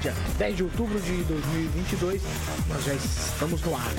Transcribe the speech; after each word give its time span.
Dia 0.00 0.14
10 0.38 0.56
de 0.56 0.62
outubro 0.62 1.00
de 1.00 1.24
2022, 1.24 2.22
nós 2.68 2.84
já 2.84 2.94
estamos 2.94 3.60
no 3.62 3.74
ar. 3.74 3.92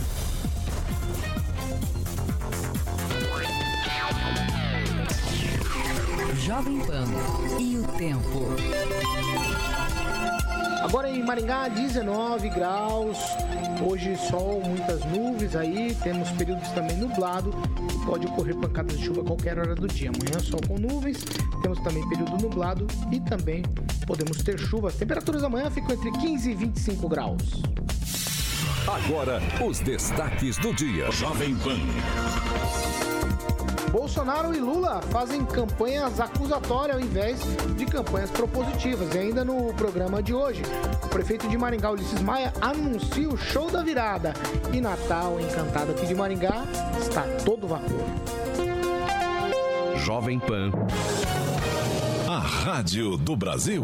Jovem 6.38 6.80
Pan 6.80 7.06
e 7.60 7.78
o 7.78 7.84
tempo. 7.98 8.48
Agora 10.82 11.10
em 11.10 11.22
Maringá, 11.22 11.68
19 11.68 12.50
graus. 12.50 13.18
Hoje 13.86 14.16
sol, 14.16 14.62
muitas 14.66 15.04
nuvens 15.06 15.54
aí. 15.54 15.94
Temos 16.02 16.32
períodos 16.32 16.70
também 16.70 16.96
nublado. 16.96 17.54
Pode 18.06 18.26
ocorrer 18.26 18.56
pancadas 18.56 18.98
de 18.98 19.06
chuva 19.06 19.22
a 19.22 19.26
qualquer 19.26 19.60
hora 19.60 19.76
do 19.76 19.88
dia. 19.88 20.10
Amanhã 20.10 20.40
sol 20.40 20.62
com 20.66 20.78
nuvens. 20.78 21.26
Temos 21.62 21.78
também 21.80 22.08
período 22.08 22.38
nublado 22.42 22.88
e 23.12 23.20
também 23.20 23.64
podemos 24.10 24.38
ter 24.38 24.58
chuva. 24.58 24.88
As 24.88 24.96
temperaturas 24.96 25.44
amanhã 25.44 25.70
ficam 25.70 25.92
entre 25.92 26.12
15 26.12 26.50
e 26.50 26.56
25 26.56 27.08
graus. 27.08 27.44
Agora, 28.88 29.40
os 29.64 29.80
destaques 29.82 30.58
do 30.58 30.74
dia. 30.74 31.12
Jovem 31.12 31.56
Pan. 31.58 31.78
Bolsonaro 33.92 34.56
e 34.56 34.60
Lula 34.60 35.00
fazem 35.12 35.46
campanhas 35.46 36.20
acusatórias 36.20 36.98
ao 36.98 37.04
invés 37.04 37.40
de 37.78 37.86
campanhas 37.86 38.32
propositivas. 38.32 39.14
E 39.14 39.20
ainda 39.20 39.46
no 39.46 39.72
programa 39.76 40.24
de 40.24 40.34
hoje, 40.34 40.64
o 41.04 41.08
prefeito 41.10 41.48
de 41.48 41.56
Maringá, 41.56 41.92
Ulisses 41.92 42.22
Maia, 42.22 42.52
anuncia 42.62 43.30
o 43.30 43.38
show 43.38 43.70
da 43.70 43.84
virada. 43.84 44.34
E 44.74 44.82
Natal 44.82 45.40
Encantado 45.40 45.92
aqui 45.92 46.08
de 46.08 46.16
Maringá 46.16 46.64
está 47.00 47.24
todo 47.46 47.68
vapor. 47.68 48.06
Jovem 49.98 50.40
Pan. 50.40 50.72
A 52.32 52.38
Rádio 52.38 53.18
do 53.18 53.36
Brasil. 53.36 53.84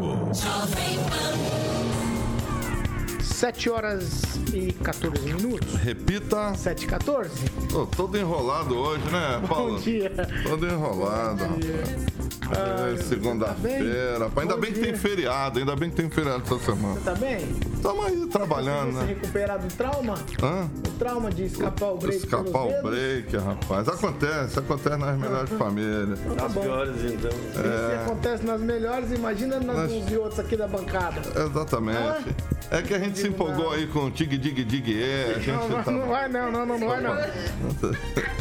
Jovem 3.36 3.42
Pan. 3.42 3.46
7 3.46 3.70
horas 3.70 4.22
e 4.54 4.72
14 4.74 5.22
minutos. 5.34 5.76
Repita. 5.76 6.54
7 6.56 6.84
e 6.84 6.88
14. 6.88 7.30
Tô 7.70 7.86
todo 7.86 8.18
enrolado 8.18 8.76
hoje, 8.76 9.04
né, 9.12 9.42
Paulo? 9.48 9.74
Bom 9.76 9.80
dia. 9.80 10.12
Todo 10.44 10.66
enrolado, 10.66 11.44
rapaz. 11.44 13.00
É, 13.00 13.04
Segunda-feira. 13.04 14.20
rapaz. 14.20 14.38
Ainda 14.38 14.56
Bom 14.56 14.62
bem 14.62 14.72
que 14.74 14.80
tem 14.80 14.96
feriado, 14.96 15.60
ainda 15.60 15.76
bem 15.76 15.90
que 15.90 15.96
tem 15.96 16.10
feriado 16.10 16.44
essa 16.46 16.60
semana. 16.64 17.00
Tá 17.02 17.14
bem? 17.16 17.38
Estamos 17.74 18.06
aí 18.06 18.26
trabalhando, 18.28 18.94
Você 18.94 19.00
né? 19.00 19.06
recuperar 19.08 19.60
do 19.60 19.68
trauma? 19.76 20.14
Hã? 20.42 20.70
O 20.88 20.92
trauma 20.98 21.32
de 21.32 21.44
escapar 21.46 21.92
o 21.92 21.98
break 21.98 22.18
Escapar 22.18 22.44
pelos 22.44 22.66
o 22.66 22.68
dedos? 22.70 22.90
break, 22.92 23.38
rapaz. 23.38 23.88
Acontece, 23.88 24.60
acontece 24.60 24.98
nas 24.98 25.18
melhores 25.18 25.50
famílias. 25.52 26.20
Tá 26.38 26.48
bom. 26.50 26.62
então. 26.64 27.32
Se 27.32 27.96
acontece 28.04 28.46
nas 28.46 28.62
melhores, 28.62 29.12
imagina 29.12 29.60
nas 29.60 29.76
Nós- 29.76 29.92
uns 29.92 30.12
e 30.12 30.18
outros 30.18 30.40
aqui 30.40 30.56
da 30.56 30.68
bancada. 30.68 31.22
Exatamente. 31.44 32.36
É 32.72 32.82
que 32.82 32.94
a 32.94 33.00
gente 33.00 33.18
se 33.20 33.28
empolgou 33.28 33.72
aí 33.72 33.86
com 33.88 34.06
o 34.06 34.12
Dig 34.12 34.38
Dig 34.38 34.64
Dig 34.64 35.04
É. 35.04 35.24
A 35.24 35.28
Não, 35.28 35.42
gente 35.42 35.70
não, 35.72 35.84
tá... 35.84 35.92
não 35.92 36.08
vai 36.08 36.28
não, 36.30 36.52
não, 36.52 36.66
não, 36.66 36.80
não 36.80 36.88
vai 36.88 37.02
não. 37.02 37.16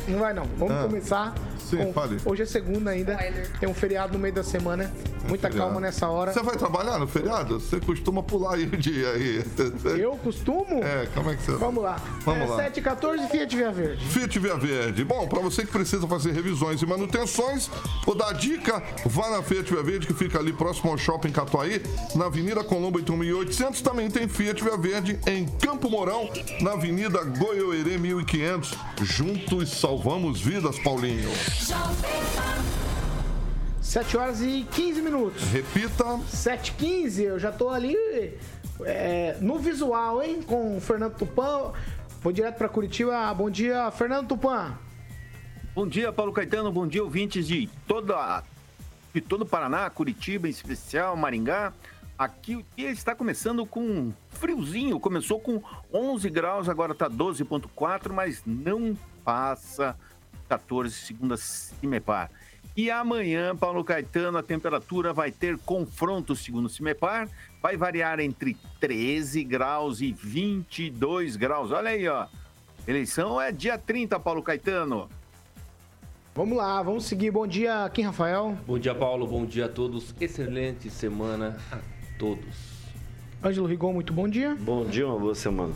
Não 0.08 0.18
vai 0.18 0.34
não. 0.34 0.44
Vamos 0.58 0.74
Ah. 0.74 0.82
começar. 0.84 1.34
Sim, 1.70 1.92
fale. 1.92 2.18
Hoje 2.24 2.42
é 2.42 2.46
segunda 2.46 2.90
ainda. 2.90 3.16
Tem 3.58 3.68
um 3.68 3.74
feriado 3.74 4.14
no 4.14 4.18
meio 4.18 4.34
da 4.34 4.44
semana. 4.44 4.92
Muita 5.28 5.48
feriado. 5.48 5.70
calma 5.70 5.80
nessa 5.80 6.08
hora. 6.08 6.32
Você 6.32 6.42
vai 6.42 6.56
trabalhar 6.56 6.98
no 6.98 7.06
feriado? 7.06 7.58
Você 7.58 7.80
costuma 7.80 8.22
pular 8.22 8.54
aí 8.54 8.64
o 8.64 8.76
dia 8.76 9.10
aí. 9.10 9.44
Eu 9.98 10.12
costumo? 10.16 10.82
É, 10.82 11.06
como 11.14 11.30
é 11.30 11.36
que 11.36 11.42
você... 11.42 11.52
Vamos 11.52 11.82
lá. 11.82 11.96
Vamos 12.24 12.42
é, 12.42 12.50
lá. 12.50 12.56
7 12.64 12.78
e 12.78 12.82
14 12.82 13.28
Fiat 13.28 13.56
Via 13.56 13.72
Verde. 13.72 14.06
Fiat 14.06 14.38
Via 14.38 14.56
Verde. 14.56 15.04
Bom, 15.04 15.26
para 15.26 15.40
você 15.40 15.64
que 15.64 15.72
precisa 15.72 16.06
fazer 16.06 16.32
revisões 16.32 16.82
e 16.82 16.86
manutenções, 16.86 17.70
vou 18.04 18.14
dar 18.14 18.28
a 18.28 18.32
dica, 18.32 18.82
vá 19.06 19.30
na 19.30 19.42
Fiat 19.42 19.72
Via 19.72 19.82
Verde, 19.82 20.06
que 20.06 20.14
fica 20.14 20.38
ali 20.38 20.52
próximo 20.52 20.90
ao 20.90 20.98
Shopping 20.98 21.32
Catuaí, 21.32 21.82
na 22.14 22.26
Avenida 22.26 22.62
Colombo 22.62 22.98
8800. 22.98 23.80
Também 23.80 24.10
tem 24.10 24.28
Fiat 24.28 24.62
Via 24.62 24.76
Verde 24.76 25.18
em 25.26 25.46
Campo 25.46 25.88
Mourão, 25.88 26.28
na 26.60 26.72
Avenida 26.72 27.22
Goiôerê 27.24 27.98
1500. 27.98 28.74
Juntos 29.02 29.70
salvamos 29.70 30.40
vidas, 30.40 30.78
Paulinho. 30.78 31.30
7 33.80 34.16
horas 34.16 34.40
e 34.40 34.66
15 34.72 35.02
minutos. 35.02 35.42
Repita. 35.44 36.18
7 36.26 36.68
e 36.68 36.74
15 36.74 37.22
eu 37.22 37.38
já 37.38 37.52
tô 37.52 37.70
ali 37.70 37.96
é, 38.84 39.36
no 39.40 39.58
visual, 39.58 40.22
hein? 40.22 40.42
Com 40.42 40.76
o 40.76 40.80
Fernando 40.80 41.16
Tupan. 41.16 41.72
Vou 42.20 42.32
direto 42.32 42.56
pra 42.56 42.68
Curitiba. 42.68 43.32
Bom 43.34 43.48
dia, 43.48 43.90
Fernando 43.92 44.28
Tupan. 44.28 44.76
Bom 45.74 45.86
dia, 45.86 46.12
Paulo 46.12 46.32
Caetano. 46.32 46.72
Bom 46.72 46.86
dia, 46.86 47.04
ouvintes 47.04 47.46
de 47.46 47.68
toda 47.86 48.42
de 49.14 49.20
todo 49.20 49.42
o 49.42 49.46
Paraná, 49.46 49.88
Curitiba 49.90 50.48
em 50.48 50.50
especial, 50.50 51.16
Maringá. 51.16 51.72
Aqui 52.18 52.56
o 52.56 52.64
dia 52.76 52.90
está 52.90 53.14
começando 53.14 53.64
com 53.64 54.12
friozinho. 54.28 54.98
Começou 54.98 55.38
com 55.38 55.62
11 55.92 56.28
graus, 56.30 56.68
agora 56.68 56.92
está 56.92 57.08
12,4, 57.08 58.12
mas 58.12 58.42
não 58.44 58.96
passa 59.24 59.96
14, 60.48 60.94
segundo 60.94 61.34
a 61.34 61.36
Cimepar. 61.36 62.30
E 62.76 62.90
amanhã, 62.90 63.54
Paulo 63.54 63.84
Caetano, 63.84 64.36
a 64.36 64.42
temperatura 64.42 65.12
vai 65.12 65.30
ter 65.30 65.56
confronto, 65.58 66.34
segundo 66.34 66.66
o 66.66 66.68
Cimepar, 66.68 67.28
vai 67.62 67.76
variar 67.76 68.18
entre 68.18 68.56
13 68.80 69.44
graus 69.44 70.00
e 70.00 70.12
22 70.12 71.36
graus. 71.36 71.70
Olha 71.70 71.90
aí, 71.90 72.08
ó. 72.08 72.26
Eleição 72.86 73.40
é 73.40 73.52
dia 73.52 73.78
30, 73.78 74.18
Paulo 74.18 74.42
Caetano. 74.42 75.08
Vamos 76.34 76.58
lá, 76.58 76.82
vamos 76.82 77.04
seguir. 77.04 77.30
Bom 77.30 77.46
dia, 77.46 77.88
Kim 77.94 78.02
Rafael. 78.02 78.58
Bom 78.66 78.76
dia, 78.76 78.92
Paulo. 78.92 79.24
Bom 79.24 79.46
dia 79.46 79.66
a 79.66 79.68
todos. 79.68 80.12
Excelente 80.20 80.90
semana 80.90 81.56
a 81.70 81.78
todos. 82.18 82.74
Ângelo 83.42 83.68
Rigon, 83.68 83.92
muito 83.92 84.12
bom 84.12 84.28
dia. 84.28 84.56
Bom 84.56 84.84
dia, 84.84 85.06
uma 85.06 85.18
boa 85.18 85.34
semana. 85.34 85.72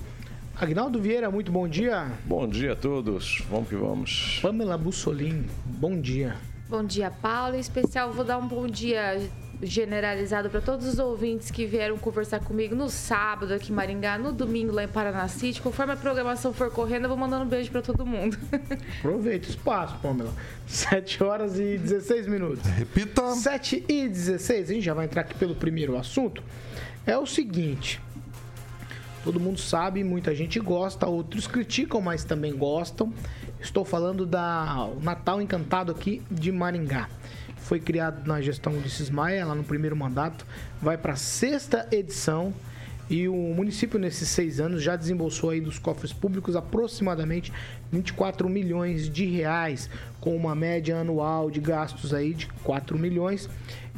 Agnaldo 0.61 1.01
Vieira, 1.01 1.31
muito 1.31 1.53
bom 1.53 1.69
dia. 1.69 2.11
Bom 2.25 2.45
dia 2.49 2.73
a 2.73 2.77
todos, 2.77 3.45
vamos 3.49 3.69
que 3.69 3.77
vamos. 3.77 4.41
Pamela 4.43 4.77
Bussolin, 4.77 5.47
bom 5.65 6.01
dia. 6.01 6.35
Bom 6.69 6.83
dia, 6.83 7.13
Paulo. 7.13 7.55
Em 7.55 7.61
especial, 7.61 8.13
vou 8.13 8.25
dar 8.25 8.39
um 8.39 8.49
bom 8.49 8.67
dia 8.67 9.21
generalizado 9.63 10.51
para 10.51 10.61
todos 10.61 10.85
os 10.85 10.99
ouvintes 10.99 11.53
que 11.53 11.65
vieram 11.65 11.97
conversar 11.97 12.41
comigo 12.41 12.75
no 12.75 12.91
sábado 12.91 13.55
aqui 13.55 13.71
em 13.71 13.75
Maringá, 13.75 14.19
no 14.19 14.33
domingo 14.33 14.73
lá 14.73 14.83
em 14.83 14.89
Paranacite. 14.89 15.63
Conforme 15.63 15.93
a 15.93 15.97
programação 15.97 16.53
for 16.53 16.73
correndo, 16.73 17.05
eu 17.05 17.09
vou 17.09 17.17
mandando 17.17 17.45
um 17.45 17.49
beijo 17.49 17.71
para 17.71 17.81
todo 17.81 18.05
mundo. 18.05 18.37
Aproveita 18.99 19.47
o 19.47 19.51
espaço, 19.51 19.97
Pamela. 20.03 20.33
7 20.67 21.23
horas 21.23 21.57
e 21.57 21.79
16 21.79 22.27
minutos. 22.27 22.67
Repita. 22.67 23.33
7 23.33 23.85
e 23.89 24.09
16, 24.09 24.71
a 24.71 24.73
gente 24.75 24.85
já 24.85 24.93
vai 24.93 25.05
entrar 25.05 25.21
aqui 25.21 25.37
pelo 25.37 25.55
primeiro 25.55 25.97
assunto. 25.97 26.43
É 27.07 27.17
o 27.17 27.27
seguinte. 27.27 28.01
Todo 29.29 29.39
mundo 29.39 29.61
sabe, 29.61 30.03
muita 30.03 30.35
gente 30.35 30.59
gosta, 30.59 31.07
outros 31.07 31.47
criticam, 31.47 32.01
mas 32.01 32.25
também 32.25 32.57
gostam. 32.57 33.13
Estou 33.61 33.85
falando 33.85 34.25
da 34.25 34.89
Natal 35.03 35.43
Encantado 35.43 35.93
aqui 35.93 36.23
de 36.31 36.51
Maringá. 36.51 37.11
Foi 37.59 37.79
criado 37.79 38.27
na 38.27 38.41
gestão 38.41 38.73
Ulisses 38.73 39.11
Maia, 39.11 39.45
lá 39.45 39.55
no 39.55 39.63
primeiro 39.63 39.95
mandato. 39.95 40.47
Vai 40.81 40.97
para 40.97 41.13
a 41.13 41.17
sexta 41.17 41.87
edição. 41.93 42.55
E 43.11 43.29
o 43.29 43.35
município, 43.35 43.99
nesses 43.99 44.31
seis 44.31 44.61
anos, 44.61 44.83
já 44.83 44.97
desembolsou 44.97 45.51
aí 45.51 45.61
dos 45.61 45.79
cofres 45.79 46.11
públicos 46.11 46.57
aproximadamente 46.57 47.53
24 47.93 48.49
milhões 48.49 49.11
de 49.11 49.27
reais, 49.27 49.91
com 50.23 50.35
uma 50.35 50.55
média 50.55 50.97
anual 50.97 51.51
de 51.51 51.61
gastos 51.61 52.15
aí 52.15 52.33
de 52.33 52.47
4 52.65 52.99
milhões. 52.99 53.47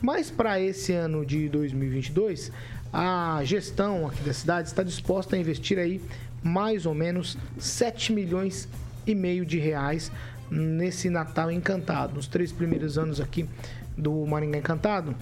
Mas 0.02 0.28
para 0.28 0.58
esse 0.58 0.92
ano 0.92 1.24
de 1.24 1.48
2022, 1.48 2.50
a 2.92 3.40
gestão 3.44 4.06
aqui 4.06 4.22
da 4.22 4.32
cidade 4.32 4.68
está 4.68 4.82
disposta 4.82 5.36
a 5.36 5.38
investir 5.38 5.78
aí 5.78 6.00
mais 6.42 6.86
ou 6.86 6.94
menos 6.94 7.36
7 7.58 8.12
milhões 8.12 8.68
e 9.06 9.14
meio 9.14 9.44
de 9.44 9.58
reais 9.58 10.10
nesse 10.50 11.08
Natal 11.08 11.50
Encantado. 11.50 12.14
Nos 12.14 12.26
três 12.26 12.50
primeiros 12.50 12.98
anos 12.98 13.20
aqui 13.20 13.48
do 13.96 14.26
Maringá 14.26 14.58
Encantado, 14.58 15.14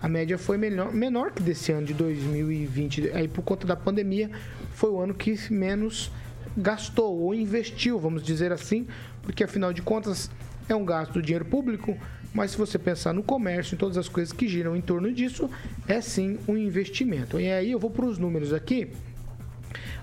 a 0.00 0.08
média 0.08 0.38
foi 0.38 0.56
menor, 0.56 0.92
menor 0.92 1.32
que 1.32 1.42
desse 1.42 1.72
ano 1.72 1.86
de 1.86 1.94
2020. 1.94 3.10
Aí 3.12 3.26
por 3.26 3.42
conta 3.42 3.66
da 3.66 3.74
pandemia, 3.74 4.30
foi 4.72 4.90
o 4.90 5.00
ano 5.00 5.14
que 5.14 5.36
menos 5.50 6.10
gastou 6.56 7.18
ou 7.18 7.34
investiu, 7.34 7.98
vamos 7.98 8.22
dizer 8.22 8.52
assim, 8.52 8.86
porque 9.22 9.44
afinal 9.44 9.72
de 9.72 9.82
contas 9.82 10.30
é 10.68 10.74
um 10.74 10.84
gasto 10.84 11.14
do 11.14 11.22
dinheiro 11.22 11.44
público, 11.44 11.96
mas 12.36 12.50
se 12.50 12.58
você 12.58 12.78
pensar 12.78 13.14
no 13.14 13.22
comércio, 13.22 13.74
em 13.74 13.78
todas 13.78 13.96
as 13.96 14.10
coisas 14.10 14.30
que 14.30 14.46
giram 14.46 14.76
em 14.76 14.82
torno 14.82 15.10
disso, 15.10 15.48
é 15.88 16.02
sim 16.02 16.38
um 16.46 16.54
investimento. 16.54 17.40
E 17.40 17.50
aí 17.50 17.70
eu 17.70 17.78
vou 17.78 17.90
para 17.90 18.04
os 18.04 18.18
números 18.18 18.52
aqui. 18.52 18.90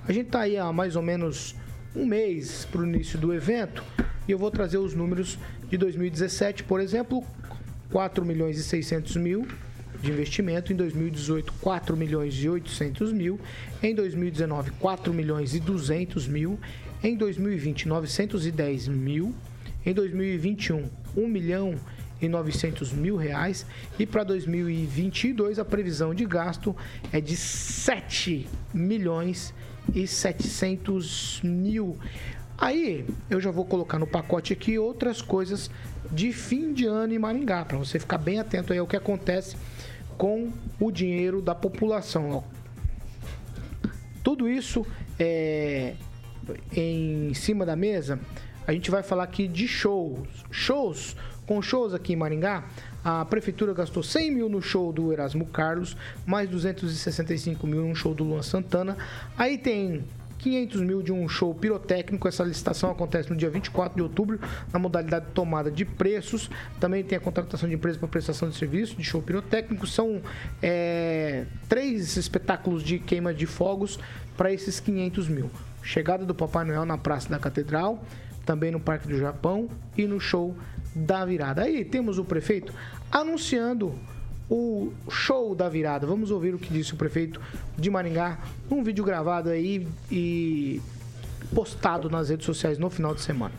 A 0.08 0.12
gente 0.12 0.26
está 0.26 0.42
aí 0.42 0.58
há 0.58 0.74
mais 0.74 0.96
ou 0.96 1.04
menos 1.04 1.56
um 1.96 2.08
mês 2.08 2.66
para 2.72 2.82
o 2.82 2.86
início 2.88 3.20
do 3.20 3.32
evento 3.36 3.84
e 4.28 4.32
eu 4.32 4.40
vou 4.40 4.50
trazer 4.50 4.80
os 4.80 4.96
números 4.96 5.38
de 5.70 5.78
2017, 5.78 6.64
por 6.64 6.82
exemplo, 6.82 7.24
4 7.92 8.26
milhões 8.26 8.58
e 8.58 8.64
600 8.64 9.16
mil 9.18 9.48
de 10.02 10.10
investimento, 10.10 10.74
em 10.74 10.76
2018 10.76 11.54
4 11.62 11.96
milhões 11.96 12.34
e 12.34 12.50
800 12.50 13.14
mil, 13.14 13.40
em 13.82 13.94
2019 13.94 14.72
4 14.72 15.14
milhões 15.14 15.54
e 15.54 15.60
200 15.60 16.28
mil, 16.28 16.60
em 17.04 17.16
2020 17.16 17.88
910 17.88 18.88
mil, 18.88 19.36
em 19.86 19.94
2021 19.94 20.90
1 21.16 21.28
milhão 21.28 21.76
e 21.76 22.03
900 22.22 22.94
mil 22.94 23.16
reais 23.16 23.66
e 24.00 24.06
para 24.06 24.24
2022 24.24 25.60
a 25.60 25.66
previsão 25.66 26.14
de 26.14 26.26
gasto 26.26 26.76
é 27.12 27.20
de 27.20 27.36
7 27.36 28.48
milhões 28.74 29.54
e 29.94 30.08
700 30.08 31.42
mil. 31.44 31.98
Aí 32.58 33.06
eu 33.30 33.42
já 33.42 33.52
vou 33.52 33.66
colocar 33.66 34.00
no 34.00 34.08
pacote 34.08 34.54
aqui 34.54 34.78
outras 34.80 35.22
coisas 35.22 35.70
de 36.12 36.32
fim 36.32 36.74
de 36.74 36.86
ano 36.86 37.14
em 37.14 37.20
Maringá, 37.20 37.66
para 37.66 37.78
você 37.78 38.00
ficar 38.00 38.18
bem 38.18 38.40
atento 38.40 38.72
aí 38.72 38.80
ao 38.80 38.88
que 38.88 38.96
acontece 38.96 39.58
com 40.18 40.52
o 40.80 40.92
dinheiro 40.92 41.42
da 41.42 41.56
população. 41.56 42.44
Tudo 44.24 44.48
isso 44.48 44.86
é 45.20 45.96
em 46.76 47.34
cima 47.34 47.66
da 47.66 47.76
mesa. 47.76 48.20
A 48.66 48.72
gente 48.72 48.90
vai 48.90 49.04
falar 49.04 49.24
aqui 49.24 49.48
de 49.48 49.68
shows. 49.68 50.28
Shows, 50.52 51.16
com 51.46 51.62
shows 51.62 51.94
aqui 51.94 52.14
em 52.14 52.16
Maringá, 52.16 52.64
a 53.04 53.26
prefeitura 53.26 53.74
gastou 53.74 54.02
100 54.02 54.32
mil 54.32 54.50
no 54.50 54.62
show 54.62 54.94
do 54.94 55.12
Erasmo 55.12 55.46
Carlos, 55.46 55.98
mais 56.26 56.50
265 56.50 57.68
mil 57.68 57.86
no 57.86 57.96
show 57.96 58.14
do 58.14 58.24
Luan 58.24 58.42
Santana. 58.42 58.98
Aí 59.38 59.58
tem 59.58 60.04
500 60.44 60.82
mil 60.82 61.02
de 61.02 61.12
um 61.12 61.28
show 61.28 61.54
pirotécnico. 61.54 62.28
Essa 62.28 62.44
licitação 62.44 62.92
acontece 62.92 63.30
no 63.30 63.36
dia 63.36 63.50
24 63.50 63.96
de 63.96 64.02
outubro, 64.02 64.40
na 64.72 64.78
modalidade 64.80 65.26
de 65.28 65.32
tomada 65.32 65.72
de 65.72 65.86
preços. 65.86 66.50
Também 66.80 67.04
tem 67.04 67.18
a 67.18 67.22
contratação 67.22 67.68
de 67.68 67.76
empresas 67.76 67.98
para 67.98 68.10
prestação 68.10 68.50
de 68.50 68.56
serviço 68.56 68.96
de 68.96 69.04
show 69.04 69.22
pirotécnico. 69.22 69.88
São 69.88 70.22
é, 70.62 71.46
três 71.70 72.18
espetáculos 72.18 72.84
de 72.84 73.00
queima 73.00 73.34
de 73.34 73.46
fogos 73.46 73.98
para 74.36 74.52
esses 74.52 74.80
500 74.82 75.30
mil. 75.30 75.50
Chegada 75.82 76.26
do 76.26 76.36
Papai 76.36 76.66
Noel 76.66 76.86
na 76.86 76.98
Praça 76.98 77.30
da 77.30 77.40
Catedral, 77.40 78.04
também 78.46 78.72
no 78.72 78.80
Parque 78.80 79.08
do 79.08 79.18
Japão 79.18 79.70
e 79.98 80.06
no 80.06 80.20
show 80.20 80.56
da 80.96 81.26
virada. 81.26 81.64
Aí 81.64 81.84
temos 81.84 82.18
o 82.18 82.26
prefeito 82.26 82.74
anunciando 83.12 83.94
o 84.50 84.92
show 85.10 85.56
da 85.56 85.70
virada. 85.70 86.06
Vamos 86.06 86.32
ouvir 86.32 86.54
o 86.54 86.60
que 86.60 86.72
disse 86.72 86.94
o 86.94 86.98
prefeito 86.98 87.40
de 87.78 87.90
Maringá 87.90 88.40
num 88.70 88.84
vídeo 88.84 89.04
gravado 89.04 89.50
aí 89.50 89.88
e 90.12 90.82
postado 91.54 92.10
nas 92.10 92.30
redes 92.30 92.46
sociais 92.46 92.78
no 92.78 92.90
final 92.90 93.14
de 93.14 93.22
semana. 93.22 93.54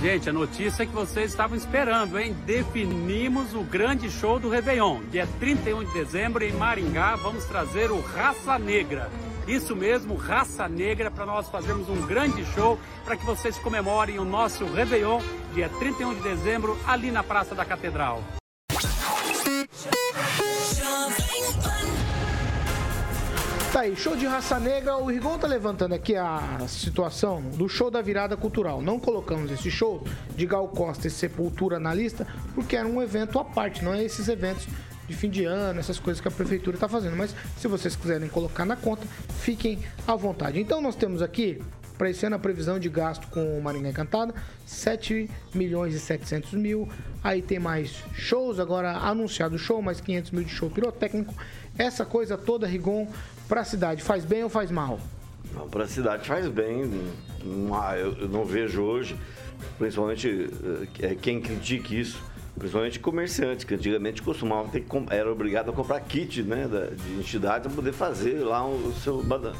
Gente, 0.00 0.28
a 0.28 0.32
notícia 0.32 0.84
que 0.84 0.92
vocês 0.92 1.30
estavam 1.30 1.56
esperando, 1.56 2.18
hein? 2.18 2.36
Definimos 2.44 3.54
o 3.54 3.62
grande 3.62 4.10
show 4.10 4.38
do 4.38 4.48
Réveillon. 4.48 5.00
Dia 5.10 5.26
31 5.40 5.84
de 5.84 5.92
dezembro, 5.94 6.44
em 6.44 6.52
Maringá, 6.52 7.16
vamos 7.16 7.44
trazer 7.46 7.90
o 7.90 8.00
Raça 8.00 8.58
Negra. 8.58 9.10
Isso 9.46 9.76
mesmo, 9.76 10.16
Raça 10.16 10.68
Negra, 10.68 11.08
para 11.08 11.24
nós 11.24 11.48
fazermos 11.48 11.88
um 11.88 12.04
grande 12.04 12.44
show 12.46 12.76
para 13.04 13.16
que 13.16 13.24
vocês 13.24 13.56
comemorem 13.58 14.18
o 14.18 14.24
nosso 14.24 14.64
Réveillon, 14.64 15.20
dia 15.54 15.68
31 15.68 16.14
de 16.14 16.20
dezembro, 16.20 16.76
ali 16.84 17.12
na 17.12 17.22
Praça 17.22 17.54
da 17.54 17.64
Catedral. 17.64 18.20
Tá 23.72 23.82
aí, 23.82 23.94
show 23.94 24.16
de 24.16 24.26
raça 24.26 24.58
negra. 24.58 24.96
O 24.96 25.06
Rigon 25.06 25.38
tá 25.38 25.46
levantando 25.46 25.94
aqui 25.94 26.16
a 26.16 26.66
situação 26.66 27.42
do 27.42 27.68
show 27.68 27.88
da 27.88 28.02
virada 28.02 28.36
cultural. 28.36 28.82
Não 28.82 28.98
colocamos 28.98 29.52
esse 29.52 29.70
show 29.70 30.02
de 30.34 30.46
Gal 30.46 30.66
Costa 30.68 31.06
e 31.06 31.10
Sepultura 31.10 31.78
na 31.78 31.94
lista, 31.94 32.26
porque 32.54 32.74
era 32.74 32.88
um 32.88 33.00
evento 33.00 33.38
à 33.38 33.44
parte, 33.44 33.84
não 33.84 33.94
é 33.94 34.02
esses 34.02 34.28
eventos 34.28 34.66
de 35.08 35.14
fim 35.14 35.30
de 35.30 35.44
ano, 35.44 35.78
essas 35.78 35.98
coisas 35.98 36.20
que 36.20 36.28
a 36.28 36.30
prefeitura 36.30 36.76
está 36.76 36.88
fazendo. 36.88 37.16
Mas 37.16 37.34
se 37.56 37.68
vocês 37.68 37.94
quiserem 37.96 38.28
colocar 38.28 38.64
na 38.64 38.76
conta, 38.76 39.06
fiquem 39.40 39.78
à 40.06 40.14
vontade. 40.14 40.60
Então 40.60 40.80
nós 40.80 40.96
temos 40.96 41.22
aqui, 41.22 41.62
para 41.96 42.10
esse 42.10 42.26
ano, 42.26 42.36
a 42.36 42.38
previsão 42.38 42.78
de 42.78 42.88
gasto 42.88 43.26
com 43.28 43.58
o 43.58 43.62
Maringá 43.62 43.88
Encantada, 43.90 44.34
7 44.66 45.30
milhões 45.54 45.94
e 45.94 46.00
700 46.00 46.52
mil. 46.54 46.88
Aí 47.22 47.42
tem 47.42 47.58
mais 47.58 48.02
shows, 48.14 48.58
agora 48.58 48.92
anunciado 48.92 49.58
show, 49.58 49.80
mais 49.80 50.00
500 50.00 50.30
mil 50.30 50.44
de 50.44 50.50
show 50.50 50.70
pirotécnico. 50.70 51.34
Essa 51.78 52.04
coisa 52.04 52.36
toda, 52.36 52.66
Rigon, 52.66 53.06
para 53.48 53.60
a 53.60 53.64
cidade, 53.64 54.02
faz 54.02 54.24
bem 54.24 54.42
ou 54.42 54.48
faz 54.48 54.70
mal? 54.70 54.98
Para 55.70 55.84
a 55.84 55.88
cidade 55.88 56.26
faz 56.26 56.48
bem. 56.48 56.90
Eu, 57.98 58.28
não 58.28 58.44
vejo 58.44 58.82
hoje, 58.82 59.16
principalmente 59.78 60.50
eh, 61.00 61.14
quem 61.14 61.40
critique 61.40 61.98
isso, 61.98 62.22
principalmente 62.58 62.98
comerciantes, 62.98 63.64
que 63.64 63.74
antigamente 63.74 64.22
costumavam 64.22 64.68
ter 64.68 64.80
que 64.80 64.96
era 65.10 65.30
obrigado 65.30 65.70
a 65.70 65.72
comprar 65.72 66.00
kit 66.00 66.42
né, 66.42 66.66
da- 66.66 66.86
de 66.86 67.12
entidade 67.18 67.64
para 67.64 67.72
poder 67.72 67.92
fazer 67.92 68.40
lá 68.44 68.66
o 68.66 68.92
seu 69.02 69.22
bada- 69.22 69.52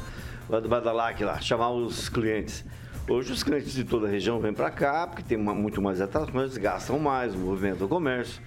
bada- 0.49 0.67
badalac 0.67 1.23
lá, 1.23 1.39
chamar 1.39 1.71
os 1.71 2.09
clientes. 2.09 2.63
Hoje 3.07 3.31
os 3.31 3.43
clientes 3.43 3.71
de 3.73 3.83
toda 3.83 4.07
a 4.07 4.09
região 4.09 4.39
vêm 4.39 4.53
para 4.53 4.69
cá, 4.69 5.07
porque 5.07 5.23
tem 5.23 5.37
uma- 5.37 5.53
muito 5.55 5.81
mais 5.81 6.01
atrações, 6.01 6.57
gastam 6.57 6.99
mais, 6.99 7.33
movimento 7.35 7.85
o 7.85 7.87
comércio. 7.87 8.41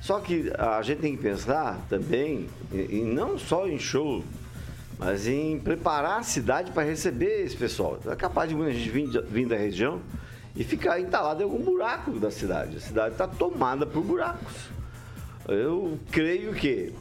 Só 0.00 0.20
que 0.20 0.52
a 0.56 0.80
gente 0.82 0.98
tem 1.00 1.16
que 1.16 1.22
pensar 1.22 1.80
também, 1.88 2.48
e, 2.72 2.98
e 2.98 3.02
não 3.02 3.36
só 3.38 3.66
em 3.66 3.78
show, 3.78 4.22
mas 4.98 5.26
em 5.26 5.58
preparar 5.58 6.20
a 6.20 6.22
cidade 6.22 6.70
para 6.70 6.84
receber 6.84 7.42
esse 7.44 7.56
pessoal. 7.56 7.98
É 8.06 8.14
capaz 8.14 8.48
de 8.48 8.54
muita 8.54 8.72
gente 8.72 8.88
vir, 8.90 9.22
vir 9.28 9.46
da 9.48 9.56
região 9.56 10.00
e 10.56 10.64
ficar 10.64 10.98
entalado 10.98 11.42
em 11.42 11.44
algum 11.44 11.62
buraco 11.62 12.12
da 12.12 12.30
cidade. 12.30 12.78
A 12.78 12.80
cidade 12.80 13.12
está 13.12 13.28
tomada 13.28 13.86
por 13.86 14.02
buracos. 14.02 14.70
Eu 15.46 15.98
creio 16.10 16.54
que 16.54 16.92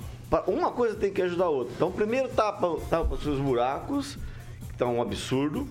uma 0.47 0.71
coisa 0.71 0.95
tem 0.95 1.11
que 1.11 1.21
ajudar 1.21 1.45
a 1.45 1.49
outra. 1.49 1.73
Então, 1.75 1.91
primeiro 1.91 2.27
tapa, 2.29 2.77
tapa 2.89 3.15
os 3.15 3.39
buracos, 3.39 4.17
que 4.67 4.73
está 4.73 4.85
um 4.85 5.01
absurdo. 5.01 5.67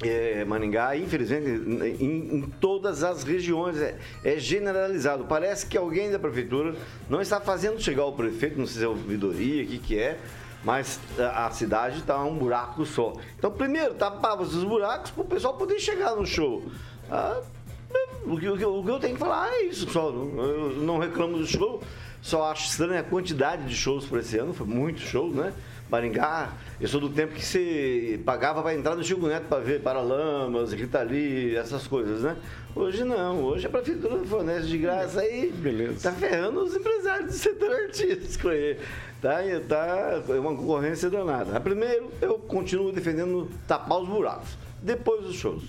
É, 0.00 0.44
Maringá, 0.44 0.96
infelizmente, 0.96 1.48
em, 2.00 2.36
em 2.36 2.42
todas 2.60 3.02
as 3.02 3.24
regiões 3.24 3.78
é, 3.78 3.98
é 4.22 4.38
generalizado. 4.38 5.24
Parece 5.24 5.66
que 5.66 5.76
alguém 5.76 6.08
da 6.08 6.20
prefeitura 6.20 6.76
não 7.10 7.20
está 7.20 7.40
fazendo 7.40 7.80
chegar 7.80 8.04
ao 8.04 8.12
prefeito, 8.12 8.56
não 8.56 8.66
sei 8.66 8.78
se 8.78 8.84
é 8.84 8.88
ouvidoria, 8.88 9.64
o 9.64 9.66
que, 9.66 9.78
que 9.78 9.98
é, 9.98 10.20
mas 10.62 11.00
a, 11.18 11.46
a 11.46 11.50
cidade 11.50 11.98
está 11.98 12.22
um 12.22 12.36
buraco 12.36 12.86
só. 12.86 13.14
Então, 13.36 13.50
primeiro, 13.50 13.94
tapava 13.94 14.42
os 14.42 14.62
buracos 14.62 15.10
para 15.10 15.22
o 15.22 15.26
pessoal 15.26 15.54
poder 15.54 15.80
chegar 15.80 16.14
no 16.14 16.24
show. 16.24 16.62
Ah, 17.10 17.40
o 18.26 18.38
que, 18.38 18.48
o 18.48 18.56
que- 18.58 18.64
o 18.64 18.82
que 18.84 18.90
eu 18.90 18.98
tenho 18.98 19.14
que 19.14 19.20
falar 19.20 19.50
é 19.52 19.62
isso 19.62 19.88
só. 19.90 20.08
Eu 20.10 20.74
não 20.82 20.98
reclamo 20.98 21.38
do 21.38 21.46
show, 21.46 21.82
só 22.20 22.50
acho 22.50 22.68
estranha 22.68 23.00
a 23.00 23.04
quantidade 23.04 23.64
de 23.64 23.74
shows 23.74 24.04
por 24.04 24.18
esse 24.18 24.36
ano, 24.38 24.52
foi 24.52 24.66
muito 24.66 25.00
show, 25.00 25.30
né? 25.30 25.52
Maringá, 25.90 26.52
eu 26.78 26.86
sou 26.86 27.00
do 27.00 27.08
tempo 27.08 27.32
que 27.32 27.42
você 27.42 28.20
pagava 28.22 28.60
para 28.62 28.74
entrar 28.74 28.94
no 28.94 29.02
Chico 29.02 29.26
Neto 29.26 29.46
para 29.48 29.58
ver 29.62 29.80
Paralamas, 29.80 30.70
Rita 30.74 31.00
Lee, 31.02 31.56
essas 31.56 31.86
coisas, 31.86 32.20
né? 32.20 32.36
Hoje 32.76 33.04
não, 33.04 33.42
hoje 33.42 33.66
a 33.66 33.70
prefeitura 33.70 34.22
fornece 34.26 34.66
de 34.66 34.76
graça 34.76 35.20
aí. 35.22 35.50
Beleza. 35.50 36.10
Tá 36.10 36.14
ferrando 36.14 36.60
os 36.62 36.76
empresários 36.76 37.28
do 37.30 37.32
setor 37.32 37.72
artístico 37.72 38.48
aí. 38.48 38.76
Tá, 39.22 39.38
tá 39.66 40.22
é 40.28 40.38
uma 40.38 40.54
concorrência 40.54 41.08
danada. 41.08 41.58
Primeiro, 41.58 42.10
eu 42.20 42.34
continuo 42.38 42.92
defendendo 42.92 43.48
tapar 43.66 43.98
os 43.98 44.06
buracos. 44.08 44.58
Depois 44.82 45.24
os 45.24 45.36
shows. 45.36 45.64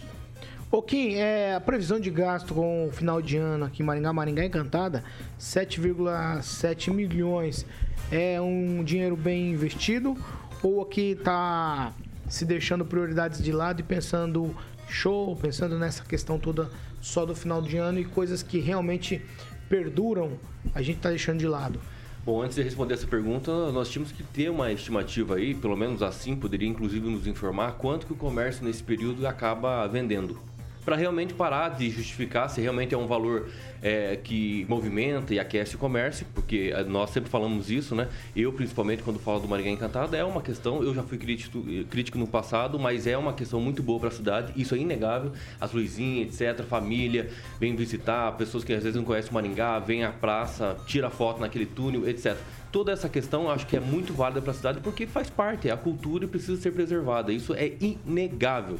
Ô 0.71 0.83
Kim, 0.83 1.15
é, 1.15 1.55
a 1.55 1.59
previsão 1.59 1.99
de 1.99 2.11
gasto 2.11 2.53
com 2.53 2.85
o 2.85 2.91
final 2.91 3.23
de 3.23 3.37
ano 3.37 3.65
aqui 3.65 3.81
em 3.81 3.85
Maringá, 3.85 4.13
Maringá 4.13 4.45
Encantada, 4.45 5.03
7,7 5.39 6.93
milhões. 6.93 7.65
É 8.11 8.39
um 8.39 8.83
dinheiro 8.83 9.17
bem 9.17 9.49
investido 9.49 10.15
ou 10.61 10.79
aqui 10.79 11.15
tá 11.23 11.91
se 12.27 12.45
deixando 12.45 12.85
prioridades 12.85 13.41
de 13.41 13.51
lado 13.51 13.79
e 13.79 13.83
pensando 13.83 14.55
show, 14.87 15.35
pensando 15.35 15.75
nessa 15.75 16.03
questão 16.03 16.37
toda 16.37 16.69
só 17.01 17.25
do 17.25 17.33
final 17.33 17.63
de 17.63 17.77
ano 17.77 17.99
e 17.99 18.05
coisas 18.05 18.43
que 18.43 18.59
realmente 18.59 19.25
perduram, 19.67 20.33
a 20.75 20.83
gente 20.83 20.99
tá 20.99 21.09
deixando 21.09 21.39
de 21.39 21.47
lado. 21.47 21.79
Bom, 22.23 22.43
antes 22.43 22.57
de 22.57 22.61
responder 22.61 22.93
essa 22.93 23.07
pergunta, 23.07 23.71
nós 23.71 23.89
tínhamos 23.89 24.11
que 24.11 24.21
ter 24.21 24.51
uma 24.51 24.71
estimativa 24.71 25.37
aí, 25.37 25.55
pelo 25.55 25.75
menos 25.75 26.03
assim, 26.03 26.35
poderia 26.35 26.69
inclusive 26.69 27.09
nos 27.09 27.25
informar 27.25 27.71
quanto 27.71 28.05
que 28.05 28.13
o 28.13 28.15
comércio 28.15 28.63
nesse 28.63 28.83
período 28.83 29.25
acaba 29.25 29.87
vendendo. 29.87 30.48
Para 30.89 30.95
realmente 30.95 31.35
parar 31.35 31.69
de 31.69 31.87
justificar 31.91 32.49
se 32.49 32.59
realmente 32.59 32.95
é 32.95 32.97
um 32.97 33.05
valor 33.05 33.47
é, 33.79 34.15
que 34.23 34.65
movimenta 34.67 35.35
e 35.35 35.39
aquece 35.39 35.75
o 35.75 35.77
comércio, 35.77 36.25
porque 36.33 36.73
é, 36.73 36.83
nós 36.83 37.11
sempre 37.11 37.29
falamos 37.29 37.69
isso, 37.69 37.93
né? 37.93 38.07
Eu, 38.35 38.51
principalmente, 38.51 39.03
quando 39.03 39.19
falo 39.19 39.39
do 39.39 39.47
Maringá 39.47 39.69
Encantado, 39.69 40.15
é 40.15 40.23
uma 40.23 40.41
questão, 40.41 40.81
eu 40.81 40.95
já 40.95 41.03
fui 41.03 41.19
crítico, 41.19 41.63
crítico 41.91 42.17
no 42.17 42.25
passado, 42.25 42.79
mas 42.79 43.05
é 43.05 43.15
uma 43.15 43.33
questão 43.33 43.61
muito 43.61 43.83
boa 43.83 43.99
para 43.99 44.09
a 44.09 44.11
cidade, 44.11 44.51
isso 44.55 44.73
é 44.73 44.79
inegável. 44.79 45.31
As 45.61 45.71
luzinhas, 45.71 46.41
etc., 46.41 46.65
família, 46.65 47.29
vem 47.59 47.75
visitar, 47.75 48.31
pessoas 48.31 48.63
que 48.63 48.73
às 48.73 48.81
vezes 48.81 48.95
não 48.95 49.03
conhecem 49.03 49.29
o 49.29 49.33
Maringá, 49.35 49.77
vem 49.77 50.03
à 50.03 50.11
praça, 50.11 50.75
tira 50.87 51.11
foto 51.11 51.39
naquele 51.39 51.67
túnel, 51.67 52.09
etc 52.09 52.35
toda 52.71 52.91
essa 52.91 53.09
questão 53.09 53.49
acho 53.49 53.65
que 53.65 53.75
é 53.75 53.79
muito 53.79 54.13
válida 54.13 54.43
para 54.43 54.51
a 54.51 54.53
cidade 54.53 54.79
porque 54.79 55.07
faz 55.07 55.27
parte, 55.27 55.67
é 55.67 55.71
a 55.71 55.77
cultura 55.77 56.25
e 56.25 56.27
precisa 56.27 56.61
ser 56.61 56.71
preservada. 56.71 57.33
Isso 57.33 57.51
é 57.55 57.73
inegável. 57.81 58.77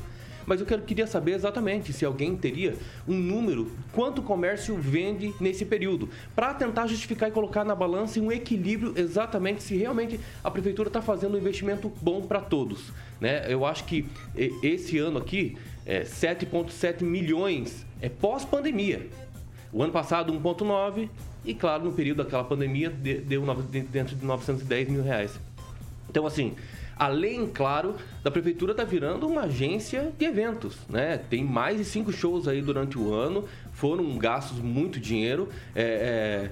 Mas 0.49 0.59
eu 0.59 0.65
quero, 0.65 0.81
queria 0.81 1.05
saber 1.05 1.33
exatamente 1.33 1.93
se 1.93 2.03
alguém 2.03 2.35
teria 2.35 2.75
um 3.07 3.13
número, 3.13 3.71
quanto 3.93 4.17
o 4.17 4.23
comércio 4.23 4.75
vende 4.75 5.31
nesse 5.39 5.63
período, 5.63 6.09
para 6.35 6.55
tentar 6.55 6.87
justificar 6.87 7.29
e 7.29 7.31
colocar 7.31 7.63
na 7.63 7.75
balança 7.75 8.19
um 8.19 8.31
equilíbrio 8.31 8.91
exatamente 8.95 9.61
se 9.61 9.77
realmente 9.77 10.19
a 10.43 10.49
prefeitura 10.49 10.89
está 10.89 11.03
fazendo 11.03 11.35
um 11.35 11.37
investimento 11.37 11.93
bom 12.01 12.23
para 12.23 12.41
todos. 12.41 12.91
Né? 13.21 13.45
Eu 13.47 13.63
acho 13.63 13.83
que 13.83 14.07
esse 14.63 14.97
ano 14.97 15.19
aqui, 15.19 15.55
é 15.85 16.01
7,7 16.01 17.03
milhões 17.03 17.85
é 18.01 18.09
pós-pandemia. 18.09 19.07
O 19.71 19.83
ano 19.83 19.93
passado, 19.93 20.33
1,9 20.33 21.09
e, 21.45 21.53
claro, 21.53 21.83
no 21.83 21.91
período 21.91 22.23
daquela 22.23 22.43
pandemia, 22.43 22.89
deu 22.89 23.45
dentro 23.91 24.15
de 24.15 24.25
910 24.25 24.89
mil 24.89 25.03
reais. 25.03 25.39
Então, 26.09 26.25
assim, 26.25 26.55
Além, 26.99 27.47
claro, 27.47 27.95
da 28.21 28.29
prefeitura 28.29 28.75
tá 28.75 28.83
virando 28.83 29.25
uma 29.25 29.43
agência 29.43 30.11
de 30.17 30.25
eventos, 30.25 30.75
né? 30.89 31.17
Tem 31.29 31.41
mais 31.41 31.77
de 31.77 31.85
cinco 31.85 32.11
shows 32.11 32.45
aí 32.45 32.61
durante 32.61 32.99
o 32.99 33.13
ano, 33.13 33.45
foram 33.71 34.17
gastos 34.17 34.59
muito 34.59 34.99
dinheiro. 34.99 35.47
É, 35.73 36.51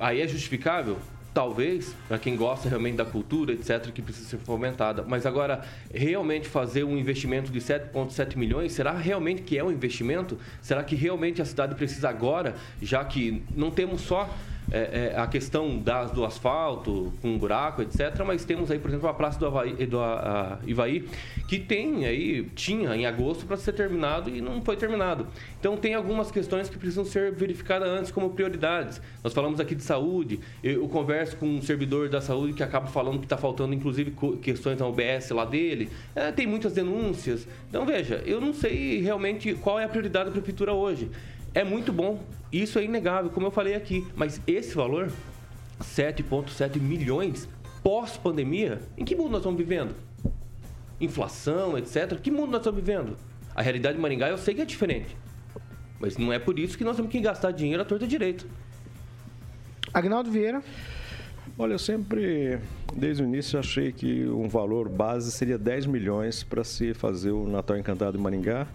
Aí 0.00 0.20
é 0.20 0.26
justificável? 0.26 0.98
Talvez, 1.32 1.94
para 2.08 2.18
quem 2.18 2.36
gosta 2.36 2.68
realmente 2.68 2.96
da 2.96 3.04
cultura, 3.04 3.52
etc., 3.52 3.92
que 3.92 4.02
precisa 4.02 4.28
ser 4.28 4.38
fomentada. 4.38 5.04
Mas 5.06 5.26
agora, 5.26 5.64
realmente 5.92 6.48
fazer 6.48 6.82
um 6.82 6.96
investimento 6.96 7.52
de 7.52 7.60
7,7 7.60 8.36
milhões, 8.36 8.72
será 8.72 8.92
realmente 8.92 9.42
que 9.42 9.56
é 9.56 9.62
um 9.62 9.70
investimento? 9.70 10.36
Será 10.60 10.82
que 10.82 10.96
realmente 10.96 11.40
a 11.40 11.44
cidade 11.44 11.76
precisa 11.76 12.08
agora, 12.08 12.56
já 12.82 13.04
que 13.04 13.44
não 13.54 13.70
temos 13.70 14.00
só 14.00 14.28
é, 14.70 15.12
é, 15.14 15.18
a 15.18 15.26
questão 15.26 15.78
das, 15.78 16.10
do 16.10 16.24
asfalto, 16.24 17.12
com 17.20 17.28
um 17.28 17.38
buraco, 17.38 17.82
etc. 17.82 18.22
Mas 18.26 18.44
temos 18.44 18.70
aí, 18.70 18.78
por 18.78 18.88
exemplo, 18.88 19.08
a 19.08 19.14
Praça 19.14 19.38
do, 19.38 19.46
Havaí, 19.46 19.86
do 19.86 20.00
a, 20.00 20.58
a 20.62 20.68
Ivaí, 20.68 21.08
que 21.48 21.58
tem 21.58 22.06
aí, 22.06 22.44
tinha 22.54 22.94
em 22.96 23.06
agosto 23.06 23.46
para 23.46 23.56
ser 23.56 23.72
terminado 23.72 24.30
e 24.30 24.40
não 24.40 24.62
foi 24.62 24.76
terminado. 24.76 25.26
Então 25.60 25.76
tem 25.76 25.94
algumas 25.94 26.30
questões 26.30 26.68
que 26.68 26.78
precisam 26.78 27.04
ser 27.04 27.32
verificadas 27.32 27.88
antes 27.88 28.10
como 28.10 28.30
prioridades. 28.30 29.00
Nós 29.22 29.32
falamos 29.32 29.60
aqui 29.60 29.74
de 29.74 29.82
saúde, 29.82 30.40
eu 30.62 30.86
converso 30.88 31.36
com 31.36 31.46
um 31.46 31.62
servidor 31.62 32.08
da 32.08 32.20
saúde 32.20 32.54
que 32.54 32.62
acaba 32.62 32.86
falando 32.86 33.18
que 33.18 33.26
está 33.26 33.36
faltando, 33.36 33.74
inclusive, 33.74 34.14
questões 34.42 34.78
da 34.78 34.86
UBS 34.86 35.30
lá 35.30 35.44
dele. 35.44 35.90
É, 36.14 36.32
tem 36.32 36.46
muitas 36.46 36.72
denúncias. 36.72 37.46
Então, 37.68 37.84
veja, 37.84 38.22
eu 38.26 38.40
não 38.40 38.52
sei 38.52 39.00
realmente 39.00 39.54
qual 39.54 39.78
é 39.78 39.84
a 39.84 39.88
prioridade 39.88 40.26
da 40.26 40.32
prefeitura 40.32 40.72
hoje 40.72 41.10
é 41.54 41.62
muito 41.62 41.92
bom. 41.92 42.20
Isso 42.52 42.78
é 42.78 42.84
inegável, 42.84 43.30
como 43.30 43.46
eu 43.46 43.50
falei 43.50 43.74
aqui. 43.74 44.06
Mas 44.16 44.40
esse 44.46 44.74
valor, 44.74 45.10
7,7 45.80 46.80
milhões 46.80 47.48
pós-pandemia, 47.82 48.80
em 48.96 49.04
que 49.04 49.14
mundo 49.14 49.30
nós 49.30 49.40
estamos 49.40 49.58
vivendo? 49.58 49.94
Inflação, 51.00 51.76
etc. 51.78 52.18
Que 52.20 52.30
mundo 52.30 52.50
nós 52.50 52.60
estamos 52.60 52.80
vivendo? 52.80 53.16
A 53.54 53.62
realidade 53.62 53.96
de 53.96 54.02
Maringá 54.02 54.28
eu 54.28 54.38
sei 54.38 54.54
que 54.54 54.62
é 54.62 54.64
diferente. 54.64 55.16
Mas 56.00 56.16
não 56.16 56.32
é 56.32 56.38
por 56.38 56.58
isso 56.58 56.76
que 56.76 56.84
nós 56.84 56.96
temos 56.96 57.10
que 57.10 57.20
gastar 57.20 57.52
dinheiro 57.52 57.82
à 57.82 57.84
torta 57.84 58.06
direito. 58.06 58.46
Agnaldo 59.92 60.30
Vieira. 60.30 60.62
Olha, 61.56 61.74
eu 61.74 61.78
sempre, 61.78 62.58
desde 62.96 63.22
o 63.22 63.26
início, 63.26 63.58
achei 63.58 63.92
que 63.92 64.26
um 64.26 64.48
valor 64.48 64.88
base 64.88 65.30
seria 65.30 65.56
10 65.56 65.86
milhões 65.86 66.42
para 66.42 66.64
se 66.64 66.92
fazer 66.94 67.30
o 67.30 67.46
Natal 67.46 67.78
Encantado 67.78 68.18
em 68.18 68.20
Maringá. 68.20 68.66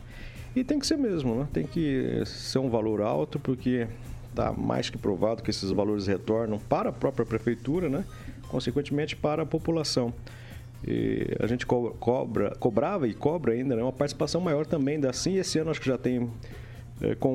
E 0.56 0.64
tem 0.64 0.80
que 0.80 0.88
ser 0.88 0.98
mesmo, 0.98 1.36
né? 1.36 1.48
Tem 1.54 1.66
que 1.66 2.24
ser 2.26 2.60
um 2.60 2.70
valor 2.70 3.02
alto, 3.02 3.40
porque 3.40 3.88
está 4.30 4.52
mais 4.52 4.90
que 4.90 4.98
provado 4.98 5.44
que 5.44 5.50
esses 5.50 5.70
valores 5.72 6.08
retornam 6.08 6.60
para 6.60 6.90
a 6.90 6.94
própria 6.94 7.26
prefeitura, 7.26 7.90
né? 7.90 8.04
Consequentemente, 8.48 9.16
para 9.16 9.44
a 9.44 9.46
população. 9.46 10.14
E 10.88 11.36
a 11.40 11.46
gente 11.46 11.66
cobra, 11.66 12.56
cobrava 12.56 13.08
e 13.08 13.14
cobra 13.14 13.54
ainda 13.54 13.76
né? 13.76 13.84
uma 13.84 13.92
participação 13.92 14.40
maior 14.40 14.66
também 14.66 15.00
da 15.00 15.12
Sim. 15.12 15.38
Esse 15.38 15.60
ano 15.60 15.72
acho 15.72 15.82
que 15.82 15.88
já 15.88 15.98
tem 15.98 16.30
é, 17.02 17.16
com 17.16 17.34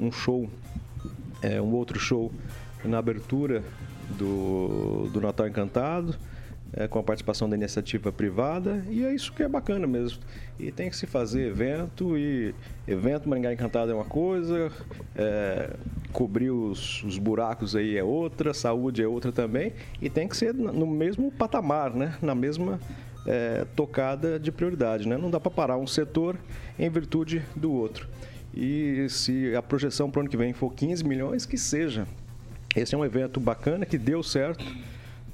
um 0.00 0.10
show, 0.12 0.48
é, 1.42 1.60
um 1.60 1.72
outro 1.72 1.98
show 1.98 2.32
na 2.84 2.98
abertura 2.98 3.62
do, 4.16 5.08
do 5.12 5.20
Natal 5.20 5.48
Encantado 5.48 6.16
é, 6.74 6.88
com 6.88 6.98
a 6.98 7.02
participação 7.02 7.48
da 7.48 7.56
iniciativa 7.56 8.10
privada 8.10 8.84
e 8.88 9.04
é 9.04 9.14
isso 9.14 9.32
que 9.32 9.42
é 9.42 9.48
bacana 9.48 9.86
mesmo. 9.86 10.20
E 10.58 10.72
tem 10.72 10.88
que 10.88 10.96
se 10.96 11.06
fazer 11.06 11.48
evento 11.48 12.16
e 12.16 12.54
evento 12.88 13.28
Maringá 13.28 13.52
Encantado 13.52 13.90
é 13.90 13.94
uma 13.94 14.04
coisa, 14.04 14.70
é, 15.14 15.70
cobrir 16.12 16.50
os, 16.50 17.02
os, 17.04 17.18
buracos 17.18 17.76
aí 17.76 17.96
é 17.96 18.04
outra, 18.04 18.54
saúde 18.54 19.02
é 19.02 19.06
outra 19.06 19.30
também 19.30 19.72
e 20.00 20.08
tem 20.08 20.26
que 20.26 20.36
ser 20.36 20.54
no 20.54 20.86
mesmo 20.86 21.30
patamar, 21.30 21.94
né? 21.94 22.16
Na 22.22 22.34
mesma 22.34 22.80
é, 23.26 23.66
tocada 23.76 24.38
de 24.38 24.50
prioridade, 24.50 25.06
né? 25.06 25.16
Não 25.16 25.30
dá 25.30 25.38
para 25.38 25.50
parar 25.50 25.76
um 25.76 25.86
setor 25.86 26.36
em 26.78 26.88
virtude 26.88 27.42
do 27.54 27.72
outro. 27.72 28.08
E 28.54 29.06
se 29.08 29.54
a 29.56 29.62
projeção 29.62 30.10
para 30.10 30.18
o 30.18 30.20
ano 30.22 30.30
que 30.30 30.36
vem 30.36 30.52
for 30.52 30.72
15 30.72 31.04
milhões, 31.04 31.46
que 31.46 31.56
seja. 31.56 32.06
Esse 32.74 32.94
é 32.94 32.98
um 32.98 33.04
evento 33.04 33.38
bacana 33.38 33.84
que 33.84 33.98
deu 33.98 34.22
certo, 34.22 34.64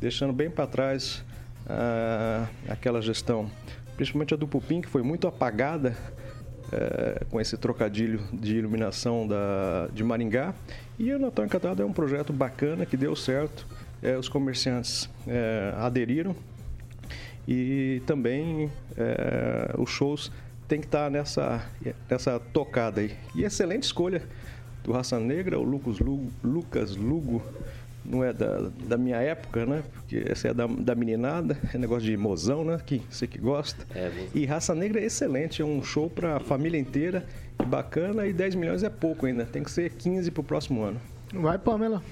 deixando 0.01 0.33
bem 0.33 0.51
para 0.51 0.67
trás 0.67 1.25
ah, 1.69 2.49
aquela 2.69 3.01
gestão, 3.03 3.51
principalmente 3.97 4.35
a 4.35 4.37
do 4.37 4.47
Pupim, 4.47 4.81
que 4.81 4.89
foi 4.89 5.03
muito 5.03 5.27
apagada 5.27 5.97
eh, 6.71 7.25
com 7.31 7.41
esse 7.41 7.57
trocadilho 7.57 8.21
de 8.31 8.59
iluminação 8.59 9.27
da, 9.27 9.89
de 9.91 10.05
Maringá. 10.05 10.55
E 10.99 11.11
o 11.15 11.19
Natal 11.19 11.47
Encantado 11.47 11.83
é 11.83 11.85
um 11.85 11.95
projeto 11.95 12.31
bacana 12.31 12.85
que 12.85 12.95
deu 12.95 13.17
certo, 13.17 13.67
eh, 14.03 14.19
os 14.19 14.29
comerciantes 14.29 15.09
eh, 15.27 15.73
aderiram 15.79 16.37
e 17.47 18.03
também 18.07 18.71
os 19.79 19.89
shows 19.89 20.31
tem 20.67 20.79
que 20.79 20.87
estar 20.87 21.11
nessa, 21.11 21.65
nessa 22.11 22.39
tocada 22.39 23.01
aí. 23.01 23.17
E 23.35 23.45
excelente 23.45 23.85
escolha 23.85 24.21
do 24.85 24.93
Raça 24.93 25.19
Negra, 25.19 25.59
o 25.59 25.63
Lucas 25.63 25.99
Lugo, 25.99 26.31
Lucas 26.45 26.95
Lugo 26.95 27.43
não 28.09 28.25
é 28.25 28.33
da, 28.33 28.71
da 28.87 28.97
minha 28.97 29.17
época, 29.17 29.67
né? 29.67 29.83
Porque 29.93 30.25
essa 30.27 30.49
é 30.49 30.55
da, 30.55 30.67
da 30.67 30.95
meninada, 30.95 31.59
é 31.73 31.79
negócio 31.79 32.05
de 32.05 32.17
mozão, 32.17 32.65
né? 32.65 32.81
Que 32.85 33.03
você 33.11 33.27
que 33.27 33.39
gosta. 33.39 33.87
É, 33.95 34.11
e 34.35 34.45
Raça 34.47 34.75
Negra 34.75 35.01
é 35.01 35.05
excelente, 35.05 35.63
é 35.63 35.65
um 35.65 35.83
show 35.83 36.09
para 36.09 36.37
a 36.37 36.41
família 36.41 36.79
inteira, 36.79 37.27
bacana 37.67 38.27
e 38.27 38.33
10 38.33 38.55
milhões 38.55 38.83
é 38.83 38.91
pouco 38.91 39.27
ainda, 39.27 39.45
tem 39.45 39.63
que 39.63 39.71
ser 39.71 39.91
15 39.91 40.31
para 40.31 40.41
o 40.41 40.45
próximo 40.45 40.83
ano. 40.83 41.01
Vai, 41.33 41.59
Pamela. 41.59 42.03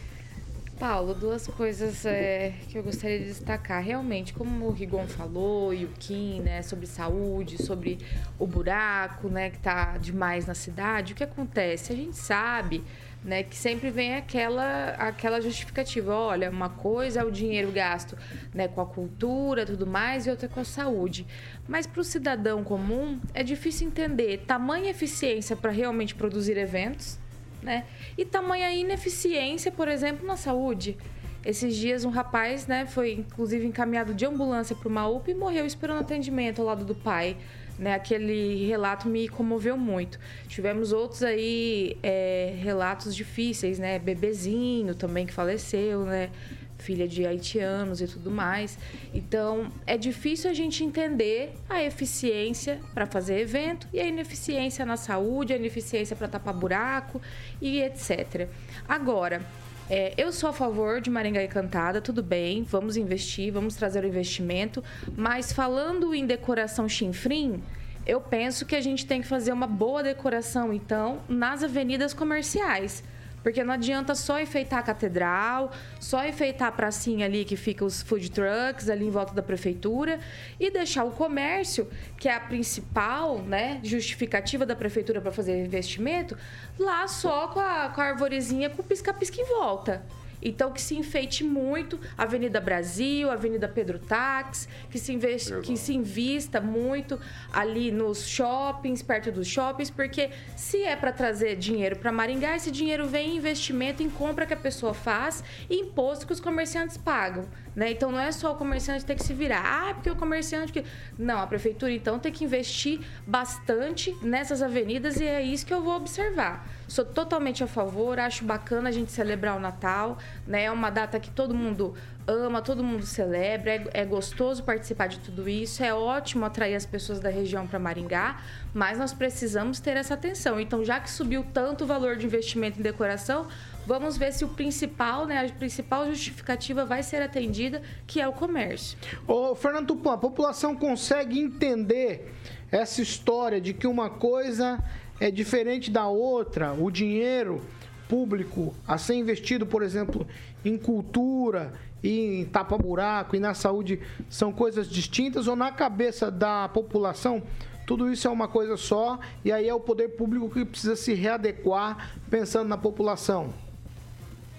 Paulo, 0.79 1.15
duas 1.15 1.47
coisas 1.47 2.05
é, 2.05 2.53
que 2.69 2.77
eu 2.77 2.83
gostaria 2.83 3.19
de 3.19 3.25
destacar. 3.25 3.83
Realmente, 3.83 4.35
como 4.35 4.67
o 4.67 4.71
Rigon 4.71 5.07
falou 5.07 5.73
e 5.73 5.87
o 5.87 5.89
Kim, 5.99 6.41
né, 6.41 6.61
sobre 6.61 6.87
saúde, 6.87 7.63
sobre 7.63 7.99
o 8.39 8.47
buraco, 8.47 9.29
né, 9.29 9.49
que 9.49 9.57
está 9.57 9.97
demais 9.97 10.47
na 10.47 10.55
cidade, 10.55 11.15
o 11.15 11.17
que 11.17 11.25
acontece? 11.25 11.95
A 11.95 11.97
gente 11.97 12.17
sabe 12.17 12.85
né? 13.25 13.43
Que 13.43 13.57
sempre 13.57 13.91
vem 13.91 14.15
aquela, 14.15 14.91
aquela 14.91 15.41
justificativa. 15.41 16.15
Olha, 16.15 16.51
uma 16.51 16.69
coisa 16.69 17.21
é 17.21 17.25
o 17.25 17.31
dinheiro 17.31 17.73
gasto 17.73 18.17
né, 18.55 18.69
com 18.69 18.81
a 18.81 18.87
cultura 18.87 19.67
tudo 19.67 19.87
mais, 19.87 20.27
e 20.27 20.31
outra 20.31 20.49
com 20.49 20.61
a 20.61 20.65
saúde. 20.65 21.27
Mas 21.69 21.87
para 21.87 22.01
o 22.01 22.05
cidadão 22.05 22.63
comum 22.63 23.21
é 23.35 23.43
difícil 23.43 23.89
entender 23.89 24.45
tamanha 24.47 24.91
eficiência 24.91 25.57
para 25.57 25.71
realmente 25.71 26.15
produzir 26.15 26.57
eventos, 26.57 27.19
né? 27.63 27.85
E 28.17 28.25
tamanha 28.25 28.71
ineficiência, 28.73 29.73
por 29.73 29.89
exemplo, 29.89 30.27
na 30.27 30.37
saúde. 30.37 30.97
Esses 31.45 31.77
dias 31.77 32.05
um 32.05 32.11
rapaz, 32.11 32.67
né, 32.67 32.87
foi 32.87 33.13
inclusive 33.13 33.65
encaminhado 33.67 34.13
de 34.13 34.27
ambulância 34.27 34.75
para 34.75 34.89
uma 34.89 35.07
UPA 35.07 35.31
e 35.31 35.35
morreu 35.35 35.65
esperando 35.65 36.01
atendimento 36.01 36.61
ao 36.61 36.67
lado 36.67 36.85
do 36.85 36.95
pai 36.95 37.37
né, 37.79 37.95
aquele 37.95 38.67
relato 38.67 39.09
me 39.09 39.29
comoveu 39.29 39.77
muito. 39.77 40.19
Tivemos 40.49 40.93
outros 40.93 41.23
aí 41.23 41.97
é, 42.03 42.55
relatos 42.59 43.15
difíceis, 43.15 43.79
né? 43.79 43.99
Bebezinho 43.99 44.95
também 44.95 45.27
que 45.27 45.33
faleceu, 45.33 46.05
né? 46.05 46.31
Filha 46.79 47.09
de 47.09 47.27
haitianos 47.27 48.01
e 48.01 48.07
tudo 48.07 48.31
mais. 48.31 48.79
Então, 49.13 49.71
é 49.87 49.97
difícil 49.97 50.51
a 50.51 50.55
gente 50.55 50.85
entender 50.85 51.53
a 51.69 51.83
eficiência 51.83 52.81
para 52.95 53.07
fazer 53.07 53.41
evento 53.41 53.89
e 53.93 54.01
a 54.01 54.07
ineficiência 54.07 54.85
na 54.85 54.97
saúde, 54.97 55.53
a 55.53 55.57
ineficiência 55.57 56.15
para 56.15 56.29
tapar 56.29 56.55
buraco 56.55 57.21
e 57.61 57.81
etc. 57.81 58.49
Agora, 58.87 59.43
é, 59.89 60.13
eu 60.17 60.33
sou 60.33 60.51
a 60.51 60.53
favor 60.53 61.01
de 61.01 61.09
Maringá 61.09 61.43
Encantada, 61.43 62.01
tudo 62.01 62.23
bem, 62.23 62.63
vamos 62.65 62.97
investir, 62.97 63.53
vamos 63.53 63.77
trazer 63.77 64.03
o 64.03 64.07
investimento, 64.07 64.83
mas 65.17 65.53
falando 65.53 66.13
em 66.15 66.27
decoração 66.27 66.89
chinfrim, 66.89 67.63
eu 68.05 68.21
penso 68.21 68.67
que 68.67 68.75
a 68.75 68.81
gente 68.81 69.07
tem 69.07 69.21
que 69.21 69.29
fazer 69.29 69.53
uma 69.53 69.67
boa 69.67 70.03
decoração, 70.03 70.73
então, 70.73 71.21
nas 71.29 71.63
avenidas 71.63 72.13
comerciais. 72.13 73.03
Porque 73.47 73.63
não 73.63 73.75
adianta 73.75 74.17
só 74.17 74.41
enfeitar 74.41 74.81
a 74.81 74.83
catedral, 74.83 75.71
só 76.01 76.27
enfeitar 76.27 76.67
a 76.67 76.73
pracinha 76.73 77.27
ali 77.27 77.45
que 77.45 77.55
fica 77.55 77.85
os 77.85 78.03
food 78.03 78.29
trucks 78.33 78.91
ali 78.91 79.07
em 79.07 79.11
volta 79.11 79.33
da 79.33 79.41
prefeitura 79.41 80.19
e 80.59 80.69
deixar 80.69 81.05
o 81.05 81.13
comércio, 81.13 81.89
que 82.19 82.29
é 82.29 82.35
a 82.35 82.41
principal 82.41 83.39
né, 83.39 83.79
justificativa 83.85 84.67
da 84.67 84.75
prefeitura 84.75 85.21
para 85.21 85.31
fazer 85.31 85.65
investimento, 85.65 86.37
lá 86.77 87.07
só 87.07 87.47
com 87.47 87.61
a, 87.61 87.89
com 87.91 88.01
a 88.01 88.07
arvorezinha 88.07 88.69
com 88.69 88.83
pisca-pisca 88.83 89.41
em 89.41 89.45
volta. 89.45 90.05
Então, 90.43 90.73
que 90.73 90.81
se 90.81 90.97
enfeite 90.97 91.43
muito 91.43 91.99
a 92.17 92.23
Avenida 92.23 92.61
Brasil, 92.61 93.31
a 93.31 93.35
Avenida 93.35 93.69
Pedro 93.69 93.99
Tax, 93.99 94.69
que 94.91 94.99
se, 94.99 95.13
investe, 95.13 95.53
que 95.63 95.77
se 95.77 95.95
invista 95.95 96.61
muito 96.61 97.19
ali 97.53 97.91
nos 97.91 98.27
shoppings, 98.27 99.03
perto 99.03 99.33
dos 99.33 99.47
shoppings, 99.47 99.91
porque 99.91 100.31
se 100.57 100.83
é 100.83 100.97
para 100.97 101.13
trazer 101.13 101.57
dinheiro 101.57 101.97
para 101.97 102.13
Maringá, 102.13 102.57
esse 102.57 102.71
dinheiro 102.71 103.07
vem 103.07 103.31
em 103.31 103.37
investimento 103.37 104.03
em 104.03 104.11
compra 104.11 104.47
que 104.47 104.55
a 104.55 104.57
pessoa 104.57 104.95
faz 104.95 105.43
e 105.69 105.77
imposto 105.77 106.27
que 106.27 106.33
os 106.33 106.41
comerciantes 106.41 106.97
pagam. 106.97 107.47
Né? 107.75 107.91
Então, 107.91 108.11
não 108.11 108.19
é 108.19 108.33
só 108.33 108.53
o 108.53 108.57
comerciante 108.57 109.05
ter 109.05 109.15
que 109.15 109.25
se 109.25 109.35
virar. 109.35 109.63
Ah, 109.65 109.95
porque 109.95 110.11
o 110.11 110.17
comerciante... 110.17 110.73
Que... 110.73 110.85
Não, 111.19 111.39
a 111.39 111.47
prefeitura, 111.47 111.93
então, 111.93 112.19
tem 112.19 112.33
que 112.33 112.45
investir 112.45 113.01
bastante 113.27 114.17
nessas 114.23 114.63
avenidas 114.63 115.21
e 115.21 115.25
é 115.25 115.43
isso 115.43 115.67
que 115.67 115.75
eu 115.75 115.83
vou 115.83 115.95
observar. 115.95 116.67
Sou 116.89 117.05
totalmente 117.05 117.65
a 117.65 117.67
favor, 117.67 118.19
acho 118.19 118.45
bacana 118.45 118.89
a 118.89 118.93
gente 118.93 119.11
celebrar 119.11 119.57
o 119.57 119.61
Natal, 119.61 120.19
né? 120.47 120.65
É 120.65 120.71
uma 120.71 120.91
data 120.91 121.19
que 121.19 121.31
todo 121.31 121.55
mundo 121.55 121.95
ama, 122.27 122.61
todo 122.61 122.83
mundo 122.83 123.05
celebra, 123.05 123.73
é, 123.73 123.85
é 123.95 124.05
gostoso 124.05 124.63
participar 124.65 125.07
de 125.07 125.19
tudo 125.21 125.49
isso, 125.49 125.83
é 125.83 125.95
ótimo 125.95 126.45
atrair 126.45 126.75
as 126.75 126.85
pessoas 126.85 127.21
da 127.21 127.29
região 127.29 127.67
para 127.67 127.79
Maringá, 127.79 128.41
mas 128.75 128.99
nós 128.99 129.13
precisamos 129.13 129.79
ter 129.79 129.97
essa 129.97 130.15
atenção. 130.15 130.59
Então, 130.59 130.85
já 130.85 130.99
que 130.99 131.11
subiu 131.11 131.45
tanto 131.55 131.85
o 131.85 131.87
valor 131.87 132.17
de 132.17 132.27
investimento 132.27 132.81
em 132.81 132.83
decoração, 132.83 133.47
vamos 133.87 134.17
ver 134.17 134.33
se 134.33 134.45
o 134.45 134.49
principal, 134.49 135.27
né, 135.27 135.47
a 135.47 135.53
principal 135.53 136.07
justificativa 136.07 136.85
vai 136.85 137.03
ser 137.03 137.23
atendida, 137.23 137.81
que 138.07 138.21
é 138.21 138.27
o 138.27 138.33
comércio. 138.33 138.99
Ô, 139.27 139.55
Fernando 139.55 139.97
a 140.11 140.19
população 140.19 140.75
consegue 140.75 141.39
entender 141.39 142.35
essa 142.71 143.01
história 143.01 143.61
de 143.61 143.73
que 143.73 143.87
uma 143.87 144.11
coisa 144.11 144.83
é 145.21 145.31
diferente 145.31 145.91
da 145.91 146.07
outra, 146.09 146.73
o 146.73 146.91
dinheiro 146.91 147.61
público 148.09 148.75
a 148.87 148.99
ser 148.99 149.15
investido, 149.15 149.67
por 149.67 149.83
exemplo, 149.83 150.27
em 150.65 150.77
cultura, 150.77 151.73
em 152.03 152.45
tapa-buraco 152.45 153.35
e 153.35 153.41
na 153.41 153.55
saúde 153.55 154.01
são 154.29 154.53
coisas 154.53 154.89
distintas 154.89 155.49
ou 155.49 155.57
na 155.57 155.73
cabeça 155.73 156.31
da 156.31 156.69
população 156.69 157.43
tudo 157.87 158.11
isso 158.11 158.27
é 158.27 158.31
uma 158.31 158.49
coisa 158.49 158.77
só 158.77 159.19
e 159.45 159.53
aí 159.53 159.69
é 159.69 159.73
o 159.73 159.79
poder 159.79 160.09
público 160.09 160.51
que 160.51 160.65
precisa 160.65 160.97
se 160.97 161.15
readequar 161.15 162.11
pensando 162.29 162.69
na 162.69 162.77
população. 162.77 163.55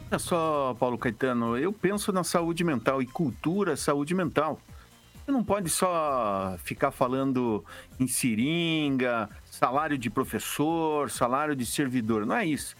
É 0.09 0.17
só, 0.17 0.73
Paulo 0.79 0.97
Caetano, 0.97 1.57
eu 1.57 1.73
penso 1.73 2.13
na 2.13 2.23
saúde 2.23 2.63
mental 2.63 3.01
e 3.01 3.05
cultura, 3.05 3.75
saúde 3.75 4.15
mental. 4.15 4.61
Você 5.27 5.31
não 5.33 5.43
pode 5.43 5.69
só 5.69 6.55
ficar 6.63 6.89
falando 6.89 7.61
em 7.99 8.07
seringa, 8.07 9.29
salário 9.43 9.97
de 9.97 10.09
professor, 10.09 11.11
salário 11.11 11.53
de 11.53 11.65
servidor. 11.65 12.25
Não 12.25 12.37
é 12.37 12.45
isso. 12.45 12.77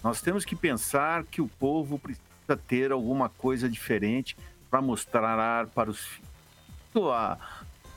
Nós 0.00 0.22
temos 0.22 0.44
que 0.44 0.54
pensar 0.54 1.24
que 1.24 1.42
o 1.42 1.48
povo 1.48 1.98
precisa 1.98 2.56
ter 2.68 2.92
alguma 2.92 3.28
coisa 3.28 3.68
diferente 3.68 4.36
para 4.70 4.80
mostrar 4.80 5.66
para 5.74 5.90
os 5.90 5.98
filhos. 5.98 6.30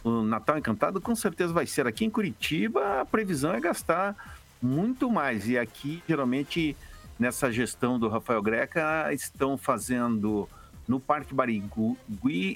O 0.03 0.23
Natal 0.23 0.57
Encantado 0.57 0.99
com 0.99 1.15
certeza 1.15 1.53
vai 1.53 1.67
ser. 1.67 1.85
Aqui 1.85 2.03
em 2.03 2.09
Curitiba, 2.09 3.01
a 3.01 3.05
previsão 3.05 3.53
é 3.53 3.61
gastar 3.61 4.15
muito 4.59 5.07
mais. 5.07 5.47
E 5.47 5.55
aqui, 5.55 6.01
geralmente, 6.07 6.75
nessa 7.19 7.51
gestão 7.51 7.99
do 7.99 8.09
Rafael 8.09 8.41
Greca, 8.41 9.13
estão 9.13 9.55
fazendo 9.55 10.49
no 10.87 10.99
Parque 10.99 11.33
Barigui 11.33 11.97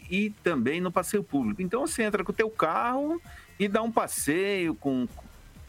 e 0.09 0.33
também 0.43 0.81
no 0.81 0.91
passeio 0.91 1.23
público. 1.23 1.61
Então 1.61 1.85
você 1.85 2.03
entra 2.03 2.23
com 2.23 2.31
o 2.31 2.35
teu 2.35 2.49
carro 2.49 3.21
e 3.59 3.67
dá 3.67 3.81
um 3.81 3.91
passeio 3.91 4.75
com 4.75 5.07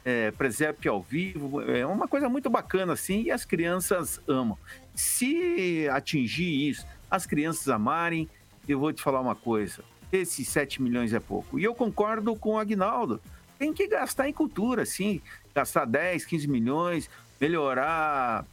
é, 0.05 0.31
presépio 0.31 0.93
ao 0.93 1.03
vivo, 1.03 1.61
é 1.63 1.85
uma 1.85 2.07
coisa 2.07 2.29
muito 2.29 2.49
bacana 2.49 2.93
assim 2.93 3.23
e 3.23 3.31
as 3.31 3.45
crianças 3.45 4.21
amam. 4.29 4.57
Se 4.95 5.89
atingir 5.91 6.71
isso, 6.71 6.87
as 7.11 7.27
crianças 7.27 7.69
amarem, 7.69 8.29
eu 8.69 8.79
vou 8.79 8.93
te 8.93 9.03
falar 9.03 9.21
uma 9.21 9.35
coisa, 9.35 9.83
esses 10.13 10.49
7 10.49 10.81
milhões 10.81 11.13
é 11.13 11.21
pouco. 11.21 11.59
E 11.59 11.65
eu 11.65 11.75
concordo 11.75 12.37
com 12.37 12.55
o 12.55 12.59
Agnaldo, 12.59 13.21
tem 13.59 13.73
que 13.73 13.89
gastar 13.89 14.29
em 14.29 14.33
cultura, 14.33 14.87
sim, 14.87 15.21
gastar 15.53 15.85
10, 15.85 16.25
15 16.25 16.47
milhões, 16.49 17.11
melhorar 17.41 18.45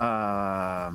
a 0.00 0.94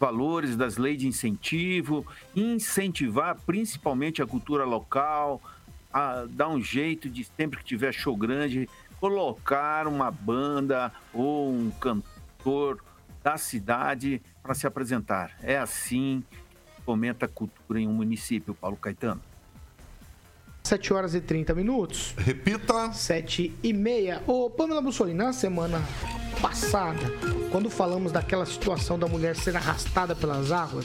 valores 0.00 0.56
das 0.56 0.78
leis 0.78 0.98
de 0.98 1.06
incentivo, 1.06 2.06
incentivar 2.34 3.36
principalmente 3.44 4.22
a 4.22 4.26
cultura 4.26 4.64
local, 4.64 5.42
a 5.92 6.24
dar 6.30 6.48
um 6.48 6.60
jeito 6.60 7.10
de 7.10 7.22
sempre 7.36 7.58
que 7.58 7.64
tiver 7.64 7.92
show 7.92 8.16
grande, 8.16 8.66
colocar 8.98 9.86
uma 9.86 10.10
banda 10.10 10.90
ou 11.12 11.52
um 11.52 11.70
cantor 11.72 12.82
da 13.22 13.36
cidade 13.36 14.22
para 14.42 14.54
se 14.54 14.66
apresentar. 14.66 15.36
É 15.42 15.58
assim 15.58 16.24
que 16.30 16.82
fomenta 16.82 17.26
a 17.26 17.28
cultura 17.28 17.78
em 17.78 17.86
um 17.86 17.92
município, 17.92 18.54
Paulo 18.54 18.78
Caetano. 18.78 19.20
7 20.62 20.94
horas 20.94 21.14
e 21.14 21.20
30 21.20 21.54
minutos. 21.54 22.14
Repita. 22.16 22.92
7 22.92 23.54
e 23.62 23.72
meia. 23.72 24.22
Ô, 24.26 24.48
Pamela 24.48 24.80
Bussolini, 24.80 25.18
na 25.18 25.32
semana 25.32 25.82
passada, 26.40 27.00
quando 27.50 27.70
falamos 27.70 28.12
daquela 28.12 28.46
situação 28.46 28.98
da 28.98 29.06
mulher 29.06 29.36
ser 29.36 29.56
arrastada 29.56 30.14
pelas 30.14 30.52
águas, 30.52 30.84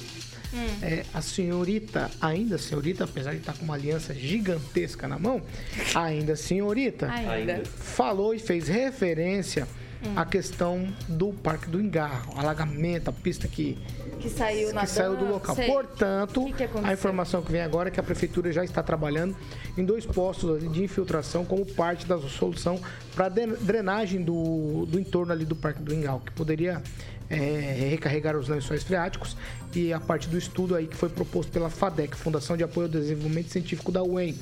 hum. 0.54 0.68
é, 0.82 1.06
a 1.14 1.22
senhorita, 1.22 2.10
ainda 2.20 2.58
senhorita, 2.58 3.04
apesar 3.04 3.32
de 3.32 3.38
estar 3.38 3.54
com 3.54 3.66
uma 3.66 3.76
aliança 3.76 4.14
gigantesca 4.14 5.08
na 5.08 5.20
mão, 5.20 5.42
ainda 5.96 6.36
senhorita, 6.36 7.10
ainda. 7.12 7.64
falou 7.66 8.34
e 8.34 8.40
fez 8.40 8.68
referência 8.68 9.68
hum. 10.04 10.14
à 10.16 10.26
questão 10.26 10.88
do 11.08 11.34
Parque 11.34 11.70
do 11.70 11.80
Engarro, 11.80 12.34
alagamento, 12.38 13.10
a 13.10 13.14
pista 13.14 13.48
que 13.48 13.78
que 14.20 14.30
saiu 14.30 14.74
que 14.74 14.88
saiu 14.88 15.16
do 15.16 15.26
local. 15.26 15.56
Sei. 15.56 15.68
Portanto, 15.68 16.46
Que 16.46 16.54
que 16.54 16.78
a 16.84 16.94
informação 16.94 17.42
que 17.42 17.52
vem 17.52 17.62
agora 17.62 17.90
é 17.90 17.92
que 17.92 18.00
a 18.00 18.04
prefeitura 18.04 18.52
já 18.52 18.64
está 18.64 18.82
trabalhando 18.82 19.36
em 19.78 19.84
dois 19.84 20.06
postos 20.06 20.72
de 20.72 20.84
infiltração 20.84 21.46
como 21.46 21.66
parte 21.66 22.06
da 22.08 22.18
solução 22.18 22.80
para 23.14 23.30
drenagem 23.30 24.24
do, 24.24 24.86
do 24.88 25.00
entorno 25.00 25.32
ali 25.32 25.46
do 25.46 25.56
Parque 25.56 25.82
do 25.82 25.94
Engal, 25.94 26.22
que 26.22 26.32
poderia 26.32 26.82
é, 27.30 27.88
recarregar 27.90 28.36
os 28.38 28.48
lençóis 28.48 28.84
freáticos 28.84 29.36
e 29.74 29.92
a 29.92 30.00
parte 30.00 30.30
do 30.30 30.38
estudo 30.38 30.76
aí 30.76 30.88
que 30.88 30.96
foi 30.96 31.10
proposto 31.10 31.52
pela 31.52 31.70
FADEC, 31.70 32.16
Fundação 32.16 32.56
de 32.56 32.64
Apoio 32.64 32.88
ao 32.88 32.92
Desenvolvimento 32.92 33.50
Científico 33.50 33.92
da 33.92 34.04
UEM. 34.04 34.36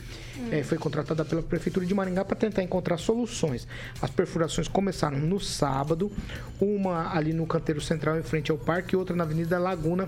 É, 0.51 0.63
foi 0.63 0.77
contratada 0.77 1.23
pela 1.23 1.41
Prefeitura 1.41 1.85
de 1.85 1.93
Maringá 1.93 2.23
para 2.25 2.35
tentar 2.35 2.63
encontrar 2.63 2.97
soluções. 2.97 3.67
As 4.01 4.09
perfurações 4.09 4.67
começaram 4.67 5.17
no 5.19 5.39
sábado, 5.39 6.11
uma 6.59 7.15
ali 7.15 7.33
no 7.33 7.47
canteiro 7.47 7.81
central 7.81 8.17
em 8.17 8.23
frente 8.23 8.51
ao 8.51 8.57
parque 8.57 8.95
e 8.95 8.97
outra 8.97 9.15
na 9.15 9.23
Avenida 9.23 9.57
Laguna 9.57 10.07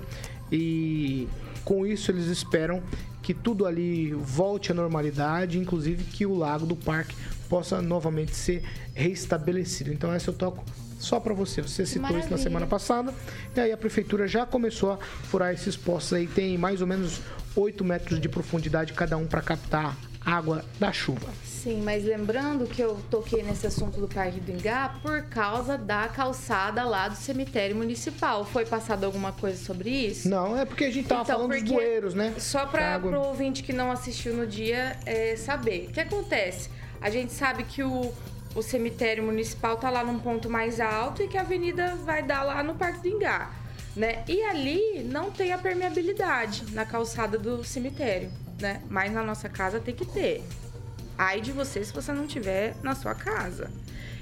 e 0.51 1.27
com 1.63 1.85
isso 1.85 2.11
eles 2.11 2.27
esperam 2.27 2.81
que 3.21 3.33
tudo 3.33 3.65
ali 3.65 4.13
volte 4.13 4.71
à 4.71 4.75
normalidade, 4.75 5.57
inclusive 5.57 6.03
que 6.03 6.25
o 6.25 6.35
lago 6.35 6.65
do 6.65 6.75
parque 6.75 7.15
possa 7.49 7.81
novamente 7.81 8.35
ser 8.35 8.63
reestabelecido. 8.93 9.91
Então 9.91 10.13
essa 10.13 10.29
eu 10.29 10.33
toco 10.33 10.63
só 10.99 11.19
para 11.19 11.33
você. 11.33 11.61
Você 11.61 11.85
citou 11.85 12.03
isso 12.09 12.13
na 12.13 12.21
Maravilha. 12.21 12.37
semana 12.37 12.67
passada. 12.67 13.13
E 13.55 13.59
aí 13.59 13.71
a 13.71 13.77
prefeitura 13.77 14.27
já 14.27 14.45
começou 14.45 14.93
a 14.93 14.97
furar 14.97 15.53
esses 15.53 15.75
poços 15.75 16.13
aí. 16.13 16.27
Tem 16.27 16.57
mais 16.57 16.81
ou 16.81 16.87
menos 16.87 17.21
8 17.55 17.83
metros 17.83 18.19
de 18.19 18.27
profundidade 18.29 18.93
cada 18.93 19.17
um 19.17 19.25
para 19.25 19.41
captar 19.41 19.95
água 20.25 20.65
da 20.79 20.91
chuva. 20.91 21.27
Sim, 21.43 21.81
mas 21.83 22.03
lembrando 22.03 22.65
que 22.67 22.81
eu 22.81 22.99
toquei 23.11 23.41
nesse 23.43 23.65
assunto 23.67 23.99
do 23.99 24.07
Parque 24.07 24.39
do 24.39 24.51
Ingá 24.51 24.95
por 25.01 25.23
causa 25.23 25.77
da 25.77 26.07
calçada 26.07 26.83
lá 26.83 27.07
do 27.07 27.15
cemitério 27.15 27.75
municipal. 27.75 28.43
Foi 28.45 28.65
passado 28.65 29.03
alguma 29.03 29.31
coisa 29.31 29.63
sobre 29.63 29.89
isso? 29.89 30.27
Não, 30.29 30.57
é 30.57 30.65
porque 30.65 30.85
a 30.85 30.91
gente 30.91 31.07
tava 31.07 31.21
Então, 31.23 31.35
falando 31.37 31.51
dos 31.51 31.63
bueiros, 31.71 32.13
né? 32.13 32.33
Só 32.39 32.65
para 32.65 32.99
o 33.03 33.15
ouvinte 33.27 33.61
que 33.63 33.73
não 33.73 33.91
assistiu 33.91 34.35
no 34.35 34.45
dia 34.47 34.97
é, 35.05 35.35
saber. 35.35 35.87
O 35.89 35.93
que 35.93 35.99
acontece? 35.99 36.69
A 37.01 37.09
gente 37.09 37.31
sabe 37.33 37.63
que 37.63 37.83
o, 37.83 38.11
o 38.55 38.63
cemitério 38.63 39.23
municipal 39.23 39.75
tá 39.75 39.89
lá 39.89 40.03
num 40.03 40.17
ponto 40.17 40.49
mais 40.49 40.79
alto 40.79 41.21
e 41.21 41.27
que 41.27 41.37
a 41.37 41.41
avenida 41.41 41.95
vai 41.97 42.23
dar 42.23 42.41
lá 42.41 42.63
no 42.63 42.75
Parque 42.75 43.01
do 43.01 43.07
Ingá. 43.09 43.51
Né? 43.95 44.23
E 44.27 44.41
ali 44.43 45.03
não 45.03 45.29
tem 45.29 45.51
a 45.51 45.57
permeabilidade 45.57 46.73
na 46.73 46.85
calçada 46.85 47.37
do 47.37 47.63
cemitério. 47.63 48.31
Né? 48.59 48.81
Mas 48.89 49.11
na 49.11 49.21
nossa 49.21 49.49
casa 49.49 49.79
tem 49.79 49.93
que 49.93 50.05
ter. 50.05 50.43
Ai 51.17 51.41
de 51.41 51.51
você 51.51 51.83
se 51.83 51.93
você 51.93 52.13
não 52.13 52.25
tiver 52.25 52.75
na 52.81 52.95
sua 52.95 53.13
casa. 53.13 53.69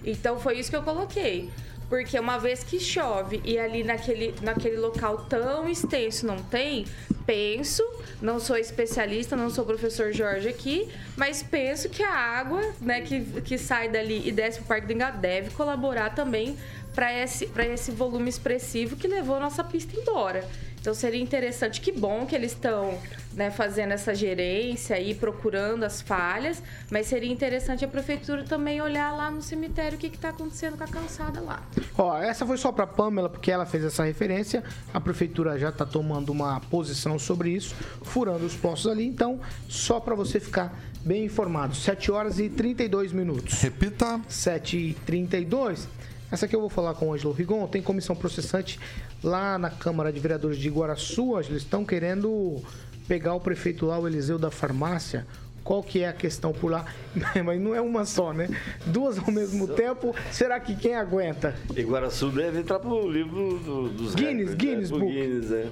Então 0.04 0.40
foi 0.40 0.60
isso 0.60 0.70
que 0.70 0.76
eu 0.76 0.84
coloquei. 0.84 1.52
Porque 1.94 2.20
uma 2.20 2.40
vez 2.40 2.64
que 2.64 2.80
chove 2.80 3.40
e 3.46 3.60
ali 3.60 3.84
naquele, 3.84 4.34
naquele 4.42 4.78
local 4.78 5.28
tão 5.30 5.70
extenso 5.70 6.26
não 6.26 6.38
tem, 6.38 6.88
penso, 7.24 7.84
não 8.20 8.40
sou 8.40 8.58
especialista, 8.58 9.36
não 9.36 9.48
sou 9.52 9.64
professor 9.64 10.12
Jorge 10.12 10.50
aqui, 10.50 10.90
mas 11.16 11.44
penso 11.44 11.90
que 11.90 12.02
a 12.02 12.12
água 12.12 12.74
né, 12.82 13.02
que, 13.02 13.22
que 13.42 13.60
sai 13.60 13.90
dali 13.90 14.28
e 14.28 14.32
desce 14.32 14.58
para 14.58 14.64
o 14.64 14.68
Parque 14.70 14.88
do 14.88 14.94
Enga 14.94 15.12
deve 15.12 15.52
colaborar 15.52 16.16
também 16.16 16.58
para 16.96 17.14
esse, 17.14 17.48
esse 17.72 17.92
volume 17.92 18.28
expressivo 18.28 18.96
que 18.96 19.08
levou 19.08 19.36
a 19.36 19.40
nossa 19.40 19.64
pista 19.64 19.96
embora. 19.96 20.44
Então 20.84 20.94
seria 20.94 21.22
interessante, 21.22 21.80
que 21.80 21.94
bom 21.94 22.26
que 22.26 22.36
eles 22.36 22.52
estão 22.52 23.00
né, 23.34 23.50
fazendo 23.50 23.94
essa 23.94 24.14
gerência 24.14 25.00
e 25.00 25.16
procurando 25.16 25.86
as 25.86 26.02
falhas, 26.02 26.62
mas 26.92 27.08
seria 27.08 27.32
interessante 27.32 27.86
a 27.86 27.88
prefeitura 27.88 28.44
também 28.44 28.82
olhar 28.82 29.16
lá 29.16 29.32
no 29.32 29.42
cemitério 29.42 29.96
o 29.96 29.98
que 29.98 30.08
está 30.08 30.28
acontecendo 30.28 30.78
com 30.78 30.84
a 30.84 30.88
calçada 30.88 31.40
lá. 31.40 31.64
Ó, 31.98 32.18
essa 32.18 32.46
foi 32.46 32.58
só 32.58 32.70
para 32.70 32.86
Pamela, 32.86 33.30
porque 33.30 33.50
ela 33.50 33.66
fez 33.66 33.82
essa 33.86 34.04
referência. 34.04 34.62
A 34.94 35.00
prefeitura 35.00 35.58
já 35.58 35.70
está 35.70 35.86
tomando 35.86 36.34
uma 36.34 36.60
posição 36.60 37.18
sobre 37.18 37.52
isso, 37.52 37.74
furando 38.02 38.46
os 38.46 38.58
postos 38.58 38.92
ali. 38.92 39.08
Então, 39.08 39.40
só 39.70 40.02
para 40.02 40.16
você 40.16 40.38
ficar 40.38 40.78
bem 41.00 41.24
informado. 41.24 41.74
7 41.74 42.12
horas 42.12 42.40
e 42.40 42.50
32 42.50 43.14
minutos. 43.14 43.62
Repita. 43.62 44.20
7 44.28 44.78
e 44.78 44.94
32. 45.06 45.88
Essa 46.34 46.48
aqui 46.48 46.56
eu 46.56 46.62
vou 46.62 46.70
falar 46.70 46.96
com 46.96 47.10
o 47.10 47.14
Ângelo 47.14 47.32
Rigon. 47.32 47.68
Tem 47.68 47.80
comissão 47.80 48.16
processante 48.16 48.80
lá 49.24 49.56
na 49.60 49.70
Câmara 49.70 50.12
de 50.12 50.20
Vereadores 50.20 50.58
de 50.58 50.68
Iguaraçu. 50.68 51.38
Eles 51.38 51.62
estão 51.62 51.86
querendo 51.86 52.60
pegar 53.08 53.36
o 53.36 53.40
prefeito 53.40 53.86
lá, 53.86 54.00
o 54.00 54.08
Eliseu 54.08 54.40
da 54.40 54.50
farmácia. 54.50 55.28
Qual 55.64 55.84
que 55.84 56.00
é 56.02 56.08
a 56.08 56.12
questão 56.14 56.52
por 56.52 56.72
lá? 56.72 56.86
Mas 57.46 57.62
não 57.62 57.76
é 57.76 57.80
uma 57.80 58.04
só, 58.04 58.34
né? 58.34 58.50
Duas 58.84 59.20
ao 59.20 59.30
mesmo 59.32 59.68
tempo. 59.68 60.16
Será 60.32 60.60
que 60.60 60.76
quem 60.76 60.96
aguenta? 60.96 61.54
Iguaraçu 61.78 62.32
deve 62.32 62.62
entrar 62.62 62.80
pro 62.80 63.08
livro 63.08 63.60
do- 63.60 63.90
dos 63.90 64.16
Guinness, 64.16 64.50
recordes, 64.54 64.56
Guinness 64.56 64.90
né? 64.90 64.98
Book. 64.98 65.12
Guinness, 65.14 65.52
é. 65.52 65.68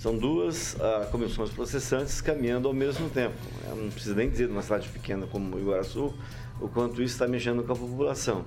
São 0.00 0.18
duas 0.18 0.76
ah, 0.80 1.06
comissões 1.12 1.50
processantes 1.50 2.20
caminhando 2.20 2.66
ao 2.66 2.74
mesmo 2.74 3.08
tempo. 3.08 3.36
Eu 3.68 3.76
não 3.76 3.88
preciso 3.88 4.16
nem 4.16 4.28
dizer 4.28 4.46
de 4.48 4.52
uma 4.52 4.62
cidade 4.62 4.88
pequena 4.88 5.28
como 5.28 5.56
Iguaraçu 5.60 6.12
o 6.60 6.66
quanto 6.66 7.00
isso 7.00 7.14
está 7.14 7.28
mexendo 7.28 7.62
com 7.62 7.72
a 7.72 7.76
população. 7.76 8.44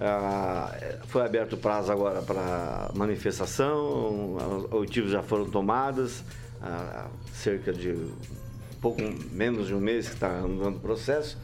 Ah, 0.00 0.74
foi 1.08 1.22
aberto 1.22 1.52
o 1.52 1.56
prazo 1.58 1.92
agora 1.92 2.22
para 2.22 2.90
manifestação, 2.94 4.36
os 4.36 4.72
oitivos 4.72 5.10
já 5.10 5.22
foram 5.22 5.50
tomadas, 5.50 6.24
há 6.62 7.06
cerca 7.34 7.70
de 7.70 7.94
pouco 8.80 9.02
menos 9.30 9.66
de 9.66 9.74
um 9.74 9.80
mês 9.80 10.08
que 10.08 10.14
está 10.14 10.38
andando 10.38 10.76
o 10.76 10.80
processo. 10.80 11.36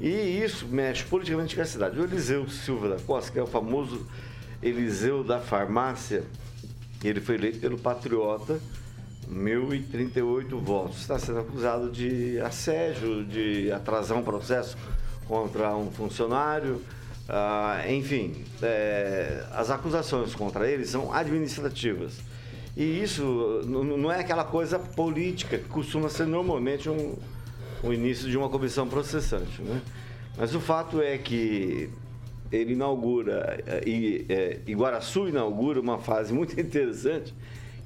E 0.00 0.08
isso 0.42 0.66
mexe 0.66 1.04
politicamente 1.04 1.54
com 1.54 1.62
a 1.62 1.64
cidade. 1.64 2.00
O 2.00 2.02
Eliseu 2.02 2.48
Silva 2.48 2.88
da 2.88 2.98
Costa, 3.00 3.30
que 3.30 3.38
é 3.38 3.42
o 3.42 3.46
famoso 3.46 4.04
Eliseu 4.60 5.22
da 5.22 5.38
farmácia, 5.38 6.24
ele 7.04 7.20
foi 7.20 7.36
eleito 7.36 7.60
pelo 7.60 7.78
Patriota, 7.78 8.58
1.038 9.30 10.58
votos. 10.58 11.02
Está 11.02 11.20
sendo 11.20 11.38
acusado 11.38 11.88
de 11.88 12.40
assédio, 12.40 13.24
de 13.24 13.70
atrasar 13.70 14.18
um 14.18 14.24
processo 14.24 14.76
contra 15.28 15.76
um 15.76 15.88
funcionário. 15.92 16.82
Ah, 17.28 17.82
enfim, 17.88 18.44
é, 18.62 19.44
as 19.52 19.70
acusações 19.70 20.34
contra 20.34 20.70
ele 20.70 20.84
são 20.84 21.12
administrativas. 21.12 22.18
E 22.76 23.02
isso 23.02 23.62
não 23.66 24.10
é 24.10 24.20
aquela 24.20 24.44
coisa 24.44 24.78
política 24.78 25.58
que 25.58 25.68
costuma 25.68 26.08
ser 26.08 26.26
normalmente 26.26 26.88
um, 26.88 27.16
o 27.82 27.92
início 27.92 28.28
de 28.30 28.36
uma 28.36 28.48
comissão 28.48 28.88
processante. 28.88 29.60
Né? 29.60 29.80
Mas 30.38 30.54
o 30.54 30.60
fato 30.60 31.00
é 31.00 31.18
que 31.18 31.90
ele 32.50 32.72
inaugura, 32.72 33.62
eh, 33.66 33.82
e, 33.86 34.26
eh, 34.28 34.58
Iguaraçu 34.66 35.28
inaugura 35.28 35.80
uma 35.80 35.98
fase 35.98 36.32
muito 36.32 36.58
interessante, 36.60 37.34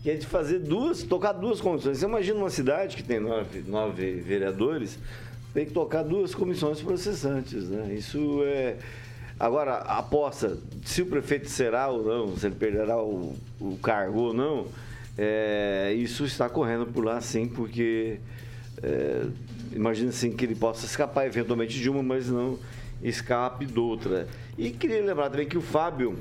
que 0.03 0.11
é 0.11 0.14
de 0.14 0.27
fazer 0.27 0.61
duas, 0.61 1.03
tocar 1.03 1.33
duas 1.33 1.61
comissões. 1.61 1.99
Você 1.99 2.05
imagina 2.05 2.38
uma 2.38 2.51
cidade 2.51 2.96
que 2.96 3.03
tem 3.03 3.18
nove, 3.18 3.64
nove 3.66 4.12
vereadores, 4.20 4.99
tem 5.53 5.66
que 5.66 5.72
tocar 5.72 6.03
duas 6.03 6.35
comissões 6.35 6.81
processantes. 6.81 7.68
Né? 7.68 7.94
Isso 7.94 8.40
é. 8.44 8.77
Agora, 9.38 9.75
a 9.75 9.99
aposta 9.99 10.59
se 10.85 11.03
o 11.03 11.07
prefeito 11.07 11.49
será 11.49 11.88
ou 11.88 12.05
não, 12.05 12.37
se 12.37 12.46
ele 12.46 12.55
perderá 12.55 12.99
o, 12.99 13.37
o 13.61 13.77
cargo 13.83 14.20
ou 14.20 14.35
não, 14.35 14.66
é, 15.18 15.92
isso 15.96 16.25
está 16.25 16.49
correndo 16.49 16.87
por 16.87 17.05
lá 17.05 17.20
sim, 17.20 17.46
porque 17.46 18.18
é, 18.83 19.27
imagina 19.72 20.11
assim 20.11 20.33
que 20.33 20.44
ele 20.44 20.55
possa 20.55 20.87
escapar 20.87 21.27
eventualmente 21.27 21.79
de 21.79 21.88
uma, 21.90 22.03
mas 22.03 22.29
não 22.29 22.59
escape 23.03 23.66
de 23.66 23.79
outra. 23.79 24.27
E 24.57 24.70
queria 24.70 25.03
lembrar 25.03 25.29
também 25.29 25.46
que 25.46 25.59
o 25.59 25.62
Fábio 25.62 26.16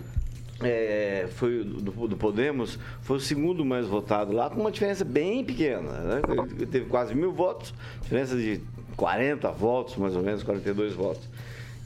é, 0.62 1.28
foi 1.36 1.64
do, 1.64 2.08
do 2.08 2.18
Podemos, 2.18 2.80
foi 3.02 3.18
o 3.18 3.20
segundo 3.20 3.66
mais 3.66 3.88
votado 3.88 4.34
lá, 4.34 4.50
com 4.50 4.60
uma 4.60 4.72
diferença 4.72 5.06
bem 5.06 5.44
pequena. 5.44 5.92
Né? 5.92 6.22
Ele 6.58 6.66
teve 6.66 6.86
quase 6.86 7.14
mil 7.14 7.32
votos, 7.32 7.74
diferença 8.02 8.36
de 8.36 8.62
40 8.96 9.52
votos, 9.52 9.96
mais 9.98 10.16
ou 10.16 10.24
menos, 10.24 10.44
42 10.44 10.94
votos. 10.94 11.28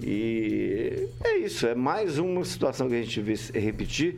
E 0.02 1.08
é 1.24 1.38
isso, 1.38 1.68
é 1.68 1.76
mais 1.76 2.18
uma 2.18 2.44
situação 2.46 2.88
que 2.88 2.96
a 2.96 3.02
gente 3.02 3.20
vê 3.22 3.34
repetir 3.60 4.16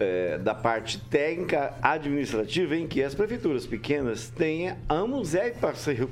é, 0.00 0.38
da 0.38 0.54
parte 0.54 0.98
técnica 1.06 1.74
administrativa 1.82 2.76
em 2.76 2.86
que 2.86 3.02
as 3.02 3.14
prefeituras 3.14 3.66
pequenas 3.66 4.28
têm 4.30 4.72
anos 4.88 5.34
é 5.34 5.52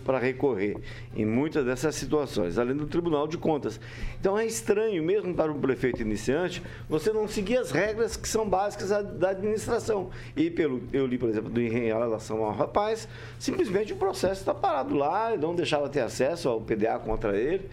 para 0.05 0.19
recorrer 0.19 0.77
em 1.17 1.25
muitas 1.25 1.65
dessas 1.65 1.95
situações, 1.95 2.59
além 2.59 2.77
do 2.77 2.87
Tribunal 2.87 3.29
de 3.29 3.39
Contas. 3.39 3.81
Então 4.21 4.37
é 4.37 4.45
estranho, 4.45 5.03
mesmo 5.05 5.35
para 5.35 5.53
um 5.53 5.61
prefeito 5.61 6.03
iniciante, 6.03 6.63
você 6.89 7.13
não 7.13 7.29
seguir 7.29 7.59
as 7.59 7.71
regras 7.71 8.17
que 8.17 8.29
são 8.29 8.49
básicas 8.49 8.89
da- 8.89 9.03
da 9.03 9.31
administração. 9.31 10.11
E 10.37 10.51
pelo, 10.51 10.83
eu 10.93 11.07
li, 11.07 11.17
por 11.17 11.29
exemplo, 11.29 11.51
do, 11.51 11.61
em 11.61 11.69
relação 11.71 12.45
ao 12.45 12.53
rapaz, 12.53 13.09
simplesmente 13.39 13.93
o 13.93 13.97
processo 13.97 14.41
está 14.41 14.55
parado 14.55 14.95
lá, 14.97 15.37
não 15.37 15.55
deixava 15.55 15.89
ter 15.89 16.01
acesso 16.01 16.49
ao 16.49 16.61
PDA 16.61 16.99
contra 16.99 17.37
ele. 17.37 17.69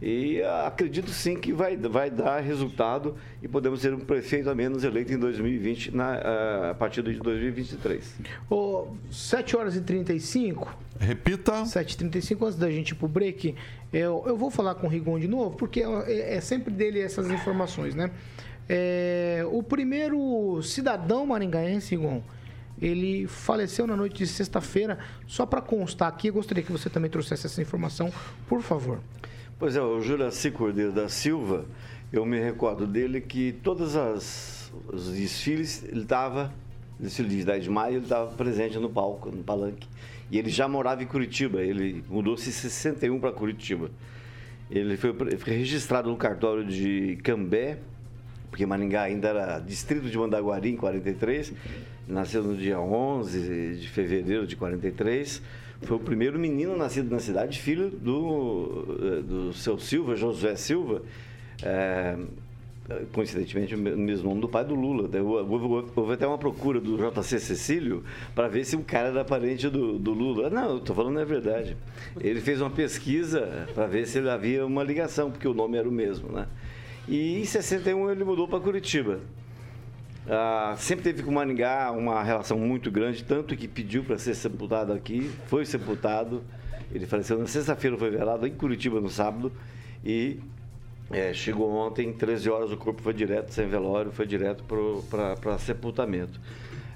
E 0.00 0.40
ah, 0.42 0.68
acredito 0.68 1.10
sim 1.10 1.36
que 1.36 1.52
vai, 1.52 1.76
vai 1.76 2.08
dar 2.08 2.40
resultado 2.40 3.16
e 3.42 3.48
podemos 3.48 3.80
ter 3.80 3.92
um 3.92 3.98
prefeito 3.98 4.48
a 4.48 4.54
menos 4.54 4.84
eleito 4.84 5.12
em 5.12 5.18
2020, 5.18 5.94
na, 5.94 6.14
ah, 6.14 6.70
a 6.70 6.74
partir 6.74 7.02
de 7.02 7.14
2023. 7.14 8.14
Ô, 8.48 8.88
7 9.10 9.56
horas 9.56 9.74
e 9.74 9.80
35. 9.80 10.76
Repita. 11.00 11.66
7 11.66 11.92
e 11.92 11.96
35 11.96 12.44
antes 12.44 12.58
da 12.58 12.70
gente 12.70 12.90
ir 12.90 12.94
pro 12.94 13.08
break, 13.08 13.56
eu, 13.92 14.22
eu 14.26 14.36
vou 14.36 14.50
falar 14.50 14.76
com 14.76 14.86
o 14.86 14.90
Rigon 14.90 15.18
de 15.18 15.28
novo, 15.28 15.56
porque 15.56 15.82
é, 15.82 16.36
é 16.36 16.40
sempre 16.40 16.72
dele 16.72 17.00
essas 17.00 17.30
informações, 17.30 17.94
né? 17.94 18.10
É, 18.68 19.44
o 19.50 19.62
primeiro 19.62 20.60
cidadão 20.62 21.26
maringaense, 21.26 21.96
Rigon, 21.96 22.22
ele 22.80 23.26
faleceu 23.26 23.86
na 23.86 23.96
noite 23.96 24.18
de 24.18 24.26
sexta-feira. 24.26 24.98
Só 25.26 25.44
para 25.44 25.60
constar 25.60 26.08
aqui, 26.08 26.28
eu 26.28 26.34
gostaria 26.34 26.62
que 26.62 26.70
você 26.70 26.88
também 26.88 27.10
trouxesse 27.10 27.46
essa 27.46 27.60
informação, 27.60 28.12
por 28.48 28.62
favor. 28.62 29.00
Pois 29.58 29.74
é, 29.74 29.82
o 29.82 30.00
Juraci 30.00 30.52
Cordeiro 30.52 30.92
da 30.92 31.08
Silva, 31.08 31.66
eu 32.12 32.24
me 32.24 32.38
recordo 32.38 32.86
dele 32.86 33.20
que 33.20 33.50
todas 33.50 33.96
as 33.96 34.72
os 34.92 35.10
desfiles, 35.10 35.82
ele 35.82 36.02
estava, 36.02 36.54
desfile 37.00 37.28
de 37.28 37.44
10 37.44 37.64
de 37.64 37.70
maio, 37.70 37.96
ele 37.96 38.04
estava 38.04 38.30
presente 38.34 38.78
no 38.78 38.88
palco, 38.88 39.30
no 39.30 39.42
palanque. 39.42 39.88
E 40.30 40.38
ele 40.38 40.48
já 40.48 40.68
morava 40.68 41.02
em 41.02 41.06
Curitiba, 41.06 41.60
ele 41.60 42.04
mudou-se 42.08 42.48
em 42.48 42.52
61 42.52 43.18
para 43.18 43.32
Curitiba. 43.32 43.90
Ele 44.70 44.96
foi, 44.96 45.12
foi 45.12 45.52
registrado 45.54 46.08
no 46.08 46.16
cartório 46.16 46.64
de 46.64 47.18
Cambé, 47.24 47.78
porque 48.50 48.64
Maringá 48.64 49.02
ainda 49.02 49.26
era 49.26 49.58
distrito 49.58 50.08
de 50.08 50.16
Mandaguari 50.16 50.70
em 50.70 50.76
43, 50.76 51.52
nasceu 52.06 52.44
no 52.44 52.56
dia 52.56 52.78
11 52.78 53.76
de 53.76 53.88
fevereiro 53.88 54.46
de 54.46 54.54
43. 54.54 55.42
Foi 55.82 55.96
o 55.96 56.00
primeiro 56.00 56.38
menino 56.38 56.76
nascido 56.76 57.10
na 57.10 57.20
cidade, 57.20 57.58
filho 57.60 57.88
do, 57.90 58.84
eh, 59.00 59.22
do 59.22 59.52
seu 59.52 59.78
Silva, 59.78 60.16
Josué 60.16 60.56
Silva, 60.56 61.02
eh, 61.62 62.16
coincidentemente 63.12 63.74
o 63.74 63.78
me- 63.78 63.94
mesmo 63.94 64.28
nome 64.30 64.40
do 64.40 64.48
pai 64.48 64.64
do 64.64 64.74
Lula. 64.74 65.06
Daí 65.06 65.20
Houve, 65.20 65.90
houve- 65.94 66.12
até 66.14 66.26
uma 66.26 66.38
procura 66.38 66.80
do 66.80 66.96
JC 66.96 67.38
Cecílio 67.38 68.02
para 68.34 68.48
ver 68.48 68.64
se 68.64 68.74
o 68.76 68.80
cara 68.80 69.08
era 69.08 69.24
parente 69.24 69.68
do, 69.68 69.98
do 69.98 70.12
Lula. 70.12 70.50
Não, 70.50 70.70
eu 70.74 70.80
tô 70.80 70.94
falando 70.94 71.18
a 71.20 71.24
verdade. 71.24 71.76
Ele 72.20 72.40
fez 72.40 72.60
uma 72.60 72.70
pesquisa 72.70 73.68
para 73.74 73.86
ver 73.86 74.06
se 74.06 74.18
havia 74.28 74.66
uma 74.66 74.82
ligação, 74.82 75.30
porque 75.30 75.46
o 75.46 75.54
nome 75.54 75.76
era 75.78 75.88
o 75.88 75.92
mesmo, 75.92 76.32
né? 76.32 76.46
E 77.06 77.38
em 77.40 77.44
61 77.44 78.10
ele 78.10 78.24
mudou 78.24 78.48
para 78.48 78.58
Curitiba. 78.60 79.20
Ah, 80.30 80.74
sempre 80.76 81.04
teve 81.04 81.22
com 81.22 81.30
Maringá 81.30 81.90
uma 81.90 82.22
relação 82.22 82.58
muito 82.58 82.90
grande, 82.90 83.24
tanto 83.24 83.56
que 83.56 83.66
pediu 83.66 84.04
para 84.04 84.18
ser 84.18 84.34
sepultado 84.34 84.92
aqui, 84.92 85.30
foi 85.46 85.64
sepultado. 85.64 86.42
Ele 86.92 87.06
faleceu 87.06 87.38
na 87.38 87.46
sexta-feira, 87.46 87.96
foi 87.96 88.10
velado 88.10 88.46
em 88.46 88.52
Curitiba 88.52 89.00
no 89.00 89.08
sábado 89.08 89.50
e 90.04 90.38
é, 91.10 91.32
chegou 91.32 91.70
ontem, 91.70 92.12
13 92.12 92.50
horas, 92.50 92.70
o 92.70 92.76
corpo 92.76 93.00
foi 93.00 93.14
direto, 93.14 93.52
sem 93.52 93.66
velório, 93.66 94.12
foi 94.12 94.26
direto 94.26 94.64
para 95.08 95.58
sepultamento. 95.58 96.38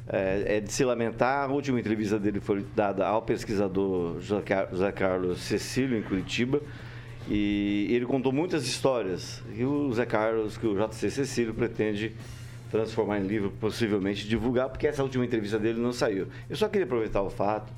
É, 0.06 0.56
é 0.56 0.60
de 0.60 0.70
se 0.70 0.84
lamentar, 0.84 1.48
a 1.48 1.52
última 1.52 1.80
entrevista 1.80 2.18
dele 2.18 2.40
foi 2.40 2.64
dada 2.76 3.06
ao 3.06 3.22
pesquisador 3.22 4.20
José 4.20 4.92
Carlos 4.92 5.40
Cecílio, 5.40 5.96
em 5.96 6.02
Curitiba, 6.02 6.60
e 7.28 7.86
ele 7.90 8.04
contou 8.04 8.32
muitas 8.32 8.66
histórias. 8.66 9.42
E 9.56 9.64
o 9.64 9.90
Zé 9.92 10.04
Carlos, 10.04 10.58
que 10.58 10.66
o 10.66 10.74
JC 10.74 11.10
Cecílio 11.10 11.54
pretende 11.54 12.14
transformar 12.72 13.20
em 13.20 13.26
livro, 13.26 13.52
possivelmente 13.60 14.26
divulgar, 14.26 14.70
porque 14.70 14.86
essa 14.86 15.02
última 15.02 15.22
entrevista 15.26 15.58
dele 15.58 15.78
não 15.78 15.92
saiu. 15.92 16.28
Eu 16.48 16.56
só 16.56 16.68
queria 16.68 16.86
aproveitar 16.86 17.20
o 17.20 17.28
fato, 17.28 17.70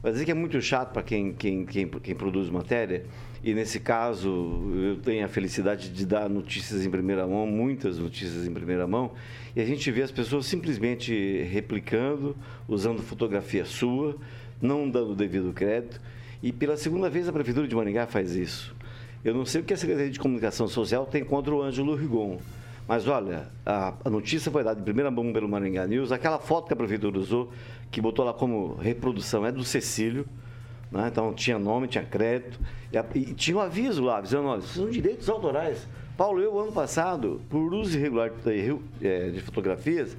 para 0.00 0.12
dizer 0.12 0.24
que 0.24 0.30
é 0.30 0.34
muito 0.34 0.62
chato 0.62 0.92
para 0.92 1.02
quem, 1.02 1.32
quem, 1.32 1.66
quem, 1.66 1.88
quem 1.88 2.14
produz 2.14 2.48
matéria, 2.48 3.04
e 3.42 3.52
nesse 3.52 3.80
caso 3.80 4.28
eu 4.72 4.98
tenho 4.98 5.24
a 5.24 5.28
felicidade 5.28 5.88
de 5.88 6.06
dar 6.06 6.30
notícias 6.30 6.86
em 6.86 6.90
primeira 6.90 7.26
mão, 7.26 7.44
muitas 7.44 7.98
notícias 7.98 8.46
em 8.46 8.52
primeira 8.54 8.86
mão, 8.86 9.10
e 9.56 9.60
a 9.60 9.64
gente 9.64 9.90
vê 9.90 10.02
as 10.02 10.12
pessoas 10.12 10.46
simplesmente 10.46 11.42
replicando, 11.50 12.36
usando 12.68 13.02
fotografia 13.02 13.64
sua, 13.64 14.16
não 14.62 14.88
dando 14.88 15.10
o 15.10 15.16
devido 15.16 15.52
crédito, 15.52 16.00
e 16.40 16.52
pela 16.52 16.76
segunda 16.76 17.10
vez 17.10 17.28
a 17.28 17.32
Prefeitura 17.32 17.66
de 17.66 17.74
Maringá 17.74 18.06
faz 18.06 18.36
isso. 18.36 18.76
Eu 19.24 19.34
não 19.34 19.44
sei 19.44 19.60
o 19.60 19.64
que 19.64 19.74
a 19.74 19.76
Secretaria 19.76 20.12
de 20.12 20.20
Comunicação 20.20 20.68
Social 20.68 21.04
tem 21.04 21.24
contra 21.24 21.52
o 21.52 21.60
Ângelo 21.60 21.96
Rigon. 21.96 22.38
Mas 22.86 23.08
olha, 23.08 23.48
a, 23.64 23.94
a, 24.04 24.10
notícia 24.10 24.50
foi 24.50 24.62
dada 24.62 24.80
em 24.80 24.84
primeira 24.84 25.10
mão 25.10 25.32
pelo 25.32 25.48
Maringá 25.48 25.86
News. 25.86 26.12
Aquela 26.12 26.38
foto 26.38 26.68
que 26.68 26.72
a 26.72 26.76
prefeitura 26.76 27.18
usou, 27.18 27.50
que 27.90 28.00
botou 28.00 28.24
lá 28.24 28.32
como 28.32 28.76
reprodução, 28.76 29.44
é 29.44 29.50
do 29.50 29.64
Cecílio. 29.64 30.26
Né? 30.90 31.08
Então 31.08 31.34
tinha 31.34 31.58
nome, 31.58 31.88
tinha 31.88 32.04
crédito. 32.04 32.60
E, 32.92 32.96
a, 32.96 33.04
e 33.14 33.34
tinha 33.34 33.56
um 33.56 33.60
aviso 33.60 34.04
lá, 34.04 34.18
avisando: 34.18 34.48
olha, 34.48 34.62
são 34.62 34.88
direitos 34.88 35.28
autorais. 35.28 35.86
Paulo, 36.16 36.40
eu, 36.40 36.58
ano 36.58 36.72
passado, 36.72 37.40
por 37.50 37.74
uso 37.74 37.98
irregular 37.98 38.30
de, 38.30 38.78
é, 39.02 39.30
de 39.30 39.40
fotografias, 39.40 40.16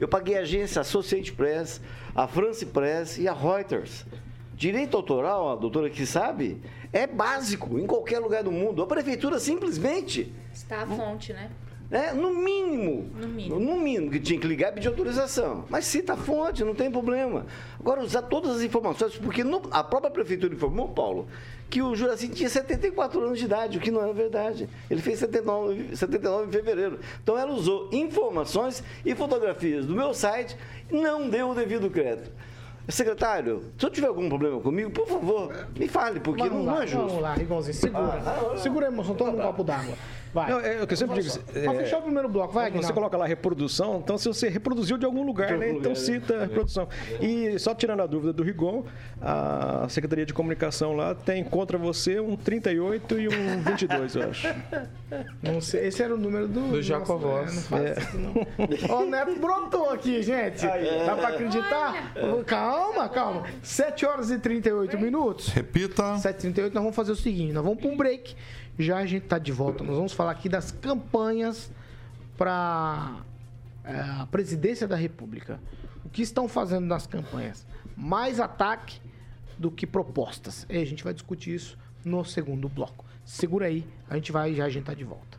eu 0.00 0.08
paguei 0.08 0.36
a 0.36 0.40
agência 0.40 0.80
Associated 0.80 1.32
Press, 1.34 1.80
a 2.14 2.26
France 2.26 2.64
Press 2.64 3.18
e 3.18 3.28
a 3.28 3.32
Reuters. 3.32 4.04
Direito 4.54 4.96
autoral, 4.96 5.52
a 5.52 5.56
doutora 5.56 5.90
que 5.90 6.06
sabe, 6.06 6.60
é 6.90 7.06
básico 7.06 7.78
em 7.78 7.86
qualquer 7.86 8.18
lugar 8.18 8.42
do 8.42 8.50
mundo. 8.50 8.82
A 8.82 8.86
prefeitura 8.86 9.38
simplesmente. 9.38 10.32
Está 10.52 10.82
a 10.82 10.86
fonte, 10.86 11.34
né? 11.34 11.50
É, 11.90 12.12
no 12.12 12.34
mínimo, 12.34 13.08
No 13.14 13.28
mínimo. 13.28 13.60
no 13.60 13.76
mínimo, 13.76 14.10
que 14.10 14.18
tinha 14.18 14.40
que 14.40 14.46
ligar 14.46 14.70
e 14.70 14.74
pedir 14.74 14.88
autorização. 14.88 15.64
Mas 15.70 15.84
cita 15.84 16.14
a 16.14 16.16
fonte, 16.16 16.64
não 16.64 16.74
tem 16.74 16.90
problema. 16.90 17.46
Agora, 17.78 18.02
usar 18.02 18.22
todas 18.22 18.56
as 18.56 18.62
informações, 18.62 19.16
porque 19.16 19.44
no- 19.44 19.62
a 19.70 19.84
própria 19.84 20.10
prefeitura 20.10 20.52
informou, 20.52 20.88
Paulo, 20.88 21.28
que 21.70 21.80
o 21.82 21.94
Juraci 21.94 22.28
tinha 22.28 22.48
74 22.48 23.20
anos 23.24 23.38
de 23.38 23.44
idade, 23.44 23.78
o 23.78 23.80
que 23.80 23.90
não 23.92 24.04
é 24.04 24.12
verdade. 24.12 24.68
Ele 24.90 25.00
fez 25.00 25.20
79, 25.20 25.96
79 25.96 26.48
em 26.48 26.52
fevereiro. 26.52 26.98
Então, 27.22 27.38
ela 27.38 27.52
usou 27.52 27.88
informações 27.92 28.82
e 29.04 29.14
fotografias 29.14 29.86
do 29.86 29.94
meu 29.94 30.12
site 30.12 30.56
e 30.90 30.94
não 31.00 31.28
deu 31.30 31.50
o 31.50 31.54
devido 31.54 31.88
crédito. 31.88 32.30
Secretário, 32.88 33.64
se 33.76 33.84
eu 33.84 33.90
tiver 33.90 34.06
algum 34.06 34.28
problema 34.28 34.60
comigo, 34.60 34.90
por 34.92 35.08
favor, 35.08 35.52
me 35.76 35.88
fale, 35.88 36.20
porque 36.20 36.48
Vamos 36.48 36.64
não, 36.64 36.74
lá, 36.74 36.84
é 36.84 36.86
justo. 36.86 37.06
Vamos 37.08 37.22
lá, 37.22 37.34
Rigonzinho, 37.34 37.74
segura. 37.74 38.22
Ah, 38.24 38.56
segura 38.58 38.86
a 38.86 38.88
emoção, 38.92 39.14
toma 39.16 39.32
um 39.32 39.36
copo 39.38 39.64
d'água. 39.64 39.94
Vai. 40.32 40.50
Não, 40.50 40.60
é 40.60 40.82
o 40.82 40.86
que 40.86 40.92
eu 40.92 40.96
sempre 40.96 41.22
digo. 41.22 41.38
Pra 41.38 41.74
fechar 41.74 41.98
o 41.98 42.02
primeiro 42.02 42.28
bloco, 42.28 42.52
vai, 42.52 42.70
Você 42.70 42.92
coloca 42.92 43.16
lá 43.16 43.26
reprodução, 43.26 44.00
então 44.02 44.18
se 44.18 44.28
você 44.28 44.48
reproduziu 44.48 44.98
de 44.98 45.04
algum 45.06 45.24
lugar, 45.24 45.48
De 45.48 45.56
né? 45.56 45.66
algum 45.66 45.78
Então 45.78 45.92
lugar, 45.92 46.04
cita 46.04 46.36
a 46.36 46.40
reprodução. 46.40 46.88
E 47.20 47.58
só 47.58 47.74
tirando 47.74 48.00
a 48.02 48.06
dúvida 48.06 48.32
do 48.32 48.42
Rigon, 48.42 48.84
a 49.20 49.86
Secretaria 49.88 50.26
de 50.26 50.34
Comunicação 50.34 50.94
lá 50.94 51.14
tem 51.14 51.42
contra 51.42 51.78
você 51.78 52.20
um 52.20 52.36
38 52.36 53.18
e 53.18 53.28
um 53.28 53.62
22, 53.62 54.16
eu 54.16 54.30
acho. 54.30 54.48
Não 55.42 55.60
sei, 55.60 55.86
esse 55.86 56.02
era 56.02 56.14
o 56.14 56.18
número 56.18 56.48
do... 56.48 56.68
Do 56.68 56.82
Jacovós. 56.82 57.54
Nossa, 57.54 57.76
é, 57.76 57.88
não 57.88 57.94
faz 57.94 58.08
isso, 58.08 58.18
não. 58.18 58.96
Ó, 58.96 59.02
o 59.02 59.06
Neto 59.06 59.36
brotou 59.38 59.90
aqui, 59.90 60.20
gente. 60.22 60.66
Dá 60.66 61.14
pra 61.16 61.28
acreditar? 61.28 62.12
Calma, 62.44 63.08
calma. 63.08 63.44
7 63.62 64.04
horas 64.04 64.30
e 64.30 64.38
38 64.38 64.98
minutos. 64.98 65.48
Repita. 65.48 66.02
7h38, 66.14 66.64
nós 66.74 66.82
vamos 66.82 66.96
fazer 66.96 67.12
o 67.12 67.16
seguinte: 67.16 67.52
nós 67.52 67.62
vamos 67.64 67.80
para 67.80 67.88
um 67.90 67.96
break. 67.96 68.34
Já 68.78 68.98
a 68.98 69.06
gente 69.06 69.26
tá 69.26 69.38
de 69.38 69.52
volta. 69.52 69.82
Nós 69.82 69.96
vamos 69.96 70.12
falar 70.12 70.32
aqui 70.32 70.48
das 70.48 70.70
campanhas 70.70 71.70
para 72.36 73.16
a 73.84 74.26
presidência 74.30 74.86
da 74.86 74.96
República. 74.96 75.60
O 76.04 76.08
que 76.08 76.22
estão 76.22 76.48
fazendo 76.48 76.86
nas 76.86 77.06
campanhas? 77.06 77.66
Mais 77.96 78.38
ataque 78.40 79.00
do 79.58 79.70
que 79.70 79.86
propostas. 79.86 80.66
E 80.68 80.76
a 80.76 80.84
gente 80.84 81.02
vai 81.02 81.14
discutir 81.14 81.54
isso 81.54 81.78
no 82.04 82.24
segundo 82.24 82.68
bloco. 82.68 83.04
Segura 83.24 83.66
aí, 83.66 83.86
a 84.08 84.14
gente 84.14 84.30
vai 84.30 84.54
já 84.54 84.66
a 84.66 84.68
gente 84.68 84.84
tá 84.84 84.94
de 84.94 85.04
volta. 85.04 85.36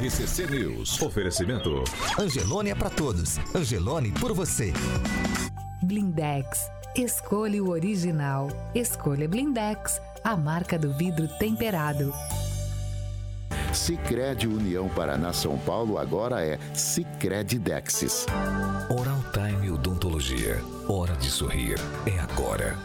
RCC 0.00 0.46
News. 0.46 1.00
Oferecimento. 1.02 1.84
Angelone 2.18 2.70
é 2.70 2.74
pra 2.74 2.90
todos. 2.90 3.38
Angelone 3.54 4.12
por 4.12 4.32
você. 4.32 4.72
Blindex. 5.82 6.70
Escolha 6.96 7.62
o 7.62 7.70
original. 7.70 8.48
Escolha 8.74 9.28
Blindex, 9.28 10.00
a 10.24 10.36
marca 10.36 10.76
do 10.76 10.92
vidro 10.92 11.28
temperado. 11.38 12.12
Sicredi 13.72 14.48
União 14.48 14.88
Paraná 14.88 15.32
São 15.32 15.56
Paulo 15.58 15.98
agora 15.98 16.44
é 16.44 16.58
Sicredi 16.74 17.60
Dexis. 17.60 18.26
Oral 18.90 19.20
Time 19.32 19.70
Odontologia. 19.70 20.60
Hora 20.88 21.14
de 21.14 21.30
sorrir. 21.30 21.76
É 22.04 22.18
agora. 22.18 22.76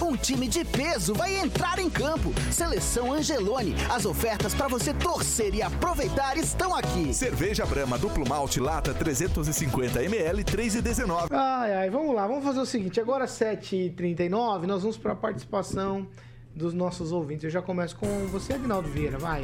Um 0.00 0.16
time 0.16 0.48
de 0.48 0.64
peso 0.64 1.14
vai 1.14 1.36
entrar 1.36 1.78
em 1.78 1.90
campo. 1.90 2.32
Seleção 2.50 3.12
Angelone. 3.12 3.74
As 3.90 4.06
ofertas 4.06 4.54
para 4.54 4.68
você 4.68 4.94
torcer 4.94 5.54
e 5.54 5.62
aproveitar 5.62 6.36
estão 6.36 6.74
aqui. 6.74 7.12
Cerveja 7.12 7.66
Brahma 7.66 7.98
Duplo 7.98 8.26
Malte 8.28 8.60
Lata 8.60 8.94
350 8.94 10.02
ml 10.04 10.44
3,19. 10.44 11.28
Ai, 11.30 11.74
ai, 11.74 11.90
vamos 11.90 12.14
lá, 12.14 12.26
vamos 12.26 12.44
fazer 12.44 12.60
o 12.60 12.66
seguinte. 12.66 13.00
Agora, 13.00 13.26
7h39, 13.26 14.66
nós 14.66 14.82
vamos 14.82 14.96
para 14.96 15.12
a 15.12 15.16
participação 15.16 16.06
dos 16.54 16.72
nossos 16.72 17.12
ouvintes. 17.12 17.44
Eu 17.44 17.50
já 17.50 17.62
começo 17.62 17.96
com 17.96 18.06
você, 18.28 18.54
Agnaldo 18.54 18.88
Vieira, 18.88 19.18
vai. 19.18 19.42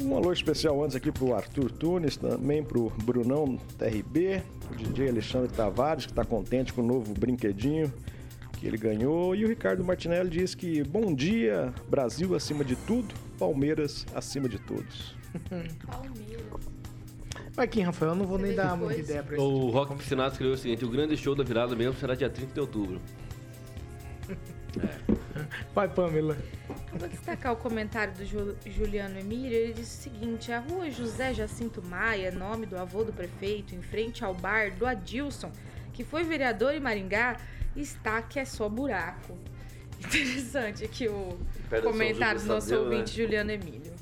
Um 0.00 0.14
alô 0.14 0.32
especial 0.32 0.82
antes 0.84 0.94
aqui 0.94 1.10
pro 1.10 1.34
Arthur 1.34 1.70
Tunes, 1.70 2.16
também 2.16 2.62
pro 2.62 2.90
Brunão 3.02 3.56
TRB, 3.78 4.42
o 4.70 4.74
DJ 4.74 5.08
Alexandre 5.08 5.48
Tavares, 5.48 6.04
que 6.04 6.12
está 6.12 6.24
contente 6.24 6.72
com 6.72 6.82
o 6.82 6.86
novo 6.86 7.14
brinquedinho 7.14 7.92
que 8.56 8.66
ele 8.66 8.76
ganhou. 8.76 9.34
E 9.34 9.44
o 9.44 9.48
Ricardo 9.48 9.84
Martinelli 9.84 10.30
diz 10.30 10.54
que 10.54 10.82
bom 10.82 11.14
dia, 11.14 11.72
Brasil 11.88 12.34
acima 12.34 12.64
de 12.64 12.74
tudo, 12.76 13.14
Palmeiras 13.38 14.04
acima 14.14 14.48
de 14.48 14.58
todos. 14.58 15.14
Vai 17.52 17.64
aqui, 17.66 17.80
Rafael, 17.80 18.12
eu 18.12 18.16
não 18.16 18.26
vou 18.26 18.38
nem 18.38 18.54
dar 18.54 18.76
muita 18.76 18.98
ideia 19.00 19.22
pra 19.22 19.36
isso. 19.36 19.44
O 19.44 19.70
Rock 19.70 19.94
Piscinato 19.96 20.32
escreveu 20.32 20.54
o 20.54 20.58
seguinte: 20.58 20.84
o 20.84 20.90
grande 20.90 21.16
show 21.16 21.34
da 21.34 21.42
virada 21.44 21.74
mesmo 21.76 21.94
será 21.98 22.14
dia 22.14 22.28
30 22.28 22.52
de 22.54 22.60
outubro. 22.60 23.00
Vai, 25.74 25.88
Pamela. 25.88 26.36
Eu 26.92 26.98
vou 26.98 27.08
destacar 27.08 27.52
o 27.52 27.56
comentário 27.56 28.14
do 28.14 28.24
Ju- 28.24 28.56
Juliano 28.66 29.18
Emílio. 29.18 29.52
Ele 29.56 29.72
disse 29.74 30.00
o 30.08 30.12
seguinte: 30.12 30.52
a 30.52 30.60
rua 30.60 30.90
José 30.90 31.32
Jacinto 31.34 31.82
Maia, 31.82 32.30
nome 32.30 32.66
do 32.66 32.76
avô 32.76 33.04
do 33.04 33.12
prefeito, 33.12 33.74
em 33.74 33.82
frente 33.82 34.24
ao 34.24 34.34
bar 34.34 34.74
do 34.74 34.86
Adilson, 34.86 35.50
que 35.92 36.04
foi 36.04 36.24
vereador 36.24 36.74
em 36.74 36.80
Maringá, 36.80 37.36
está 37.76 38.22
que 38.22 38.38
é 38.38 38.44
só 38.44 38.68
buraco. 38.68 39.36
Interessante 39.98 40.84
aqui 40.84 41.08
o 41.08 41.38
São 41.70 41.82
comentário 41.82 42.40
do 42.40 42.46
nosso 42.46 42.68
Tadeu, 42.68 42.84
ouvinte 42.84 43.18
né? 43.18 43.24
Juliano 43.24 43.50
Emílio. 43.50 43.96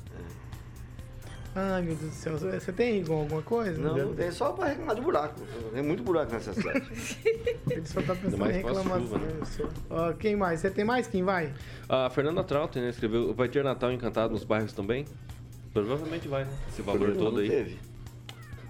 Ai, 1.57 1.81
meu 1.83 1.95
Deus 1.95 2.11
do 2.11 2.15
céu. 2.15 2.37
Você 2.37 2.73
tem 2.73 2.99
Igor, 2.99 3.21
alguma 3.21 3.41
coisa? 3.41 3.81
Não, 3.81 3.95
não 3.95 4.13
tem 4.13 4.29
só 4.29 4.51
para 4.51 4.67
reclamar 4.67 4.93
de 4.93 5.01
buraco. 5.01 5.39
Tem 5.73 5.81
muito 5.81 6.03
buraco 6.03 6.33
nessa 6.33 6.53
cidade. 6.53 6.85
Ele 7.71 7.85
só 7.85 8.01
tá 8.01 8.13
pensando 8.13 8.45
em 8.49 8.51
reclamação. 8.51 9.17
né? 9.17 9.29
Ó, 9.89 10.11
quem 10.11 10.35
mais? 10.35 10.59
Você 10.59 10.69
tem 10.69 10.83
mais? 10.83 11.07
Quem 11.07 11.23
vai? 11.23 11.53
A 11.87 12.09
Fernanda 12.09 12.43
Trautem 12.43 12.81
né, 12.83 12.89
escreveu: 12.89 13.33
vai 13.33 13.47
ter 13.47 13.63
Natal 13.63 13.89
encantado 13.89 14.33
nos 14.33 14.43
bairros 14.43 14.73
também? 14.73 15.05
Provavelmente 15.71 16.27
vai, 16.27 16.43
né? 16.43 16.51
Esse 16.67 16.81
valor 16.81 17.15
todo 17.15 17.39
aí. 17.39 17.49
Teve. 17.49 17.79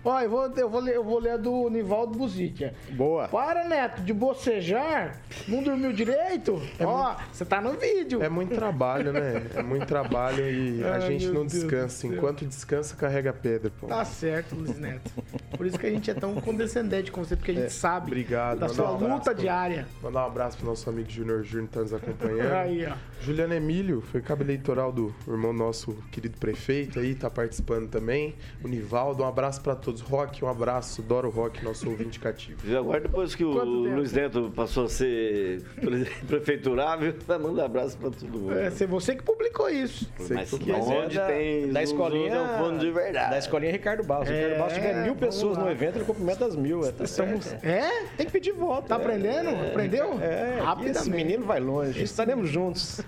Ó, 0.06 0.22
eu 0.22 0.30
vou, 0.30 0.46
eu 0.56 0.70
vou, 0.70 0.80
ler, 0.82 0.96
eu 0.96 1.04
vou 1.04 1.18
ler 1.20 1.32
a 1.32 1.38
do 1.38 1.68
Nivaldo 1.70 2.15
Buzitia. 2.18 2.76
Boa. 2.91 3.28
Para, 3.28 3.68
Neto, 3.68 4.02
de 4.04 4.13
bocejar? 4.13 5.20
Não 5.48 5.63
dormiu 5.63 5.91
direito? 5.91 6.62
Ó, 6.80 7.15
você 7.34 7.44
tá 7.44 7.60
no 7.60 7.72
vídeo. 7.74 8.22
É 8.22 8.30
muito 8.30 8.54
trabalho, 8.54 9.12
né? 9.12 9.41
É 9.56 9.63
muito 9.63 9.88
trabalho 9.88 10.48
e 10.48 10.84
a 10.84 10.94
Ai, 10.96 11.02
gente 11.02 11.26
não 11.28 11.41
Deus 11.46 11.54
descansa. 11.54 12.06
Enquanto 12.08 12.46
descansa, 12.46 12.96
carrega 12.96 13.34
pedra, 13.34 13.72
pô. 13.80 13.88
Tá 13.88 14.06
certo, 14.06 14.54
Luiz 14.56 14.78
Neto. 14.78 15.12
Por 15.58 15.65
isso 15.65 15.80
que 15.80 15.88
a 15.88 15.89
gente 15.89 16.12
é 16.12 16.13
tão 16.13 16.36
condescendente 16.36 17.12
com 17.12 17.24
você, 17.24 17.36
porque 17.36 17.52
a 17.52 17.54
gente 17.56 17.65
É, 17.65 17.70
sabe 17.70 18.08
Obrigado. 18.08 18.60
da 18.60 18.68
Mandar 18.68 18.76
sua 18.76 18.91
um 18.94 19.13
luta 19.15 19.32
pro- 19.32 19.41
diária. 19.41 19.88
Mandar 20.04 20.24
um 20.24 20.28
abraço 20.28 20.58
pro 20.58 20.68
nosso 20.68 20.88
amigo 20.89 21.10
Júnior 21.10 21.44
Júnior 21.44 21.68
que 21.68 21.74
tá 21.74 21.80
nos 21.82 21.94
acompanhando. 21.94 22.54
Aí, 22.54 22.86
ó. 22.86 22.94
Juliano 23.26 23.54
Emílio, 23.56 24.02
foi 24.02 24.22
cabo 24.22 24.44
eleitoral 24.44 24.92
do 24.92 25.14
irmão 25.28 25.52
nosso 25.52 25.94
querido 26.12 26.38
prefeito 26.38 27.00
aí, 27.00 27.16
tá 27.16 27.30
participando 27.30 27.90
também. 27.90 28.36
O 28.64 28.68
Nivaldo, 28.68 29.24
um 29.24 29.28
abraço 29.28 29.62
pra 29.62 29.76
todos. 29.76 30.02
Rock, 30.02 30.46
um 30.46 30.48
abraço. 30.48 31.02
Adoro 31.02 31.28
o 31.30 31.32
Rock, 31.32 31.64
nosso 31.64 31.90
ouvinte 31.90 32.20
cativo. 32.20 32.60
Já 32.68 32.80
agora, 32.80 33.00
depois 33.00 33.34
que 33.34 33.44
o 33.44 33.54
Quanto 33.54 33.84
tempo? 33.84 33.96
Luiz 33.96 34.14
Neto 34.14 34.52
passou 34.56 34.86
a 34.86 34.90
ser 34.90 35.64
pre- 35.82 36.06
prefeiturável, 36.28 37.16
vai 37.26 37.38
mandar 37.40 37.66
abraço 37.66 37.98
pra 37.98 38.12
todo 38.12 38.30
mundo. 38.30 38.54
É, 38.58 38.70
foi 38.70 38.86
você 38.86 39.16
que 39.16 39.24
publicou 39.24 39.70
isso. 39.70 40.08
Mas 40.20 40.30
Mas 40.30 40.54
onde 40.88 41.18
é 41.18 41.20
da, 41.22 41.28
tem 41.28 41.72
da 41.72 41.82
os 41.82 41.90
escolinha, 41.90 42.32
telefones 42.32 42.80
de 42.82 42.92
verdade. 42.92 43.30
Da 43.32 43.38
escolinha 43.40 43.72
Ricardo 43.72 44.04
Barros. 44.04 44.30
É, 44.30 44.34
Ricardo 44.36 44.58
Barros 44.60 44.74
tiver 44.74 45.04
mil 45.04 45.16
pessoas 45.16 45.58
no 45.58 45.70
evento, 45.70 45.96
ele 45.98 46.06
cumprimenta 46.06 46.46
as 46.46 46.56
mil. 46.56 46.86
É, 46.86 46.92
tá 46.92 47.04
Estamos- 47.04 47.46
certo. 47.46 47.66
É? 47.66 48.04
Tem 48.18 48.26
que 48.28 48.32
pedir 48.32 48.52
voto. 48.52 48.88
Tá 48.88 48.96
aprendendo? 48.98 49.50
Aprendeu? 49.50 50.20
É, 50.22 50.60
Rapidamente. 50.62 50.98
esse 51.00 51.10
menino 51.10 51.44
vai 51.46 51.60
longe. 51.60 52.04
Estaremos 52.04 52.50
juntos. 52.50 53.02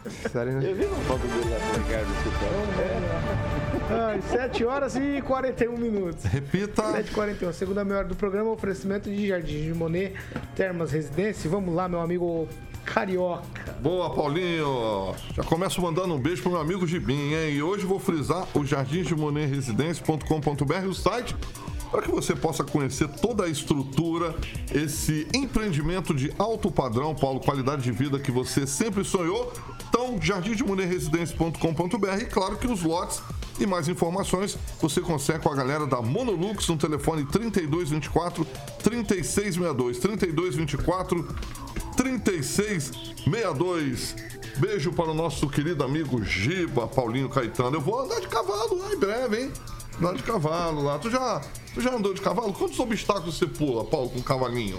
Eu 0.64 0.76
vi 0.76 0.86
uma 0.86 0.96
foto 1.02 1.28
dele 1.28 1.50
lá 1.50 1.60
com 1.60 1.68
o 1.68 1.74
Ricardo 1.84 2.08
Ai, 3.90 4.22
7 4.22 4.66
horas 4.66 4.96
e 4.96 5.22
41 5.22 5.78
minutos. 5.78 6.26
Repita. 6.26 6.92
7 6.92 7.10
e 7.10 7.14
41 7.14 7.54
segunda 7.54 7.86
meia 7.86 8.00
hora 8.00 8.08
do 8.08 8.16
programa, 8.16 8.52
oferecimento 8.52 9.10
de 9.10 9.28
Jardim 9.28 9.64
de 9.64 9.74
Monet, 9.74 10.14
Termas 10.56 10.92
Residência. 10.92 11.50
Vamos 11.50 11.74
lá, 11.74 11.88
meu 11.88 12.02
amigo 12.02 12.48
Carioca. 12.86 13.76
Boa, 13.82 14.14
Paulinho. 14.14 15.16
Já 15.34 15.44
começo 15.44 15.82
mandando 15.82 16.14
um 16.14 16.20
beijo 16.20 16.42
pro 16.42 16.52
meu 16.52 16.62
amigo 16.62 16.86
Gibim, 16.88 17.34
hein? 17.34 17.54
E 17.54 17.62
hoje 17.62 17.86
vou 17.86 18.00
frisar 18.00 18.48
o 18.54 18.66
jardinsdemonetresidencia.com.br, 18.66 20.88
o 20.88 20.94
site, 20.94 21.36
para 21.92 22.02
que 22.02 22.12
você 22.12 22.36
possa 22.36 22.64
conhecer 22.64 23.08
toda 23.08 23.46
a 23.46 23.50
estrutura, 23.50 24.36
esse 24.74 25.28
empreendimento 25.34 26.14
de 26.14 26.34
alto 26.38 26.70
padrão, 26.72 27.16
Paulo, 27.16 27.40
qualidade 27.40 27.84
de 27.84 27.92
vida 27.92 28.20
que 28.20 28.32
você 28.32 28.68
sempre 28.68 29.04
sonhou. 29.04 29.54
Então, 29.90 30.22
jardinsdemonetresidencia.com.br 30.22 32.22
e 32.22 32.26
claro 32.26 32.58
que 32.58 32.68
os 32.68 32.84
lotes 32.84 33.22
e 33.60 33.66
mais 33.66 33.88
informações 33.88 34.56
você 34.80 35.02
consegue 35.02 35.40
com 35.40 35.52
a 35.52 35.56
galera 35.56 35.88
da 35.88 36.00
Monolux 36.02 36.68
no 36.68 36.78
telefone 36.78 37.26
3224 37.26 38.46
3662 38.84 39.98
3224 40.00 41.36
3662. 41.96 44.16
Beijo 44.58 44.92
para 44.92 45.12
o 45.12 45.14
nosso 45.14 45.48
querido 45.50 45.84
amigo 45.84 46.24
Giba, 46.24 46.88
Paulinho 46.88 47.30
Caetano. 47.30 47.78
Eu 47.78 47.82
vou 47.82 48.00
andar 48.00 48.20
de 48.20 48.28
cavalo 48.28 48.80
lá 48.80 48.92
em 48.94 48.98
breve, 48.98 49.42
hein? 49.42 49.52
Andar 50.00 50.14
de 50.14 50.24
cavalo 50.24 50.84
lá. 50.84 51.00
Tu 51.00 51.10
já, 51.10 51.42
tu 51.74 51.82
já 51.82 51.94
andou 51.94 52.14
de 52.14 52.22
cavalo? 52.22 52.54
Quantos 52.54 52.80
obstáculos 52.80 53.38
você 53.38 53.48
pula, 53.48 53.84
Paulo, 53.84 54.10
com 54.10 54.20
um 54.20 54.22
cavalinho? 54.22 54.78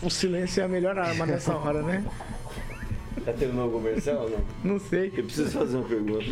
O 0.00 0.10
silêncio 0.10 0.60
é 0.60 0.64
a 0.64 0.68
melhor 0.68 0.98
arma 0.98 1.26
nessa 1.26 1.54
hora, 1.56 1.82
né? 1.82 2.04
Já 3.26 3.32
terminou 3.32 3.68
o 3.68 3.72
comercial 3.72 4.22
ou 4.24 4.30
não? 4.30 4.38
Não 4.74 4.78
sei. 4.80 5.12
Eu 5.16 5.24
preciso 5.24 5.50
fazer 5.50 5.76
uma 5.76 5.86
pergunta. 5.88 6.24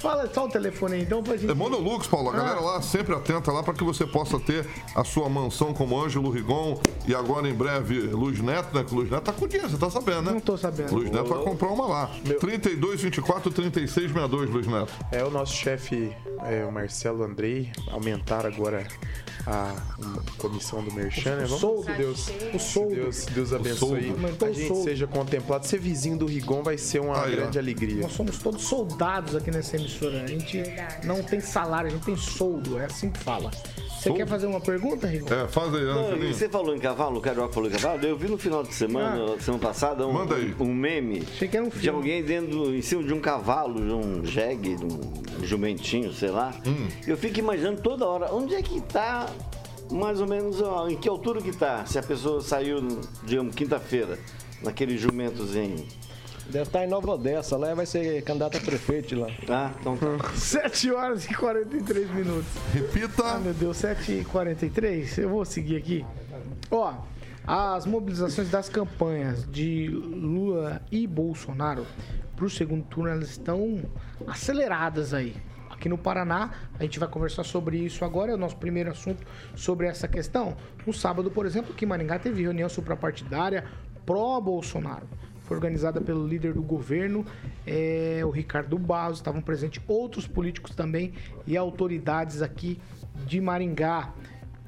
Fala 0.00 0.32
só 0.32 0.46
o 0.46 0.48
telefone 0.48 0.94
aí, 0.96 1.02
então, 1.02 1.22
pra 1.22 1.36
gente. 1.36 1.50
É 1.50 1.54
Monolux, 1.54 2.06
Paulo. 2.06 2.30
A 2.30 2.32
galera 2.32 2.58
Ah. 2.58 2.60
lá 2.60 2.82
sempre 2.82 3.14
atenta 3.14 3.50
lá 3.50 3.62
para 3.62 3.74
que 3.74 3.82
você 3.82 4.06
possa 4.06 4.38
ter 4.38 4.66
a 4.94 5.02
sua 5.04 5.28
mansão 5.28 5.74
como 5.74 6.00
Ângelo 6.00 6.30
Rigon 6.30 6.80
e 7.06 7.14
agora 7.14 7.48
em 7.48 7.54
breve 7.54 7.98
Luz 8.00 8.40
Neto, 8.40 8.74
né? 8.76 8.84
Que 8.84 8.92
o 8.94 8.98
Luz 8.98 9.10
Neto 9.10 9.24
tá 9.24 9.32
com 9.32 9.46
dinheiro, 9.46 9.68
você 9.70 9.76
tá 9.78 9.90
sabendo, 9.90 10.22
né? 10.22 10.32
Não 10.32 10.40
tô 10.40 10.56
sabendo. 10.56 10.94
Luz 10.94 11.10
Neto 11.10 11.28
vai 11.28 11.42
comprar 11.42 11.68
uma 11.68 11.86
lá. 11.86 12.10
32, 12.38 13.00
24, 13.02 13.50
36, 13.50 13.90
62, 14.10 14.50
Luiz 14.50 14.66
Neto. 14.66 14.92
É 15.10 15.24
o 15.24 15.30
nosso 15.30 15.54
chefe, 15.54 16.12
é, 16.44 16.64
o 16.64 16.70
Marcelo 16.72 17.24
Andrei, 17.24 17.72
aumentar 17.90 18.46
agora 18.46 18.86
a 19.46 19.74
comissão 20.36 20.82
do 20.84 20.92
Merchan, 20.92 21.36
né? 21.36 21.44
O 21.44 21.48
Vamos 21.48 21.60
soldo. 21.60 21.96
Deus, 21.96 22.28
O 22.28 22.32
que 22.50 22.58
soldo. 22.58 22.94
Deus, 22.94 23.24
Deus 23.26 23.52
O 23.52 23.56
abençoe. 23.56 23.78
soldo. 23.78 24.10
Aumentou 24.24 24.48
A 24.48 24.52
gente 24.52 24.68
soldo. 24.68 24.84
seja 24.84 25.06
contemplado. 25.06 25.66
Ser 25.66 25.78
vizinho 25.78 26.16
do 26.20 26.26
Rigon 26.26 26.62
vai 26.62 26.76
ser 26.78 27.00
uma 27.00 27.24
Aí, 27.24 27.32
ó. 27.32 27.36
grande 27.36 27.58
alegria. 27.58 28.02
Nós 28.02 28.12
somos 28.12 28.38
todos 28.38 28.62
soldados 28.62 29.34
aqui 29.34 29.50
nessa 29.50 29.76
emissora. 29.76 30.22
A 30.22 30.26
gente 30.26 30.62
não 31.04 31.22
tem 31.22 31.40
salário, 31.40 31.88
a 31.88 31.90
gente 31.90 32.04
tem 32.04 32.16
soldo. 32.16 32.78
É 32.78 32.84
assim 32.84 33.10
que 33.10 33.18
fala. 33.18 33.50
Você 33.50 34.04
Soldo? 34.08 34.16
quer 34.16 34.26
fazer 34.26 34.46
uma 34.46 34.60
pergunta, 34.60 35.06
Rigon? 35.06 35.26
É, 35.34 35.46
faz 35.46 35.74
aí, 35.74 35.84
Não, 35.84 36.16
e 36.16 36.32
você 36.32 36.48
falou 36.48 36.74
em 36.74 36.78
cavalo, 36.78 37.18
o 37.18 37.20
Carioca 37.20 37.52
falou 37.52 37.68
em 37.68 37.72
cavalo. 37.72 38.02
Eu 38.02 38.16
vi 38.16 38.28
no 38.28 38.38
final 38.38 38.62
de 38.62 38.72
semana, 38.72 39.38
semana 39.40 39.62
passada, 39.62 40.06
um, 40.06 40.16
um 40.60 40.72
meme 40.74 41.20
de 41.80 41.88
alguém 41.90 42.22
dentro, 42.22 42.74
em 42.74 42.80
cima 42.80 43.02
de 43.02 43.12
um 43.12 43.20
cavalo, 43.20 43.74
de 43.74 43.92
um 43.92 44.24
jegue, 44.24 44.76
de 44.76 44.84
um 44.86 45.44
jumentinho, 45.44 46.12
sei 46.14 46.30
lá. 46.30 46.54
Eu 47.06 47.16
fico 47.18 47.38
imaginando 47.40 47.82
toda 47.82 48.06
hora, 48.06 48.32
onde 48.34 48.54
é 48.54 48.62
que 48.62 48.80
tá, 48.80 49.26
mais 49.90 50.18
ou 50.18 50.26
menos, 50.26 50.62
ó, 50.62 50.88
em 50.88 50.96
que 50.96 51.06
altura 51.08 51.42
que 51.42 51.52
tá, 51.52 51.84
se 51.84 51.98
a 51.98 52.02
pessoa 52.02 52.40
saiu, 52.40 52.78
digamos, 53.24 53.54
quinta-feira, 53.54 54.18
naquele 54.62 54.96
jumentozinho. 54.96 55.86
Deve 56.50 56.64
estar 56.64 56.84
em 56.84 56.88
Nova 56.88 57.12
Odessa, 57.12 57.56
lá 57.56 57.72
vai 57.74 57.86
ser 57.86 58.22
candidato 58.22 58.58
a 58.58 58.60
prefeito 58.60 59.14
lá. 59.14 59.28
Ah, 59.48 59.70
então 59.80 59.96
tá. 59.96 60.30
7 60.34 60.90
horas 60.90 61.24
e 61.26 61.34
43 61.34 62.10
minutos. 62.10 62.48
Repita. 62.74 63.22
Ah, 63.24 63.38
meu 63.38 63.54
Deus, 63.54 63.76
7 63.76 64.12
e 64.12 64.24
43 64.24 65.18
Eu 65.18 65.28
vou 65.28 65.44
seguir 65.44 65.76
aqui. 65.76 66.04
Ó, 66.68 66.92
as 67.46 67.86
mobilizações 67.86 68.50
das 68.50 68.68
campanhas 68.68 69.48
de 69.48 69.88
Lula 69.88 70.82
e 70.90 71.06
Bolsonaro 71.06 71.86
para 72.34 72.44
o 72.44 72.50
segundo 72.50 72.84
turno, 72.84 73.10
elas 73.10 73.30
estão 73.30 73.78
aceleradas 74.26 75.14
aí. 75.14 75.36
Aqui 75.70 75.88
no 75.88 75.96
Paraná, 75.96 76.50
a 76.78 76.82
gente 76.82 76.98
vai 76.98 77.08
conversar 77.08 77.44
sobre 77.44 77.78
isso 77.78 78.04
agora, 78.04 78.32
é 78.32 78.34
o 78.34 78.38
nosso 78.38 78.56
primeiro 78.56 78.90
assunto 78.90 79.24
sobre 79.54 79.86
essa 79.86 80.08
questão. 80.08 80.56
No 80.84 80.92
sábado, 80.92 81.30
por 81.30 81.46
exemplo, 81.46 81.72
aqui 81.72 81.84
em 81.84 81.88
Maringá 81.88 82.18
teve 82.18 82.42
reunião 82.42 82.68
suprapartidária 82.68 83.64
pró-Bolsonaro 84.04 85.06
foi 85.50 85.56
organizada 85.56 86.00
pelo 86.00 86.24
líder 86.24 86.54
do 86.54 86.62
governo, 86.62 87.26
é, 87.66 88.20
o 88.24 88.30
Ricardo 88.30 88.78
Barros. 88.78 89.18
Estavam 89.18 89.42
presentes 89.42 89.82
outros 89.88 90.24
políticos 90.24 90.76
também 90.76 91.12
e 91.44 91.56
autoridades 91.56 92.40
aqui 92.40 92.80
de 93.26 93.40
Maringá. 93.40 94.14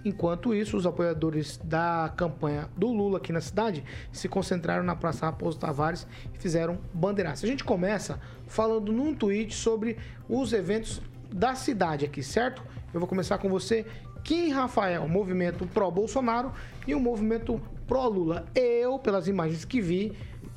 Enquanto 0.05 0.53
isso, 0.53 0.77
os 0.77 0.85
apoiadores 0.85 1.57
da 1.63 2.13
campanha 2.17 2.69
do 2.77 2.89
Lula 2.89 3.19
aqui 3.19 3.33
na 3.33 3.41
cidade 3.41 3.85
se 4.11 4.29
concentraram 4.29 4.83
na 4.83 4.97
Praça 4.97 5.27
Raposo 5.27 5.57
Tavares 5.57 6.05
e 6.35 6.39
fizeram 6.39 6.81
bandeiraças. 6.93 7.45
A 7.45 7.47
gente 7.47 7.63
começa 7.63 8.19
falando 8.49 8.91
num 8.91 9.15
tweet 9.15 9.55
sobre 9.55 9.97
os 10.29 10.53
eventos 10.53 11.01
da 11.33 11.55
cidade 11.55 12.05
aqui, 12.05 12.25
certo? 12.25 12.61
Eu 12.93 12.99
vou 12.99 13.09
começar 13.09 13.39
com 13.39 13.49
você, 13.49 13.87
Kim 14.25 14.51
Rafael, 14.51 15.07
movimento 15.07 15.65
pró-Bolsonaro 15.65 16.53
e 16.89 16.93
o 16.93 16.99
movimento 16.99 17.61
pró-Lula. 17.87 18.47
Eu, 18.53 18.99
pelas 18.99 19.29
imagens 19.29 19.65
que 19.65 19.81
vi, 19.81 20.13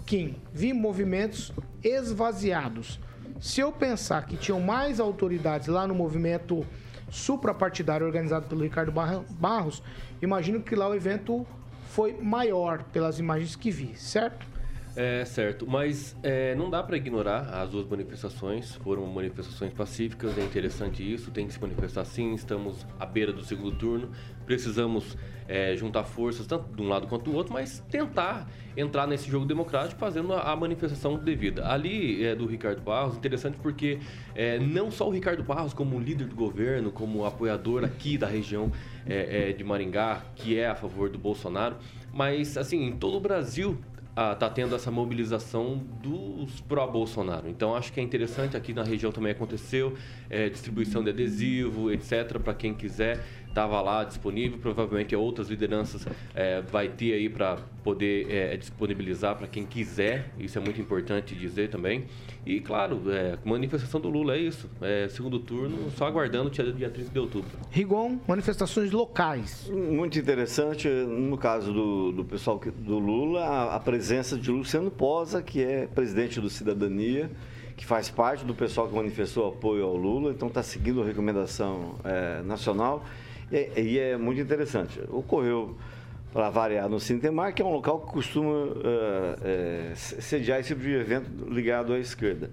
Kim, 0.05 0.35
vi 0.53 0.71
movimentos 0.71 1.51
esvaziados. 1.83 2.99
Se 3.39 3.59
eu 3.59 3.71
pensar 3.71 4.25
que 4.25 4.37
tinham 4.37 4.59
mais 4.59 4.99
autoridades 4.99 5.67
lá 5.67 5.87
no 5.87 5.95
movimento 5.95 6.65
suprapartidário 7.09 8.05
organizado 8.05 8.47
pelo 8.47 8.63
Ricardo 8.63 8.91
Barros, 8.91 9.81
imagino 10.21 10.61
que 10.61 10.75
lá 10.75 10.87
o 10.87 10.95
evento 10.95 11.45
foi 11.89 12.13
maior 12.21 12.83
pelas 12.83 13.19
imagens 13.19 13.55
que 13.55 13.71
vi, 13.71 13.95
certo? 13.95 14.45
É 14.97 15.25
certo, 15.25 15.67
mas 15.69 16.15
é, 16.23 16.55
não 16.55 16.69
dá 16.69 16.81
para 16.81 16.95
ignorar 16.95 17.41
as 17.61 17.69
duas 17.69 17.85
manifestações. 17.85 18.75
Foram 18.75 19.05
manifestações 19.07 19.73
pacíficas, 19.73 20.37
é 20.37 20.41
interessante 20.41 21.03
isso. 21.03 21.31
Tem 21.31 21.45
que 21.45 21.53
se 21.53 21.59
manifestar 21.59 22.05
sim. 22.05 22.33
Estamos 22.33 22.85
à 22.97 23.05
beira 23.05 23.33
do 23.33 23.43
segundo 23.43 23.75
turno. 23.75 24.09
Precisamos 24.45 25.17
é, 25.49 25.75
juntar 25.75 26.05
forças, 26.05 26.47
tanto 26.47 26.73
de 26.73 26.81
um 26.81 26.87
lado 26.87 27.07
quanto 27.07 27.29
do 27.29 27.35
outro, 27.35 27.53
mas 27.53 27.83
tentar 27.89 28.49
entrar 28.77 29.05
nesse 29.05 29.29
jogo 29.29 29.45
democrático 29.45 29.99
fazendo 29.99 30.33
a, 30.33 30.55
manifestação 30.55 31.17
devida. 31.17 31.67
Ali 31.67 32.23
é, 32.23 32.33
do 32.33 32.45
Ricardo 32.45 32.81
Barros, 32.81 33.17
interessante 33.17 33.57
porque 33.61 33.99
é, 34.33 34.59
não 34.59 34.89
só 34.89 35.07
o 35.07 35.11
Ricardo 35.11 35.43
Barros, 35.43 35.73
como 35.73 35.99
líder 35.99 36.27
do 36.27 36.35
governo, 36.35 36.89
como 36.91 37.25
apoiador 37.25 37.83
aqui 37.83 38.17
da 38.17 38.27
região 38.27 38.71
é, 39.05 39.49
é, 39.49 39.53
de 39.53 39.63
Maringá, 39.63 40.23
que 40.35 40.57
é 40.57 40.67
a 40.67 40.75
favor 40.75 41.09
do 41.09 41.17
Bolsonaro, 41.17 41.75
mas 42.13 42.57
assim, 42.57 42.83
em 42.85 42.95
todo 42.95 43.17
o 43.17 43.19
Brasil 43.19 43.77
está 44.15 44.49
tendo 44.49 44.73
essa 44.73 44.89
mobilização 44.89 45.77
dos 46.01 46.61
pró-Bolsonaro. 46.61 47.49
Então 47.49 47.75
acho 47.75 47.91
que 47.91 47.99
é 47.99 48.03
interessante, 48.03 48.55
aqui 48.55 48.73
na 48.73 48.83
região 48.83 49.11
também 49.11 49.33
aconteceu, 49.33 49.93
é, 50.29 50.47
distribuição 50.49 51.03
de 51.03 51.09
adesivo, 51.09 51.91
etc., 51.91 52.39
para 52.39 52.53
quem 52.53 52.73
quiser, 52.73 53.21
estava 53.55 53.81
lá 53.81 54.03
disponível, 54.03 54.57
provavelmente 54.59 55.15
outras 55.15 55.47
lideranças 55.49 56.05
é, 56.35 56.61
vai 56.61 56.89
ter 56.89 57.13
aí 57.13 57.29
para 57.29 57.55
poder 57.85 58.29
é, 58.29 58.57
disponibilizar 58.57 59.37
para 59.37 59.47
quem 59.47 59.65
quiser, 59.65 60.29
isso 60.37 60.57
é 60.57 60.61
muito 60.61 60.81
importante 60.81 61.33
dizer 61.33 61.69
também. 61.69 62.03
E 62.45 62.59
claro, 62.59 63.01
é, 63.09 63.37
manifestação 63.45 64.01
do 64.01 64.09
Lula 64.09 64.35
é 64.35 64.39
isso, 64.39 64.69
é, 64.81 65.07
segundo 65.07 65.39
turno, 65.39 65.89
só 65.91 66.05
aguardando 66.05 66.49
dia, 66.49 66.69
dia 66.69 66.89
30 66.89 67.09
de 67.11 67.17
outubro. 67.19 67.49
Rigon, 67.71 68.17
manifestações 68.27 68.91
locais. 68.91 69.71
Muito 69.71 70.19
interessante, 70.19 70.89
no 70.89 71.37
caso 71.37 71.71
do, 71.71 72.11
do 72.11 72.25
pessoal 72.25 72.59
que- 72.59 72.69
do 72.71 72.99
Lula, 72.99 73.39
a, 73.45 73.75
a 73.77 73.79
presença 73.79 74.35
de 74.37 74.51
Luciano 74.51 74.91
Posa, 74.91 75.41
que 75.41 75.63
é 75.63 75.87
presidente 75.87 76.41
do 76.41 76.49
Cidadania, 76.49 77.31
que 77.77 77.85
faz 77.85 78.09
parte 78.09 78.43
do 78.43 78.53
pessoal 78.53 78.87
que 78.89 78.95
manifestou 78.95 79.47
apoio 79.47 79.85
ao 79.85 79.95
Lula, 79.95 80.31
então 80.31 80.49
está 80.49 80.61
seguindo 80.61 81.01
a 81.01 81.05
recomendação 81.05 81.95
eh, 82.03 82.41
nacional 82.45 83.03
e, 83.51 83.55
é- 83.57 83.71
e 83.81 83.99
é 83.99 84.17
muito 84.17 84.39
interessante. 84.41 84.99
Ocorreu, 85.09 85.75
para 86.33 86.49
variar, 86.49 86.89
no 86.89 86.99
Cintemar, 86.99 87.53
que 87.53 87.61
é 87.61 87.65
um 87.65 87.71
local 87.71 88.01
que 88.01 88.11
costuma 88.11 88.51
eh, 88.83 89.35
eh, 89.43 89.95
sediar 89.95 90.59
esse 90.59 90.69
tipo 90.69 90.81
de 90.81 90.91
evento 90.93 91.29
ligado 91.49 91.93
à 91.93 91.99
esquerda. 91.99 92.49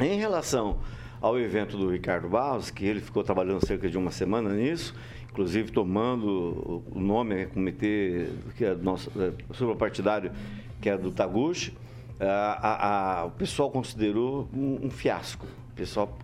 Em 0.00 0.18
relação 0.18 0.78
ao 1.20 1.38
evento 1.38 1.76
do 1.76 1.88
Ricardo 1.88 2.28
Barros, 2.28 2.70
que 2.70 2.84
ele 2.84 3.00
ficou 3.00 3.22
trabalhando 3.22 3.64
cerca 3.64 3.88
de 3.88 3.96
uma 3.96 4.10
semana 4.10 4.52
nisso, 4.52 4.92
inclusive 5.30 5.70
tomando 5.70 6.82
o 6.90 6.98
nome, 6.98 7.34
né, 7.36 7.44
comitê 7.46 8.26
que 8.56 8.64
é 8.64 8.74
nosso, 8.74 9.08
é, 9.20 9.30
superpartidário, 9.54 10.32
que 10.80 10.88
é 10.90 10.98
do 10.98 11.12
Taguchi, 11.12 11.72
a- 12.18 12.58
a- 12.60 13.20
a- 13.20 13.24
o 13.26 13.30
pessoal 13.30 13.70
considerou 13.70 14.48
um, 14.52 14.86
um 14.86 14.90
fiasco. 14.90 15.46
O 15.72 15.74
pessoal 15.74 16.18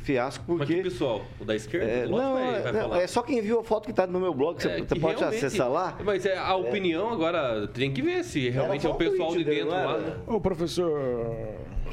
fiasco 0.00 0.44
Mas 0.48 0.58
porque... 0.58 0.74
que 0.74 0.82
pessoal? 0.82 1.22
O 1.40 1.44
da 1.44 1.54
esquerda? 1.54 1.86
É, 1.86 2.06
não, 2.08 2.34
vai, 2.34 2.54
é, 2.56 2.60
vai 2.60 2.72
não, 2.72 2.80
falar. 2.80 3.00
é 3.02 3.06
só 3.06 3.22
quem 3.22 3.40
viu 3.40 3.60
a 3.60 3.64
foto 3.64 3.84
que 3.84 3.92
está 3.92 4.04
no 4.04 4.18
meu 4.18 4.34
blog, 4.34 4.60
você, 4.60 4.68
É, 4.68 4.78
você 4.82 4.96
pode 4.98 5.22
acessar 5.22 5.70
lá. 5.70 5.96
Mas 6.04 6.26
é, 6.26 6.36
a 6.36 6.56
opinião 6.56 7.08
agora 7.10 7.68
tem 7.68 7.92
que 7.92 8.02
ver 8.02 8.24
se 8.24 8.50
realmente 8.50 8.84
é 8.84 8.90
o 8.90 8.94
pessoal 8.94 9.30
de 9.36 9.44
dentro 9.44 9.68
lá. 9.68 9.96
né? 9.98 10.16
Ô, 10.26 10.40
professor. 10.40 11.00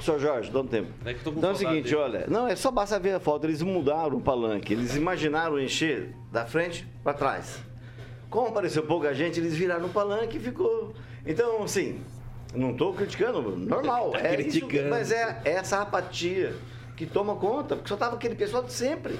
Senhor 0.02 0.20
Jorge, 0.20 0.52
dá 0.52 0.60
um 0.62 0.66
tempo. 0.68 0.90
É 1.06 1.14
que 1.14 1.20
eu 1.20 1.24
tô 1.24 1.32
com 1.34 1.38
Então 1.38 1.52
é 1.52 1.54
o 1.54 1.56
seguinte, 1.56 1.84
dele. 1.84 1.96
olha, 1.96 2.26
não, 2.28 2.48
é 2.48 2.56
só 2.56 2.72
basta 2.72 3.00
ver 3.00 3.14
a 3.16 3.20
foto, 3.20 3.46
eles 3.46 3.62
mudaram 3.62 4.18
o 4.18 4.22
palanque, 4.22 4.74
eles 4.74 4.96
imaginaram 4.96 5.60
encher 5.60 6.14
da 6.32 6.46
frente 6.46 6.88
para 7.04 7.14
trás. 7.14 7.60
Como 8.30 8.48
apareceu 8.48 8.84
pouca 8.84 9.14
gente, 9.14 9.40
eles 9.40 9.56
viraram 9.56 9.86
o 9.86 9.90
palanque 9.90 10.38
e 10.38 10.40
ficou. 10.40 10.94
Então, 11.26 11.64
assim, 11.64 12.00
não 12.54 12.72
estou 12.72 12.94
criticando, 12.94 13.42
normal, 13.56 14.12
Tá 14.18 14.20
é 14.20 14.40
isso, 14.42 14.60
criticando. 14.68 14.90
mas 14.90 15.12
é 15.12 15.42
essa 15.46 15.82
apatia 15.82 16.54
que 16.98 17.06
toma 17.06 17.36
conta, 17.36 17.76
porque 17.76 17.88
só 17.88 17.96
tava 17.96 18.16
aquele 18.16 18.36
pessoal 18.36 18.64
de 18.64 18.74
sempre. 18.74 19.18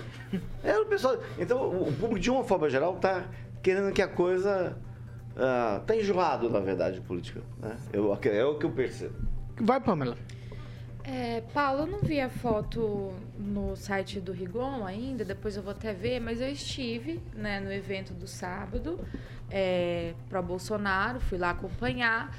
Era 0.64 0.82
o 0.82 0.88
pessoal. 0.88 1.18
Então, 1.38 1.70
o 1.70 1.94
público, 1.94 2.20
de 2.20 2.32
uma 2.32 2.44
forma 2.44 2.68
geral, 2.70 2.96
está 2.96 3.26
querendo 3.62 3.94
que 3.94 4.02
a 4.02 4.08
coisa. 4.08 4.76
está 5.80 5.96
enjoado, 5.96 6.50
na 6.50 6.60
verdade, 6.60 7.00
política. 7.00 7.42
Né? 7.60 7.78
Eu, 7.94 8.12
é 8.12 8.46
o 8.46 8.58
que 8.58 8.66
eu 8.66 8.72
percebo. 8.72 9.16
Vai, 9.62 9.80
Pamela. 9.80 10.18
É, 11.04 11.42
Paulo, 11.54 11.84
eu 11.84 11.88
não 11.88 12.00
vi 12.00 12.20
a 12.20 12.30
foto 12.30 13.14
no 13.40 13.78
site 13.78 14.20
do 14.20 14.34
Rigon 14.34 14.84
ainda, 14.86 15.24
depois 15.24 15.56
eu 15.56 15.64
vou 15.64 15.72
até 15.72 15.94
ver, 15.94 16.20
mas 16.20 16.42
eu 16.42 16.50
estive 16.50 17.22
né, 17.34 17.62
no 17.62 17.72
evento 17.72 18.14
do 18.14 18.28
sábado 18.28 19.00
é, 19.50 20.14
para 20.28 20.42
Bolsonaro, 20.42 21.22
fui 21.22 21.38
lá 21.38 21.52
acompanhar. 21.52 22.36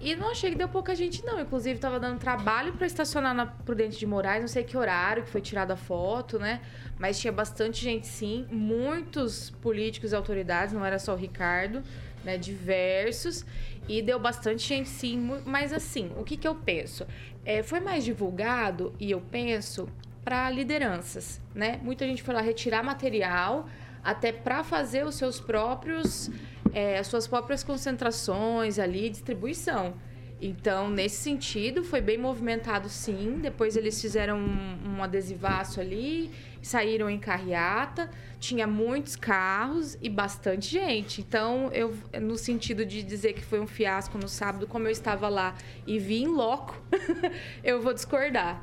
E 0.00 0.16
não 0.16 0.30
achei 0.30 0.50
que 0.50 0.56
deu 0.56 0.68
pouca 0.68 0.94
gente, 0.94 1.24
não. 1.24 1.38
Inclusive, 1.38 1.76
estava 1.76 2.00
dando 2.00 2.18
trabalho 2.18 2.72
para 2.72 2.86
estacionar 2.86 3.34
na 3.34 3.44
Prudente 3.44 3.98
de 3.98 4.06
Moraes, 4.06 4.40
não 4.40 4.48
sei 4.48 4.64
que 4.64 4.76
horário 4.76 5.24
que 5.24 5.30
foi 5.30 5.42
tirada 5.42 5.74
a 5.74 5.76
foto, 5.76 6.38
né? 6.38 6.62
Mas 6.98 7.20
tinha 7.20 7.32
bastante 7.32 7.84
gente, 7.84 8.06
sim. 8.06 8.46
Muitos 8.50 9.50
políticos 9.50 10.12
e 10.12 10.16
autoridades, 10.16 10.72
não 10.72 10.84
era 10.84 10.98
só 10.98 11.12
o 11.12 11.16
Ricardo, 11.16 11.82
né? 12.24 12.38
Diversos. 12.38 13.44
E 13.86 14.00
deu 14.00 14.18
bastante 14.18 14.66
gente, 14.66 14.88
sim. 14.88 15.18
Mas, 15.44 15.72
assim, 15.72 16.10
o 16.16 16.24
que, 16.24 16.36
que 16.36 16.48
eu 16.48 16.54
penso? 16.54 17.06
É, 17.44 17.62
foi 17.62 17.80
mais 17.80 18.02
divulgado, 18.02 18.94
e 18.98 19.10
eu 19.10 19.20
penso, 19.20 19.86
para 20.24 20.50
lideranças, 20.50 21.40
né? 21.54 21.78
Muita 21.82 22.06
gente 22.06 22.22
foi 22.22 22.34
lá 22.34 22.40
retirar 22.40 22.82
material, 22.82 23.68
até 24.02 24.32
para 24.32 24.62
fazer 24.64 25.04
os 25.04 25.14
seus 25.14 25.40
próprios, 25.40 26.30
é, 26.72 26.98
as 26.98 27.06
suas 27.06 27.26
próprias 27.26 27.62
concentrações 27.62 28.78
ali, 28.78 29.08
distribuição. 29.08 29.94
Então, 30.42 30.88
nesse 30.88 31.16
sentido, 31.16 31.84
foi 31.84 32.00
bem 32.00 32.16
movimentado 32.16 32.88
sim. 32.88 33.38
Depois 33.42 33.76
eles 33.76 34.00
fizeram 34.00 34.38
um, 34.38 34.96
um 34.96 35.02
adesivaço 35.02 35.80
ali, 35.80 36.30
saíram 36.62 37.10
em 37.10 37.18
carreata, 37.18 38.10
tinha 38.38 38.66
muitos 38.66 39.16
carros 39.16 39.98
e 40.00 40.08
bastante 40.08 40.70
gente. 40.70 41.20
Então, 41.20 41.70
eu, 41.72 41.94
no 42.20 42.38
sentido 42.38 42.86
de 42.86 43.02
dizer 43.02 43.34
que 43.34 43.42
foi 43.42 43.60
um 43.60 43.66
fiasco 43.66 44.16
no 44.16 44.28
sábado, 44.28 44.66
como 44.66 44.86
eu 44.86 44.90
estava 44.90 45.28
lá 45.28 45.54
e 45.86 45.98
vi 45.98 46.22
em 46.22 46.28
loco, 46.28 46.80
eu 47.62 47.82
vou 47.82 47.92
discordar. 47.92 48.62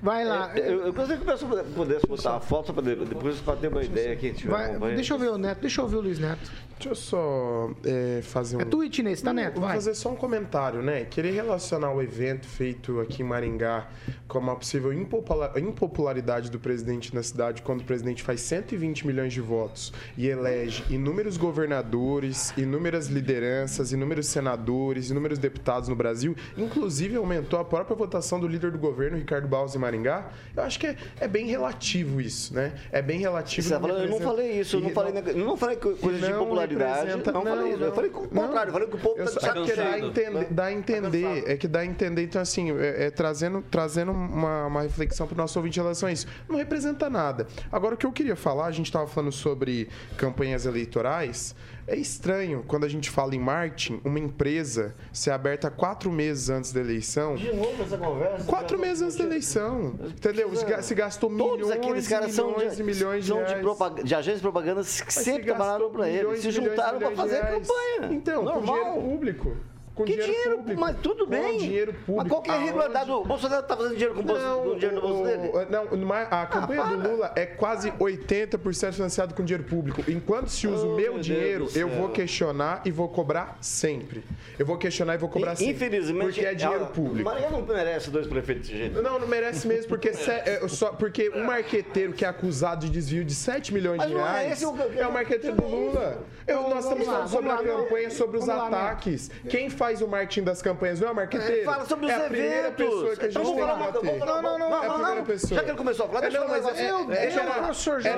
Vai 0.00 0.24
lá. 0.24 0.56
É, 0.56 0.70
eu, 0.70 0.86
eu 0.86 0.92
gostaria 0.92 1.16
que 1.16 1.22
o 1.22 1.26
pessoal 1.26 1.64
pudesse 1.74 2.06
botar 2.06 2.36
a 2.36 2.40
foto 2.40 2.72
para 2.72 2.82
depois 2.82 3.40
para 3.40 3.56
ter 3.56 3.68
uma 3.68 3.82
ideia 3.82 4.12
aqui. 4.12 4.32
Vai, 4.46 4.78
deixa 4.94 5.14
eu 5.14 5.18
ver 5.18 5.30
o 5.30 5.38
Neto, 5.38 5.60
deixa 5.60 5.80
eu 5.80 5.88
ver 5.88 5.96
o 5.96 6.00
Luiz 6.00 6.18
Neto. 6.18 6.50
Deixa 6.78 6.90
eu 6.90 6.94
só 6.94 7.70
é, 7.84 8.20
fazer 8.22 8.56
um. 8.56 8.60
É 8.60 8.64
tweet 8.64 9.02
nesse, 9.02 9.24
tá, 9.24 9.32
Neto? 9.32 9.54
Vou 9.54 9.64
Vai. 9.64 9.74
fazer 9.74 9.94
só 9.96 10.10
um 10.10 10.14
comentário, 10.16 10.80
né? 10.80 11.04
Querer 11.04 11.32
relacionar 11.32 11.92
o 11.92 12.00
evento 12.00 12.46
feito 12.46 13.00
aqui 13.00 13.22
em 13.22 13.26
Maringá 13.26 13.88
com 14.28 14.38
uma 14.38 14.54
possível 14.54 14.92
impopula- 14.92 15.52
impopularidade 15.56 16.50
do 16.50 16.60
presidente 16.60 17.12
na 17.12 17.22
cidade, 17.22 17.62
quando 17.62 17.80
o 17.80 17.84
presidente 17.84 18.22
faz 18.22 18.40
120 18.42 19.06
milhões 19.06 19.32
de 19.32 19.40
votos 19.40 19.92
e 20.16 20.28
elege 20.28 20.84
inúmeros 20.88 21.36
governadores, 21.36 22.52
inúmeras 22.56 23.08
lideranças, 23.08 23.90
inúmeros 23.90 24.28
senadores, 24.28 25.10
inúmeros 25.10 25.38
deputados 25.38 25.88
no 25.88 25.96
Brasil, 25.96 26.36
inclusive 26.56 27.16
aumentou 27.16 27.58
a 27.58 27.64
própria 27.64 27.96
votação 27.96 28.38
do 28.38 28.46
líder 28.46 28.70
do 28.70 28.78
governo, 28.78 29.16
Ricardo 29.16 29.48
em 29.74 29.78
Maringá. 29.88 30.28
Eu 30.56 30.62
acho 30.62 30.78
que 30.78 30.86
é, 30.86 30.96
é 31.20 31.28
bem 31.28 31.46
relativo 31.46 32.20
isso, 32.20 32.54
né? 32.54 32.72
É 32.92 33.00
bem 33.00 33.18
relativo. 33.20 33.66
Você 33.66 33.74
tá 33.74 33.80
falando- 33.80 34.04
eu 34.04 34.10
não 34.10 34.20
falei 34.20 34.60
isso, 34.60 34.76
eu 34.76 34.80
não 34.80 34.90
e 34.90 34.94
falei 34.94 35.12
neg- 35.12 35.34
não 35.34 35.56
falei 35.56 35.76
co- 35.76 35.92
coisa 35.96 36.18
de 36.26 36.32
não 36.32 36.38
popularidade, 36.40 36.94
representa- 37.06 37.32
não 37.32 37.42
falei 37.44 37.72
isso, 37.72 37.82
eu 37.84 37.94
falei 37.94 38.10
o 38.10 38.12
contrário, 38.14 38.68
eu 38.68 38.72
falei 38.72 38.88
que 38.88 38.96
o 38.96 38.98
povo 38.98 39.18
eu 39.18 39.34
tá 39.34 39.48
é 39.48 39.52
porque 39.54 39.72
dá 39.74 39.84
a 39.90 39.98
entender, 39.98 40.30
né? 40.30 40.46
dá 40.50 40.64
a 40.64 40.72
entender 40.72 41.44
é 41.46 41.56
que 41.56 41.68
dá 41.68 41.80
a 41.80 41.84
entender, 41.86 42.22
então 42.24 42.40
assim, 42.42 42.70
é, 42.78 43.06
é 43.06 43.10
trazendo, 43.10 43.62
trazendo 43.70 44.12
uma, 44.12 44.66
uma 44.66 44.82
reflexão 44.82 45.26
para 45.26 45.34
o 45.34 45.38
nosso 45.38 45.58
ouvinte 45.58 45.78
em 45.78 45.82
relação 45.82 46.08
a 46.08 46.12
isso. 46.12 46.26
Não 46.48 46.56
representa 46.56 47.08
nada. 47.08 47.46
Agora, 47.72 47.94
o 47.94 47.98
que 47.98 48.06
eu 48.06 48.12
queria 48.12 48.36
falar, 48.36 48.66
a 48.66 48.72
gente 48.72 48.86
estava 48.86 49.06
falando 49.06 49.32
sobre 49.32 49.88
campanhas 50.16 50.66
eleitorais, 50.66 51.54
é 51.88 51.96
estranho 51.96 52.62
quando 52.68 52.84
a 52.84 52.88
gente 52.88 53.10
fala 53.10 53.34
em 53.34 53.38
marketing, 53.38 54.00
uma 54.04 54.18
empresa 54.18 54.94
ser 55.12 55.30
aberta 55.30 55.70
quatro 55.70 56.12
meses 56.12 56.50
antes 56.50 56.72
da 56.72 56.80
eleição. 56.80 57.34
De 57.34 57.52
novo 57.52 57.82
essa 57.82 57.96
conversa? 57.98 58.44
Quatro 58.44 58.78
meses 58.78 59.02
antes 59.02 59.16
da 59.16 59.24
eleição. 59.24 59.94
Entendeu? 60.04 60.54
Se 60.54 60.64
ga- 60.64 60.82
Se 60.82 60.94
gastou 60.94 61.30
Todos 61.30 61.56
milhões 61.68 61.70
aqueles 61.72 62.06
e 62.06 62.10
caras 62.10 62.32
são 62.32 62.50
milhões 62.52 62.76
de, 62.76 62.82
milhões 62.82 63.24
de 63.24 63.28
são 63.30 63.38
de, 63.42 63.48
reais. 63.48 63.62
propag- 63.62 64.02
de 64.04 64.14
agências 64.14 64.36
de 64.38 64.42
propaganda 64.42 64.80
que 64.82 64.86
Mas 65.04 65.14
se 65.14 65.24
sempre 65.24 65.44
trabalharam 65.46 65.90
para 65.90 66.06
milhões 66.06 66.40
se 66.40 66.50
juntaram 66.50 66.98
para 66.98 67.10
fazer 67.12 67.36
a 67.38 67.46
campanha. 67.46 68.12
Então, 68.12 68.44
com 68.44 68.50
Normal. 68.50 68.76
dinheiro 68.76 69.00
público. 69.10 69.56
Com 69.98 70.04
Que 70.04 70.12
dinheiro, 70.12 70.32
dinheiro? 70.32 70.56
público. 70.58 70.80
Mas 70.80 70.96
tudo 71.02 71.24
Com 71.24 71.30
bem. 71.30 71.58
dinheiro 71.58 71.92
público. 71.92 72.16
Mas 72.18 72.28
qual 72.28 72.40
que 72.42 72.50
é 72.50 72.54
a 72.54 72.58
regularidade? 72.58 73.10
O 73.10 73.24
Bolsonaro 73.24 73.62
tá 73.66 73.76
fazendo 73.76 73.92
dinheiro 73.94 74.14
com 74.14 74.20
o 74.20 74.22
bolso- 74.22 74.42
com 74.42 74.68
o 74.68 74.74
dinheiro 74.78 74.94
do 74.94 75.00
bolso 75.02 75.24
dele? 75.24 75.50
Não, 75.70 76.12
a 76.30 76.46
campanha 76.46 76.84
do 76.84 77.08
Lula 77.08 77.32
é 77.34 77.46
quase 77.46 77.90
80% 77.98 78.92
financiada 78.94 79.34
com 79.34 79.44
dinheiro 79.44 79.64
público. 79.68 80.04
Enquanto 80.08 80.48
se 80.50 80.68
usa 80.68 80.86
Oh, 80.86 80.92
o 80.92 80.94
meu 80.96 80.98
meu 81.08 81.12
Deus 81.14 81.26
dinheiro, 81.26 81.68
eu 81.74 81.88
vou 81.88 82.10
questionar 82.10 82.82
e 82.84 82.90
vou 82.92 83.08
cobrar 83.08 83.58
sempre. 83.60 84.22
Eu 84.56 84.64
vou 84.64 84.78
questionar 84.78 85.14
e 85.14 85.18
vou 85.18 85.28
cobrar 85.28 85.56
sempre. 85.56 85.74
Infelizmente, 85.74 86.20
Porque 86.26 86.40
é 86.44 86.54
dinheiro 86.54 86.84
ah, 86.84 86.86
público. 86.86 87.24
Maringá 87.28 87.50
não 87.50 87.62
merece 87.62 88.10
dois 88.10 88.26
prefeitos 88.28 88.68
desse 88.68 88.78
jeito. 88.78 89.02
Não, 89.02 89.18
não 89.18 89.26
merece 89.26 89.66
mesmo, 89.66 89.88
porque, 89.88 90.12
se- 90.12 90.30
é, 90.30 90.60
só, 90.68 90.92
porque 90.92 91.30
um 91.30 91.44
marqueteiro 91.44 92.12
que 92.12 92.24
é 92.24 92.28
acusado 92.28 92.86
de 92.86 92.92
desvio 92.92 93.24
de 93.24 93.34
7 93.34 93.74
milhões 93.74 94.00
de 94.02 94.12
não 94.14 94.20
é 94.20 94.42
reais 94.44 94.62
é 94.62 95.06
o 95.06 95.12
marqueteiro 95.12 95.56
do 95.56 95.66
Lula. 95.66 96.22
Eu- 96.46 96.68
nós 96.68 96.84
estamos 96.84 97.06
falando 97.06 97.28
sobre 97.28 97.50
a 97.50 97.56
não. 97.62 97.64
campanha, 97.64 98.10
sobre 98.10 98.36
os 98.38 98.48
ataques. 98.48 99.30
Quem 99.48 99.70
faz 99.70 99.87
o 100.02 100.08
marketing 100.08 100.42
das 100.44 100.60
campanhas 100.62 101.00
não 101.00 101.08
é 101.08 101.10
o 101.10 101.14
marqueteiro? 101.14 101.62
É, 101.62 101.64
fala 101.64 101.84
sobre 101.86 102.06
os 102.06 102.12
é 102.12 102.14
a 102.16 102.20
primeira 102.28 102.68
eventos. 102.68 102.84
pessoa 102.86 103.16
que 103.16 103.20
a 103.20 103.24
gente 103.24 103.34
Vamos 103.34 103.50
tem 103.50 103.58
falar 103.60 103.72
que 103.86 103.92
bater. 103.92 103.98
uma- 104.18 104.26
não, 104.42 104.42
não, 104.58 104.66
é 104.66 104.78
a 104.78 104.88
não, 104.88 104.94
primeira 104.94 105.14
não. 105.16 105.24
pessoa. 105.24 105.58
Já 105.58 105.64
que 105.64 105.70
ele 105.70 105.78
começou 105.78 106.04
a 106.04 106.08
falar, 106.08 106.18
É, 106.18 106.22
deixa 106.22 106.36
eu 106.36 106.40
não, 106.40 106.48
falar 106.48 106.62
mas 106.62 106.66
um 106.66 106.78
é- 106.78 106.82
é- 106.82 107.20
Deixa 107.20 107.38
eu 107.38 107.42
era- 107.42 107.52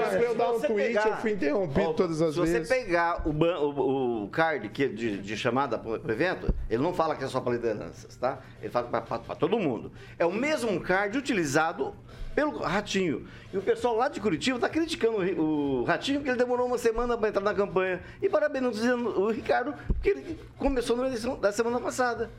pra 0.08 0.20
eu 0.22 0.34
dar 0.34 0.46
Se 0.46 0.52
um 0.52 0.60
tweet, 0.60 0.88
pegar- 0.88 1.08
eu 1.08 1.16
fui 1.16 1.30
interrompido 1.32 1.88
Ó, 1.90 1.92
todas 1.92 2.20
as 2.22 2.34
se 2.34 2.40
vezes. 2.40 2.68
você 2.68 2.74
pegar 2.74 3.22
o, 3.28 3.32
ban- 3.32 3.58
o, 3.58 4.24
o 4.24 4.28
card 4.28 4.68
que 4.68 4.84
é 4.84 4.88
de, 4.88 5.18
de 5.18 5.36
chamada 5.36 5.78
para 5.78 5.90
o 5.90 6.10
evento, 6.10 6.52
ele 6.68 6.82
não 6.82 6.92
fala 6.92 7.14
que 7.14 7.24
é 7.24 7.28
só 7.28 7.40
para 7.40 7.52
lideranças, 7.52 8.16
tá? 8.16 8.38
Ele 8.60 8.70
fala 8.70 8.88
para 8.88 9.34
todo 9.36 9.58
mundo. 9.58 9.92
É 10.18 10.26
o 10.26 10.32
mesmo 10.32 10.80
card 10.80 11.16
utilizado 11.16 11.94
pelo 12.34 12.58
Ratinho. 12.58 13.26
E 13.52 13.56
o 13.58 13.62
pessoal 13.62 13.96
lá 13.96 14.08
de 14.08 14.20
Curitiba 14.20 14.56
está 14.56 14.68
criticando 14.68 15.18
o 15.40 15.84
Ratinho 15.84 16.18
porque 16.20 16.30
ele 16.30 16.38
demorou 16.38 16.66
uma 16.66 16.78
semana 16.78 17.16
para 17.18 17.28
entrar 17.28 17.42
na 17.42 17.54
campanha. 17.54 18.00
E 18.22 18.28
parabenizando 18.28 19.20
o 19.20 19.30
Ricardo 19.30 19.74
porque 19.88 20.10
ele 20.10 20.38
começou 20.58 20.96
na 20.96 21.06
eleição 21.06 21.38
da 21.38 21.50
semana 21.52 21.80
passada. 21.80 22.30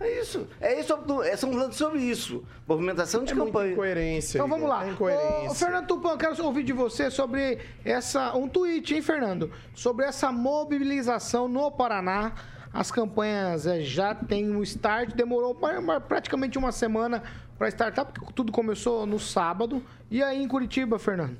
É 0.00 0.20
isso. 0.20 0.48
É 0.60 0.80
isso. 0.80 0.92
É, 1.22 1.36
são 1.36 1.52
falando 1.52 1.72
sobre 1.74 2.00
isso. 2.00 2.42
Movimentação 2.66 3.22
de 3.24 3.32
É 3.32 3.36
campanha. 3.36 3.72
incoerência. 3.72 4.38
Então 4.38 4.48
vamos 4.48 4.68
lá. 4.68 4.84
É 4.84 4.90
incoerência. 4.90 5.50
Ô, 5.50 5.54
Fernando 5.54 5.86
Tupan, 5.86 6.16
quero 6.18 6.44
ouvir 6.44 6.64
de 6.64 6.72
você 6.72 7.08
sobre 7.10 7.58
essa. 7.84 8.36
Um 8.36 8.48
tweet, 8.48 8.94
hein, 8.94 9.00
Fernando? 9.02 9.50
Sobre 9.74 10.04
essa 10.04 10.32
mobilização 10.32 11.46
no 11.48 11.70
Paraná. 11.70 12.32
As 12.72 12.90
campanhas 12.90 13.66
eh, 13.66 13.82
já 13.82 14.14
tem 14.14 14.50
um 14.50 14.62
start, 14.62 15.12
demorou 15.14 15.54
pra- 15.54 15.80
pra- 15.82 16.00
praticamente 16.00 16.56
uma 16.56 16.72
semana 16.72 17.22
para 17.62 17.68
startar, 17.68 18.06
porque 18.06 18.32
tudo 18.32 18.50
começou 18.50 19.06
no 19.06 19.20
sábado. 19.20 19.80
E 20.10 20.20
aí 20.20 20.42
em 20.42 20.48
Curitiba, 20.48 20.98
Fernando? 20.98 21.38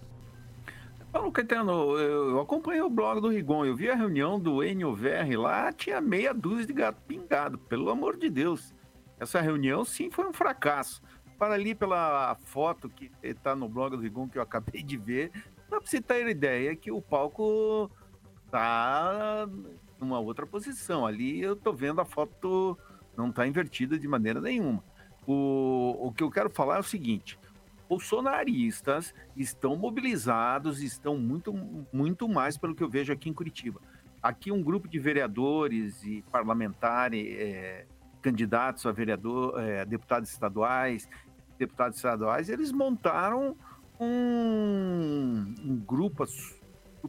Paulo 1.11 1.33
Caetano, 1.33 1.99
eu 1.99 2.31
eu 2.31 2.41
acompanhei 2.41 2.81
o 2.81 2.89
blog 2.89 3.21
do 3.21 3.29
Rigon, 3.29 3.65
eu 3.65 3.75
vi 3.75 3.91
a 3.91 3.97
reunião 3.97 4.39
do 4.39 4.63
NUVR 4.63 5.37
lá, 5.37 5.73
tinha 5.73 6.01
meia 6.01 6.33
dúzia 6.33 6.65
de 6.65 6.73
gato 6.75 7.03
pingado, 7.09 7.59
pelo 7.59 7.91
amor 7.91 8.17
de 8.17 8.31
Deus. 8.31 8.73
Essa 9.19 9.41
reunião, 9.41 9.85
sim, 9.85 10.13
foi 10.13 10.25
um 10.25 10.33
fracasso. 10.33 11.03
Para 11.37 11.55
ali, 11.55 11.75
pela 11.75 12.37
foto 12.45 12.89
que 12.89 13.11
está 13.21 13.57
no 13.57 13.69
blog 13.69 13.97
do 13.97 14.03
Rigon, 14.03 14.29
que 14.29 14.39
eu 14.39 14.43
acabei 14.43 14.81
de 14.81 14.97
ver, 14.97 15.33
dá 15.69 15.81
para 15.81 15.81
você 15.81 16.01
ter 16.01 16.29
ideia 16.29 16.77
que 16.77 16.93
o 16.93 17.03
palco 17.03 17.91
tá 18.49 19.49
numa 20.01 20.21
outra 20.21 20.47
posição. 20.47 21.05
Ali 21.05 21.43
eu 21.43 21.57
tô 21.57 21.73
vendo 21.73 22.01
a 22.01 22.05
foto 22.05 22.79
não 23.17 23.29
está 23.29 23.45
invertida 23.45 23.99
de 23.99 24.07
maneira 24.07 24.41
nenhuma. 24.41 24.85
O, 25.27 26.09
o 26.09 26.13
que 26.13 26.23
eu 26.23 26.31
quero 26.31 26.51
falar 26.51 26.77
é 26.77 26.81
o 26.81 26.85
seguinte: 26.85 27.39
bolsonaristas 27.89 29.15
estão 29.37 29.77
mobilizados, 29.77 30.83
estão 30.83 31.17
muito, 31.19 31.53
muito 31.93 32.29
mais 32.29 32.57
pelo 32.57 32.75
que 32.75 32.83
eu 32.83 32.89
vejo 32.89 33.13
aqui 33.13 33.29
em 33.29 33.35
Curitiba. 33.35 33.81
Aqui 34.23 34.51
um 34.53 34.63
grupo 34.63 34.89
de 34.89 34.99
vereadores 34.99 36.03
e 36.05 36.23
parlamentares, 36.31 37.27
é, 37.39 37.87
candidatos 38.21 38.87
a 38.87 38.93
vereador, 38.93 39.61
é, 39.61 39.85
deputados 39.85 40.31
estaduais, 40.31 41.09
deputados 41.59 41.97
estaduais, 41.97 42.49
eles 42.49 42.73
montaram 42.73 43.57
um, 44.01 45.55
um 45.63 45.77
grupo 45.77 46.25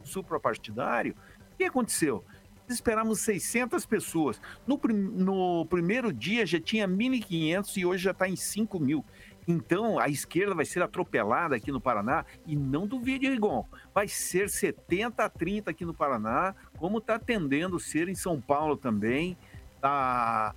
suprapartidário. 0.02 1.14
O 1.52 1.56
que 1.56 1.64
aconteceu? 1.64 2.24
Esperamos 2.68 3.20
600 3.20 3.84
pessoas. 3.84 4.40
No, 4.66 4.80
no 4.86 5.66
primeiro 5.66 6.12
dia 6.12 6.46
já 6.46 6.58
tinha 6.58 6.88
1.500 6.88 7.76
e 7.76 7.86
hoje 7.86 8.04
já 8.04 8.10
está 8.12 8.28
em 8.28 8.36
5 8.36 8.80
mil. 8.80 9.04
Então, 9.46 9.98
a 9.98 10.08
esquerda 10.08 10.54
vai 10.54 10.64
ser 10.64 10.82
atropelada 10.82 11.54
aqui 11.54 11.70
no 11.70 11.80
Paraná 11.80 12.24
e 12.46 12.56
não 12.56 12.86
duvide, 12.86 13.28
Rigon, 13.28 13.66
vai 13.94 14.08
ser 14.08 14.48
70 14.48 15.22
a 15.22 15.28
30 15.28 15.70
aqui 15.70 15.84
no 15.84 15.92
Paraná, 15.92 16.54
como 16.78 16.98
está 16.98 17.18
tendendo 17.18 17.78
ser 17.78 18.08
em 18.08 18.14
São 18.14 18.40
Paulo 18.40 18.76
também. 18.76 19.36
Tá, 19.82 20.54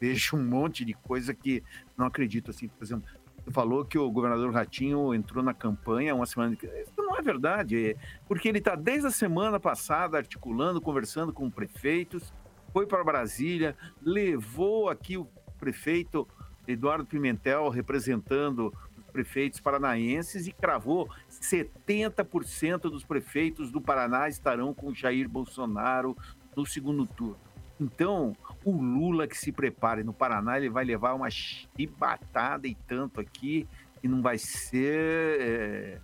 vejo 0.00 0.36
um 0.36 0.44
monte 0.44 0.84
de 0.84 0.94
coisa 0.94 1.32
que 1.32 1.62
não 1.96 2.06
acredito, 2.06 2.50
assim, 2.50 2.66
por 2.66 2.82
exemplo, 2.82 3.08
falou 3.50 3.84
que 3.84 3.98
o 3.98 4.10
governador 4.10 4.52
Ratinho 4.52 5.14
entrou 5.14 5.42
na 5.42 5.54
campanha 5.54 6.14
uma 6.14 6.26
semana. 6.26 6.54
Isso 6.54 6.92
não 6.96 7.16
é 7.16 7.22
verdade, 7.22 7.96
porque 8.26 8.48
ele 8.48 8.58
está 8.58 8.74
desde 8.74 9.06
a 9.06 9.10
semana 9.10 9.58
passada 9.58 10.16
articulando, 10.16 10.80
conversando 10.80 11.32
com 11.32 11.50
prefeitos, 11.50 12.32
foi 12.72 12.86
para 12.86 13.02
Brasília, 13.02 13.76
levou 14.00 14.88
aqui 14.88 15.16
o 15.16 15.26
prefeito 15.58 16.26
Eduardo 16.66 17.04
Pimentel 17.04 17.68
representando 17.68 18.72
os 18.96 19.04
prefeitos 19.10 19.60
paranaenses 19.60 20.46
e 20.46 20.52
cravou 20.52 21.08
70% 21.28 22.82
dos 22.82 23.04
prefeitos 23.04 23.70
do 23.72 23.80
Paraná 23.80 24.28
estarão 24.28 24.72
com 24.72 24.94
Jair 24.94 25.28
Bolsonaro 25.28 26.16
no 26.56 26.64
segundo 26.64 27.06
turno. 27.06 27.49
Então, 27.80 28.36
o 28.64 28.72
Lula 28.72 29.26
que 29.26 29.36
se 29.36 29.50
prepare 29.50 30.04
no 30.04 30.12
Paraná, 30.12 30.58
ele 30.58 30.68
vai 30.68 30.84
levar 30.84 31.14
uma 31.14 31.30
chibatada 31.30 32.68
e 32.68 32.74
tanto 32.74 33.20
aqui 33.20 33.66
que 34.00 34.06
não 34.06 34.20
vai 34.20 34.36
ser 34.36 35.40
é, 35.40 36.00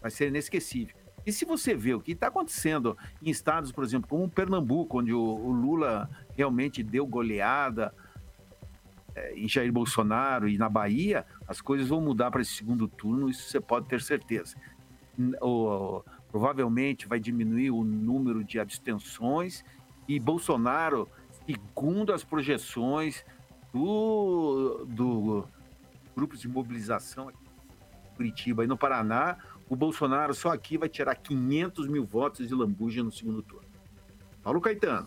vai 0.00 0.10
ser 0.10 0.28
inesquecível. 0.28 0.96
E 1.26 1.32
se 1.32 1.44
você 1.44 1.74
vê 1.74 1.92
o 1.92 2.00
que 2.00 2.12
está 2.12 2.28
acontecendo 2.28 2.96
em 3.20 3.30
estados, 3.30 3.72
por 3.72 3.84
exemplo, 3.84 4.08
como 4.08 4.30
Pernambuco, 4.30 5.00
onde 5.00 5.12
o, 5.12 5.20
o 5.20 5.52
Lula 5.52 6.08
realmente 6.36 6.82
deu 6.82 7.04
goleada, 7.04 7.92
é, 9.14 9.34
em 9.34 9.48
Jair 9.48 9.72
Bolsonaro 9.72 10.48
e 10.48 10.56
na 10.56 10.68
Bahia, 10.68 11.26
as 11.46 11.60
coisas 11.60 11.88
vão 11.88 12.00
mudar 12.00 12.30
para 12.30 12.40
esse 12.40 12.52
segundo 12.52 12.86
turno, 12.86 13.28
isso 13.28 13.50
você 13.50 13.60
pode 13.60 13.88
ter 13.88 14.00
certeza. 14.00 14.56
O, 15.42 16.02
provavelmente 16.30 17.08
vai 17.08 17.18
diminuir 17.18 17.70
o 17.70 17.82
número 17.82 18.44
de 18.44 18.60
abstenções 18.60 19.64
e 20.08 20.18
Bolsonaro, 20.18 21.08
segundo 21.46 22.12
as 22.12 22.24
projeções 22.24 23.24
do, 23.72 24.86
do 24.88 25.46
grupos 26.16 26.40
de 26.40 26.48
mobilização 26.48 27.28
aqui 27.28 27.38
em 27.44 28.16
Curitiba 28.16 28.64
e 28.64 28.66
no 28.66 28.76
Paraná, 28.76 29.36
o 29.68 29.76
Bolsonaro 29.76 30.32
só 30.34 30.50
aqui 30.50 30.78
vai 30.78 30.88
tirar 30.88 31.14
500 31.14 31.86
mil 31.86 32.04
votos 32.04 32.48
de 32.48 32.54
lambuja 32.54 33.04
no 33.04 33.12
segundo 33.12 33.42
turno. 33.42 33.68
Paulo 34.42 34.60
Caetano. 34.60 35.06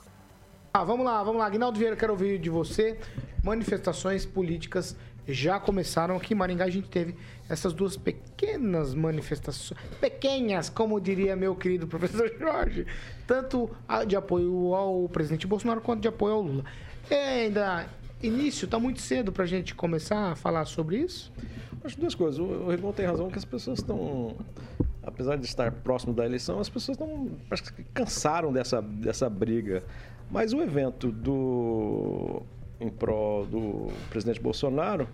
Ah, 0.74 0.84
vamos 0.86 1.06
lá, 1.06 1.22
vamos 1.24 1.40
lá. 1.40 1.50
Guinaldo 1.50 1.78
Vieira, 1.78 1.98
quero 1.98 2.14
ouvir 2.14 2.40
de 2.40 2.50
você. 2.50 2.98
Manifestações 3.44 4.26
políticas 4.26 4.96
já 5.28 5.60
começaram 5.60 6.16
aqui 6.16 6.34
em 6.34 6.38
Maringá. 6.38 6.66
A 6.66 6.70
gente 6.70 6.90
teve 6.90 7.16
essas 7.50 7.74
duas 7.74 7.98
pequenas 7.98 8.94
manifestações, 8.94 9.80
pequenas, 10.00 10.70
como 10.70 11.00
diria 11.00 11.36
meu 11.36 11.56
querido 11.56 11.86
professor 11.88 12.32
Jorge, 12.38 12.86
tanto 13.28 13.70
de 14.08 14.16
apoio 14.16 14.74
ao 14.74 15.08
presidente 15.10 15.48
Bolsonaro 15.48 15.82
quanto 15.82 16.02
de 16.02 16.08
apoio 16.08 16.34
ao 16.34 16.42
Lula. 16.42 16.66
É 17.10 17.44
ainda 17.44 17.88
início, 18.22 18.66
está 18.66 18.80
muito 18.80 19.02
cedo 19.02 19.32
para 19.32 19.44
a 19.44 19.48
gente 19.48 19.74
começar 19.74 20.32
a 20.32 20.36
falar 20.36 20.66
sobre 20.66 20.98
isso? 20.98 21.32
Acho 21.84 22.00
duas 22.00 22.14
coisas. 22.14 22.40
O 22.40 22.70
Rigon 22.70 22.92
tem 22.92 23.06
razão 23.06 23.30
que 23.30 23.38
as 23.38 23.46
pessoas 23.46 23.80
estão 23.80 24.38
apesar 25.04 25.36
de 25.36 25.46
estar 25.46 25.72
próximo 25.72 26.14
da 26.14 26.24
eleição, 26.24 26.60
as 26.60 26.70
pessoas 26.70 26.96
estão 26.96 27.32
parece 27.50 27.74
que 27.74 27.84
cansaram 27.86 28.54
dessa, 28.54 28.80
dessa 28.82 29.28
briga 29.28 29.84
mas 30.32 30.54
o 30.54 30.62
evento 30.62 31.12
do 31.12 32.42
em 32.82 32.90
prol 32.90 33.46
do 33.46 33.88
presidente 34.10 34.42
Bolsonaro 34.42 35.08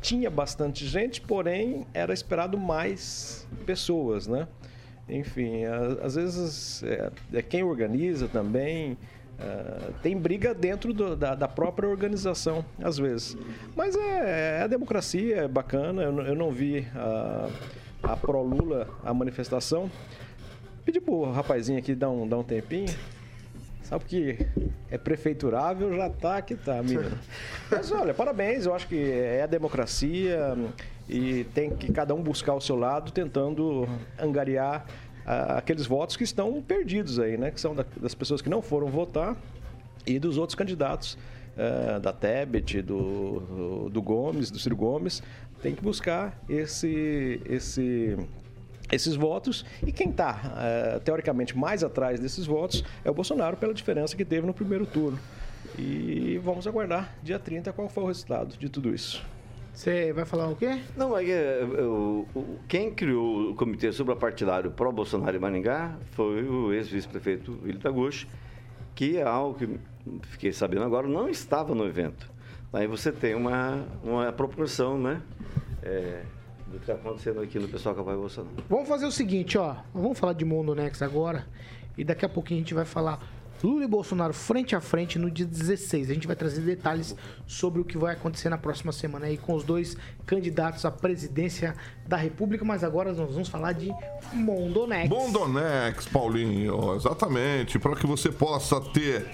tinha 0.00 0.30
bastante 0.30 0.86
gente, 0.86 1.20
porém 1.20 1.86
era 1.92 2.12
esperado 2.12 2.56
mais 2.56 3.46
pessoas, 3.66 4.26
né? 4.26 4.46
Enfim, 5.08 5.64
às 6.02 6.14
vezes 6.14 6.82
é, 6.82 7.10
é 7.32 7.42
quem 7.42 7.62
organiza 7.62 8.28
também. 8.28 8.96
Uh, 9.38 9.92
tem 10.02 10.16
briga 10.16 10.52
dentro 10.52 10.92
do, 10.92 11.14
da, 11.14 11.34
da, 11.34 11.46
própria 11.46 11.88
organização, 11.88 12.64
às 12.82 12.98
vezes. 12.98 13.36
Mas 13.76 13.94
é, 13.94 14.58
é 14.58 14.62
a 14.62 14.66
democracia, 14.66 15.36
é 15.36 15.48
bacana. 15.48 16.02
Eu, 16.02 16.18
eu 16.20 16.34
não 16.34 16.50
vi 16.50 16.86
a, 16.94 17.48
a 18.02 18.16
pró-Lula, 18.16 18.88
a 19.04 19.14
manifestação. 19.14 19.88
Pedi 20.84 21.00
pro 21.00 21.30
rapazinho 21.30 21.78
aqui 21.78 21.94
dar 21.94 22.10
um, 22.10 22.26
dar 22.28 22.38
um 22.38 22.42
tempinho. 22.42 22.88
Sabe 23.88 24.04
que 24.04 24.46
é 24.90 24.98
prefeiturável, 24.98 25.96
já 25.96 26.10
tá 26.10 26.42
que 26.42 26.54
tá, 26.54 26.82
menino. 26.82 27.18
Mas 27.72 27.90
olha, 27.90 28.12
parabéns, 28.12 28.66
eu 28.66 28.74
acho 28.74 28.86
que 28.86 29.10
é 29.10 29.42
a 29.42 29.46
democracia 29.46 30.54
e 31.08 31.44
tem 31.54 31.74
que 31.74 31.90
cada 31.90 32.14
um 32.14 32.22
buscar 32.22 32.52
o 32.52 32.60
seu 32.60 32.76
lado, 32.76 33.10
tentando 33.10 33.88
angariar 34.18 34.84
ah, 35.24 35.56
aqueles 35.56 35.86
votos 35.86 36.18
que 36.18 36.24
estão 36.24 36.60
perdidos 36.60 37.18
aí, 37.18 37.38
né? 37.38 37.50
Que 37.50 37.58
são 37.58 37.74
da, 37.74 37.86
das 37.96 38.14
pessoas 38.14 38.42
que 38.42 38.50
não 38.50 38.60
foram 38.60 38.88
votar 38.88 39.34
e 40.06 40.18
dos 40.18 40.36
outros 40.36 40.54
candidatos. 40.54 41.16
Uh, 41.58 41.98
da 41.98 42.12
Tebet, 42.12 42.80
do, 42.82 43.40
do, 43.40 43.90
do 43.90 44.00
Gomes, 44.00 44.48
do 44.48 44.60
Ciro 44.60 44.76
Gomes, 44.76 45.20
tem 45.60 45.74
que 45.74 45.82
buscar 45.82 46.40
esse, 46.48 47.42
esse 47.44 48.16
esses 48.90 49.14
votos 49.14 49.64
e 49.86 49.92
quem 49.92 50.10
está, 50.10 50.32
uh, 50.32 50.96
eh, 50.96 51.00
teoricamente, 51.04 51.56
mais 51.56 51.84
atrás 51.84 52.18
desses 52.18 52.46
votos 52.46 52.84
é 53.04 53.10
o 53.10 53.14
Bolsonaro, 53.14 53.56
pela 53.56 53.74
diferença 53.74 54.16
que 54.16 54.24
teve 54.24 54.46
no 54.46 54.54
primeiro 54.54 54.86
turno. 54.86 55.18
E 55.78 56.40
vamos 56.42 56.66
aguardar 56.66 57.14
dia 57.22 57.38
30 57.38 57.72
qual 57.72 57.88
foi 57.88 58.04
o 58.04 58.06
resultado 58.06 58.56
de 58.56 58.68
tudo 58.68 58.94
isso. 58.94 59.24
Você 59.72 60.12
vai 60.12 60.24
falar 60.24 60.48
o 60.48 60.56
quê? 60.56 60.80
Não, 60.96 61.16
é, 61.16 61.30
é, 61.30 61.62
o, 61.64 62.26
quem 62.66 62.92
criou 62.92 63.50
o 63.50 63.54
comitê 63.54 63.92
suprapartidário 63.92 64.72
pró-Bolsonaro 64.72 65.36
em 65.36 65.38
Maringá 65.38 65.96
foi 66.12 66.42
o 66.42 66.72
ex-vice-prefeito 66.72 67.60
Willi 67.62 67.78
Taguchi, 67.78 68.26
que 68.94 69.18
é 69.18 69.22
algo 69.22 69.56
que 69.56 69.78
fiquei 70.30 70.52
sabendo 70.52 70.82
agora, 70.82 71.06
não 71.06 71.28
estava 71.28 71.76
no 71.76 71.86
evento. 71.86 72.28
Aí 72.72 72.88
você 72.88 73.12
tem 73.12 73.36
uma, 73.36 73.86
uma 74.02 74.32
proporção, 74.32 74.98
né? 74.98 75.22
É, 75.82 76.22
do 76.70 76.78
que 76.78 76.90
está 76.90 76.94
acontecendo 76.94 77.40
aqui 77.40 77.58
no 77.58 77.68
pessoal 77.68 77.94
que 77.94 78.00
apoia 78.00 78.16
Bolsonaro. 78.16 78.54
Vamos 78.68 78.88
fazer 78.88 79.06
o 79.06 79.12
seguinte, 79.12 79.56
ó. 79.58 79.76
Vamos 79.94 80.18
falar 80.18 80.34
de 80.34 80.44
Mondonex 80.44 81.02
agora. 81.02 81.46
E 81.96 82.04
daqui 82.04 82.24
a 82.24 82.28
pouquinho 82.28 82.60
a 82.60 82.62
gente 82.62 82.74
vai 82.74 82.84
falar 82.84 83.20
Lula 83.62 83.84
e 83.84 83.88
Bolsonaro 83.88 84.32
frente 84.32 84.76
a 84.76 84.80
frente 84.80 85.18
no 85.18 85.30
dia 85.30 85.46
16. 85.46 86.10
A 86.10 86.14
gente 86.14 86.26
vai 86.26 86.36
trazer 86.36 86.60
detalhes 86.60 87.16
sobre 87.46 87.80
o 87.80 87.84
que 87.84 87.98
vai 87.98 88.14
acontecer 88.14 88.48
na 88.48 88.58
próxima 88.58 88.92
semana 88.92 89.26
aí 89.26 89.36
com 89.36 89.54
os 89.54 89.64
dois 89.64 89.96
candidatos 90.24 90.84
à 90.84 90.90
presidência 90.90 91.74
da 92.06 92.16
República. 92.16 92.64
Mas 92.64 92.84
agora 92.84 93.12
nós 93.12 93.32
vamos 93.32 93.48
falar 93.48 93.72
de 93.72 93.90
Mondonex. 94.32 95.08
Mondonex, 95.08 96.06
Paulinho, 96.06 96.94
exatamente. 96.94 97.78
Para 97.78 97.96
que 97.96 98.06
você 98.06 98.30
possa 98.30 98.80
ter 98.80 99.26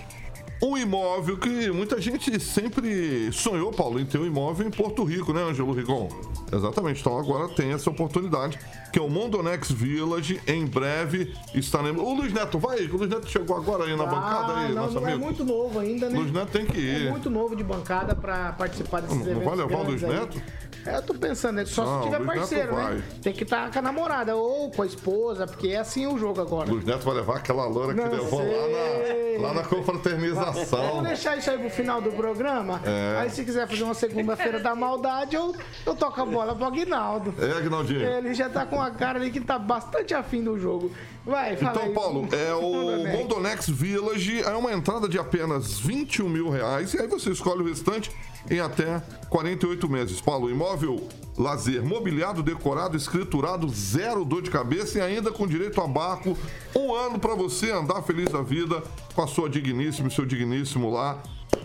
um 0.63 0.79
imóvel 0.79 1.37
que 1.37 1.71
muita 1.71 2.01
gente 2.01 2.41
sempre 2.41 3.31
sonhou, 3.31 3.71
Paulo, 3.73 4.01
em 4.01 4.07
ter 4.07 4.19
um 4.19 4.27
imóvel 4.27 4.67
em 4.67 4.71
Porto 4.71 5.05
Rico, 5.05 5.35
né, 5.35 5.43
Ângelo 5.43 5.73
Rigon? 5.73 6.09
Exatamente. 6.53 7.01
Então 7.01 7.19
agora 7.19 7.49
tem 7.49 7.73
essa 7.73 7.91
oportunidade, 7.91 8.59
que 8.93 8.99
é 8.99 9.03
o 9.03 9.09
Mondonex 9.09 9.71
Village. 9.71 10.41
Em 10.47 10.67
breve 10.67 11.35
estaremos. 11.55 12.03
O 12.03 12.15
Luiz 12.15 12.33
Neto, 12.33 12.59
vai, 12.59 12.85
o 12.87 12.97
Luiz 12.97 13.11
Neto 13.11 13.29
chegou 13.29 13.57
agora 13.57 13.85
aí 13.85 13.97
na 13.97 14.05
ah, 14.05 14.07
bancada 14.07 14.57
aí, 14.57 14.69
não, 14.73 14.83
nosso 14.83 14.95
não 14.95 15.09
é 15.09 15.13
amigo. 15.13 15.23
é 15.23 15.27
muito 15.27 15.45
novo 15.45 15.79
ainda, 15.79 16.09
né? 16.09 16.19
Luiz 16.19 16.33
Neto 16.33 16.51
tem 16.51 16.67
que 16.67 16.79
ir. 16.79 17.07
É 17.07 17.11
muito 17.11 17.31
novo 17.31 17.57
de 17.57 17.65
bancada 17.65 18.15
para 18.15 18.53
participar 18.53 19.01
desses 19.01 19.17
não, 19.17 19.25
eventos. 19.25 19.45
Não 19.45 19.57
vai 19.57 19.67
levar 19.67 19.81
o 19.81 19.85
Luiz 19.85 20.03
Neto? 20.03 20.43
É, 20.87 20.97
eu 20.97 21.03
tô 21.03 21.15
pensando, 21.15 21.57
né? 21.57 21.65
Só 21.65 21.85
não, 21.85 22.03
se 22.03 22.11
tiver 22.11 22.25
parceiro, 22.25 22.77
né? 22.77 23.03
Tem 23.23 23.33
que 23.33 23.45
estar 23.45 23.65
tá 23.65 23.71
com 23.73 23.79
a 23.79 23.83
namorada 23.83 24.37
ou 24.37 24.71
com 24.71 24.83
a 24.83 24.87
esposa, 24.87 25.47
porque 25.47 25.69
é 25.69 25.79
assim 25.79 26.07
o 26.07 26.19
jogo 26.19 26.41
agora. 26.41 26.71
Luiz 26.71 26.85
Neto 26.85 27.05
vai 27.05 27.15
levar 27.15 27.37
aquela 27.37 27.65
loura 27.67 27.95
que 27.95 28.01
não 28.01 28.11
levou 28.11 28.41
lá 28.41 28.69
na, 28.69 29.49
lá 29.49 29.55
na 29.55 29.63
confraternização. 29.63 30.87
Vamos 30.89 31.09
deixar 31.09 31.39
isso 31.39 31.51
aí 31.51 31.59
pro 31.59 31.71
final 31.71 32.03
do 32.03 32.13
programa. 32.13 32.83
É. 32.85 33.21
Aí 33.21 33.31
se 33.31 33.45
quiser 33.45 33.67
fazer 33.67 33.83
uma 33.83 33.95
segunda-feira 33.95 34.61
da 34.61 34.75
maldade, 34.75 35.37
eu, 35.37 35.55
eu 35.87 35.95
toco 35.95 36.21
a 36.21 36.27
bola 36.27 36.44
pro 36.53 36.65
Aguinaldo. 36.65 37.33
É, 37.39 37.59
Aguinaldinho. 37.59 38.01
Ele 38.01 38.35
já 38.35 38.49
tá 38.51 38.67
com 38.67 38.81
a 38.83 38.91
cara 38.91 39.21
ali 39.21 39.31
que 39.31 39.41
tá 39.41 39.57
bastante 39.57 40.13
afim 40.13 40.43
do 40.43 40.59
jogo. 40.59 40.91
Vai, 41.25 41.57
fala 41.57 41.71
Então, 41.71 41.83
aí. 41.85 41.95
Paulo, 41.95 42.29
é 42.33 42.53
o 42.59 43.17
Mondonex 43.17 43.69
Village, 43.69 44.43
é 44.43 44.51
uma 44.51 44.73
entrada 44.73 45.09
de 45.09 45.17
apenas 45.19 45.79
21 45.79 46.29
mil 46.29 46.51
reais, 46.51 46.93
e 46.93 47.01
aí 47.01 47.07
você 47.07 47.31
escolhe 47.31 47.63
o 47.63 47.67
restante 47.67 48.11
em 48.51 48.59
até 48.59 49.01
48 49.31 49.89
meses. 49.89 50.21
Paulo, 50.21 50.51
imóvel 50.51 51.09
lazer 51.37 51.83
mobiliado, 51.83 52.43
decorado, 52.43 52.97
escriturado, 52.97 53.69
zero 53.69 54.25
dor 54.25 54.43
de 54.43 54.51
cabeça 54.51 54.99
e 54.99 55.01
ainda 55.01 55.33
com 55.33 55.47
direito 55.47 55.81
a 55.81 55.87
barco. 55.87 56.37
Um 56.75 56.95
ano 56.95 57.19
para 57.19 57.35
você 57.35 57.71
andar 57.71 58.03
feliz 58.03 58.31
da 58.31 58.43
vida 58.43 58.83
com 59.15 59.23
a 59.23 59.27
sua 59.27 59.49
digníssima 59.49 60.09
e 60.09 60.11
seu 60.11 60.25
digníssimo 60.27 60.91
lá, 60.91 61.21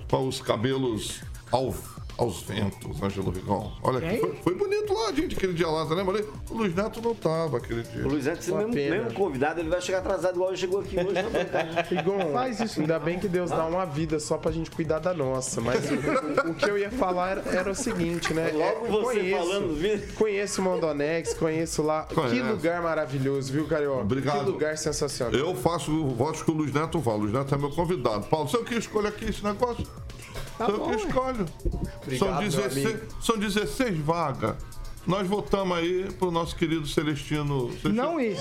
com 0.10 0.28
os 0.28 0.42
cabelos 0.42 1.22
ao 1.52 1.74
aos 2.20 2.42
ventos, 2.42 3.02
Ângelo 3.02 3.32
Rigon. 3.32 3.72
Olha 3.82 4.00
aqui, 4.00 4.20
foi, 4.20 4.36
foi 4.44 4.56
bonito 4.56 4.94
lá, 4.94 5.12
gente, 5.14 5.36
aquele 5.36 5.54
dia 5.54 5.68
lá, 5.68 5.86
você 5.86 5.96
lembra 5.96 6.18
ali? 6.18 6.28
O 6.50 6.54
Luiz 6.58 6.76
Neto 6.76 7.02
não 7.02 7.16
tava 7.16 7.58
aquele 7.58 7.84
dia. 7.84 8.06
O 8.06 8.10
Luiz 8.10 8.26
Neto, 8.26 8.44
se 8.44 8.52
mesmo, 8.54 8.74
mesmo 8.74 9.14
convidado, 9.14 9.60
ele 9.60 9.70
vai 9.70 9.82
chegar 9.82 10.00
atrasado 10.00 10.36
igual 10.36 10.50
ele 10.50 10.58
chegou 10.58 10.80
aqui 10.82 10.98
hoje. 10.98 11.14
né? 11.14 11.86
Rigon, 11.90 12.32
Faz 12.34 12.60
isso. 12.60 12.82
ainda 12.82 13.00
bem 13.00 13.20
que 13.20 13.28
Deus 13.28 13.50
dá 13.50 13.66
uma 13.66 13.86
vida 13.86 14.20
só 14.20 14.38
pra 14.38 14.52
gente 14.52 14.70
cuidar 14.72 15.00
da 15.00 15.14
nossa. 15.14 15.62
Mas 15.62 15.80
o, 15.90 16.54
que 16.54 16.70
eu 16.70 16.78
ia 16.78 16.92
falar 16.92 17.32
era, 17.32 17.44
era 17.58 17.72
o 17.72 17.76
seguinte, 17.76 18.34
né? 18.34 18.52
Logo 18.54 18.86
É, 18.86 18.90
você 18.90 19.32
falando, 19.32 19.76
viu? 19.76 20.00
Conheço 20.16 20.62
o 20.62 20.64
Mondonex, 20.64 21.34
conheço 21.34 21.82
lá. 21.82 22.04
Conhece. 22.04 22.36
Que 22.36 22.42
lugar 22.42 22.82
maravilhoso, 22.82 23.52
viu, 23.54 23.68
Carioca? 23.68 24.02
Obrigado. 24.02 24.40
Que 24.46 24.52
lugar 24.52 24.78
sensacional. 24.78 25.34
Eu 25.34 25.56
faço 25.56 26.06
votos 26.10 26.42
que 26.44 26.52
o 26.52 26.54
Luiz 26.54 26.74
Neto 26.74 27.00
vá. 27.00 27.14
O 27.14 27.18
Luiz 27.18 27.32
Neto 27.34 27.54
é 27.54 27.58
meu 27.58 27.70
convidado. 27.70 28.26
Paulo, 28.28 28.48
você 28.50 28.58
o 28.58 28.64
que 28.66 28.76
escolhe 28.76 29.08
aqui 29.08 29.26
esse 29.26 29.44
negócio? 29.44 29.86
Tá 30.68 30.74
o 30.74 30.78
bom, 30.78 30.90
que 30.90 30.96
ué. 30.96 31.04
escolhe. 31.08 31.46
Obrigado, 32.04 32.18
são, 32.20 32.32
meu 32.34 32.42
16, 32.52 32.86
amigo. 32.86 33.06
são 33.22 33.38
16 33.38 33.98
vagas. 34.00 34.56
Nós 35.08 35.28
votamos 35.28 35.78
aí 35.78 36.12
pro 36.20 36.30
nosso 36.30 36.56
querido 36.56 36.86
Celestino. 36.88 37.68
Celestino- 37.70 37.94
Não 37.94 38.20
ir. 38.20 38.38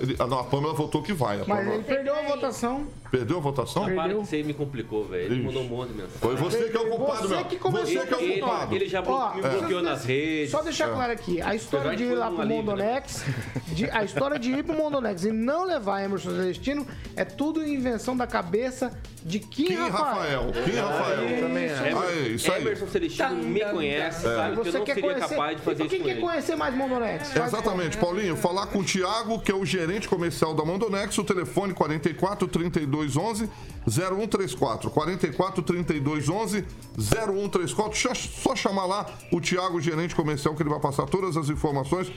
Ele- 0.00 0.16
ah, 0.18 0.26
não, 0.26 0.40
a 0.40 0.44
Pâmela 0.44 0.74
votou 0.74 1.02
que 1.02 1.12
vai. 1.12 1.36
A 1.36 1.44
Mas 1.46 1.58
Pâmela- 1.58 1.74
ele 1.76 1.84
perdeu 1.84 2.14
a 2.18 2.22
votação. 2.22 2.86
Perdeu 3.18 3.36
a 3.38 3.40
votação? 3.40 3.84
Para 3.94 4.08
que 4.08 4.14
você 4.14 4.42
me 4.42 4.54
complicou, 4.54 5.04
velho. 5.06 5.24
Ele 5.24 5.34
Ixi. 5.36 5.44
mandou 5.46 5.62
um 5.62 5.68
monte 5.68 5.88
de 5.88 5.94
mensagem. 5.94 6.18
Foi 6.20 6.34
você 6.36 6.64
que 6.68 6.76
é 6.76 6.80
o 6.80 6.88
culpado, 6.90 7.28
Você 7.28 7.34
meu. 7.36 7.44
que 7.44 7.56
começou 7.56 7.86
Você 7.86 8.06
que 8.06 8.14
é 8.14 8.16
o 8.16 8.20
Ele, 8.20 8.40
culpado. 8.40 8.74
ele 8.74 8.88
já 8.88 9.02
Ó, 9.06 9.34
me 9.34 9.40
é. 9.40 9.48
bloqueou 9.48 9.82
nas 9.82 10.04
redes. 10.04 10.50
Só 10.50 10.62
deixar 10.62 10.88
claro 10.88 11.12
aqui, 11.12 11.40
a 11.40 11.54
história 11.54 11.94
de 11.96 12.04
ir 12.04 12.14
lá 12.14 12.30
pro 12.30 12.40
alívio, 12.40 12.62
Mondonex, 12.64 13.24
de- 13.68 13.90
a 13.90 14.04
história 14.04 14.38
de 14.38 14.50
ir 14.52 14.64
pro 14.64 14.74
Mondonex 14.76 15.24
e 15.24 15.32
não 15.32 15.64
levar 15.64 16.02
Emerson 16.02 16.30
Celestino 16.30 16.86
é 17.16 17.24
tudo 17.24 17.64
invenção 17.66 18.16
da 18.16 18.26
cabeça 18.26 18.90
de 19.24 19.38
Kim, 19.38 19.66
Kim 19.66 19.74
Rafael. 19.76 20.48
Rafael. 20.48 20.64
Kim 20.64 20.76
Rafael. 20.76 21.40
também 21.40 21.70
acho. 21.70 21.98
Aí, 21.98 22.34
isso 22.34 22.52
aí. 22.52 22.60
Emerson 22.62 22.86
Celestino 22.88 23.34
me 23.36 23.60
conhece, 23.64 24.22
sabe 24.22 24.52
que 24.54 24.60
eu 24.60 24.64
Você 24.64 24.78
não 24.78 24.84
quer 24.84 24.94
seria 24.94 25.10
conhecer? 25.14 25.34
capaz 25.34 25.56
de 25.56 25.62
fazer 25.62 25.82
e 25.82 25.86
isso 25.86 25.94
quem 25.96 26.04
quer 26.04 26.20
conhecer 26.20 26.56
mais 26.56 26.74
Mondonex? 26.74 27.34
Exatamente, 27.36 27.96
Paulinho. 27.96 28.36
Falar 28.36 28.66
com 28.66 28.80
o 28.80 28.84
Thiago, 28.84 29.38
que 29.40 29.50
é 29.50 29.54
o 29.54 29.64
gerente 29.64 30.08
comercial 30.08 30.52
da 30.54 30.64
Mondonex, 30.64 31.16
o 31.18 31.24
telefone 31.24 31.72
44 31.72 32.46
32 32.48 33.03
11 33.16 33.48
0134. 33.86 34.90
44 34.90 35.62
32 35.62 36.28
11 36.28 36.64
0134. 36.98 37.96
Só- 37.98 38.14
Só 38.14 38.56
chamar 38.56 38.86
lá 38.86 39.06
o 39.32 39.40
Thiago, 39.40 39.80
gerente 39.80 40.14
comercial, 40.14 40.54
que 40.54 40.62
ele 40.62 40.70
vai 40.70 40.80
passar 40.80 41.06
todas 41.06 41.36
as 41.36 41.48
informações 41.48 42.10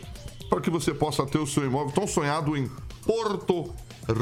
para 0.49 0.61
que 0.61 0.69
você 0.69 0.93
possa 0.93 1.25
ter 1.25 1.37
o 1.39 1.45
seu 1.47 1.65
imóvel 1.65 1.93
tão 1.93 2.07
sonhado 2.07 2.55
em 2.55 2.69
Porto 3.05 3.73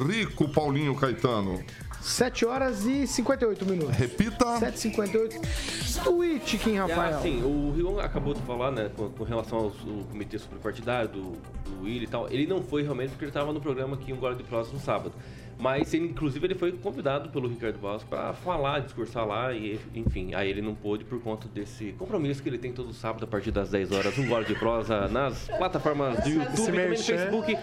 Rico, 0.07 0.49
Paulinho 0.49 0.95
Caetano. 0.95 1.63
7 2.01 2.45
horas 2.45 2.85
e 2.85 3.07
58 3.07 3.65
minutos. 3.65 3.95
Repita. 3.95 4.45
7h58. 4.59 6.03
Tweet, 6.03 6.57
Kim 6.59 6.75
Rafael. 6.75 7.17
Ah, 7.17 7.21
sim, 7.21 7.41
o 7.43 7.71
Rion 7.75 7.99
acabou 7.99 8.33
de 8.35 8.41
falar, 8.43 8.69
né, 8.71 8.91
com, 8.95 9.09
com 9.09 9.23
relação 9.23 9.57
ao, 9.57 9.65
ao 9.65 9.71
comitê 10.11 10.37
superpartidário 10.37 11.09
do, 11.09 11.21
do 11.31 11.83
Willi 11.83 12.03
e 12.03 12.07
tal. 12.07 12.27
Ele 12.29 12.45
não 12.45 12.61
foi 12.61 12.83
realmente 12.83 13.09
porque 13.09 13.25
ele 13.25 13.31
estava 13.31 13.51
no 13.51 13.59
programa 13.59 13.95
aqui, 13.95 14.13
um 14.13 14.17
Gole 14.17 14.35
de 14.35 14.43
Prós, 14.43 14.71
no 14.71 14.79
sábado. 14.79 15.13
Mas, 15.57 15.93
ele, 15.93 16.07
inclusive, 16.07 16.45
ele 16.47 16.55
foi 16.55 16.71
convidado 16.73 17.29
pelo 17.29 17.47
Ricardo 17.47 17.79
Barros 17.79 18.03
para 18.03 18.33
falar, 18.33 18.79
discursar 18.81 19.25
lá, 19.25 19.53
e 19.53 19.79
enfim, 19.95 20.33
aí 20.35 20.49
ele 20.49 20.61
não 20.61 20.75
pôde 20.75 21.05
por 21.05 21.21
conta 21.21 21.47
desse 21.47 21.93
compromisso 21.93 22.43
que 22.43 22.49
ele 22.49 22.57
tem 22.57 22.73
todo 22.73 22.91
sábado 22.93 23.23
a 23.23 23.27
partir 23.27 23.51
das 23.51 23.69
10 23.69 23.91
horas, 23.93 24.17
um 24.17 24.27
Gole 24.27 24.45
de 24.45 24.55
Prosa 24.55 25.07
nas 25.07 25.47
plataformas 25.57 26.19
do 26.23 26.29
YouTube, 26.29 26.65
também 26.65 26.89
no 26.89 26.97
Facebook 26.97 27.57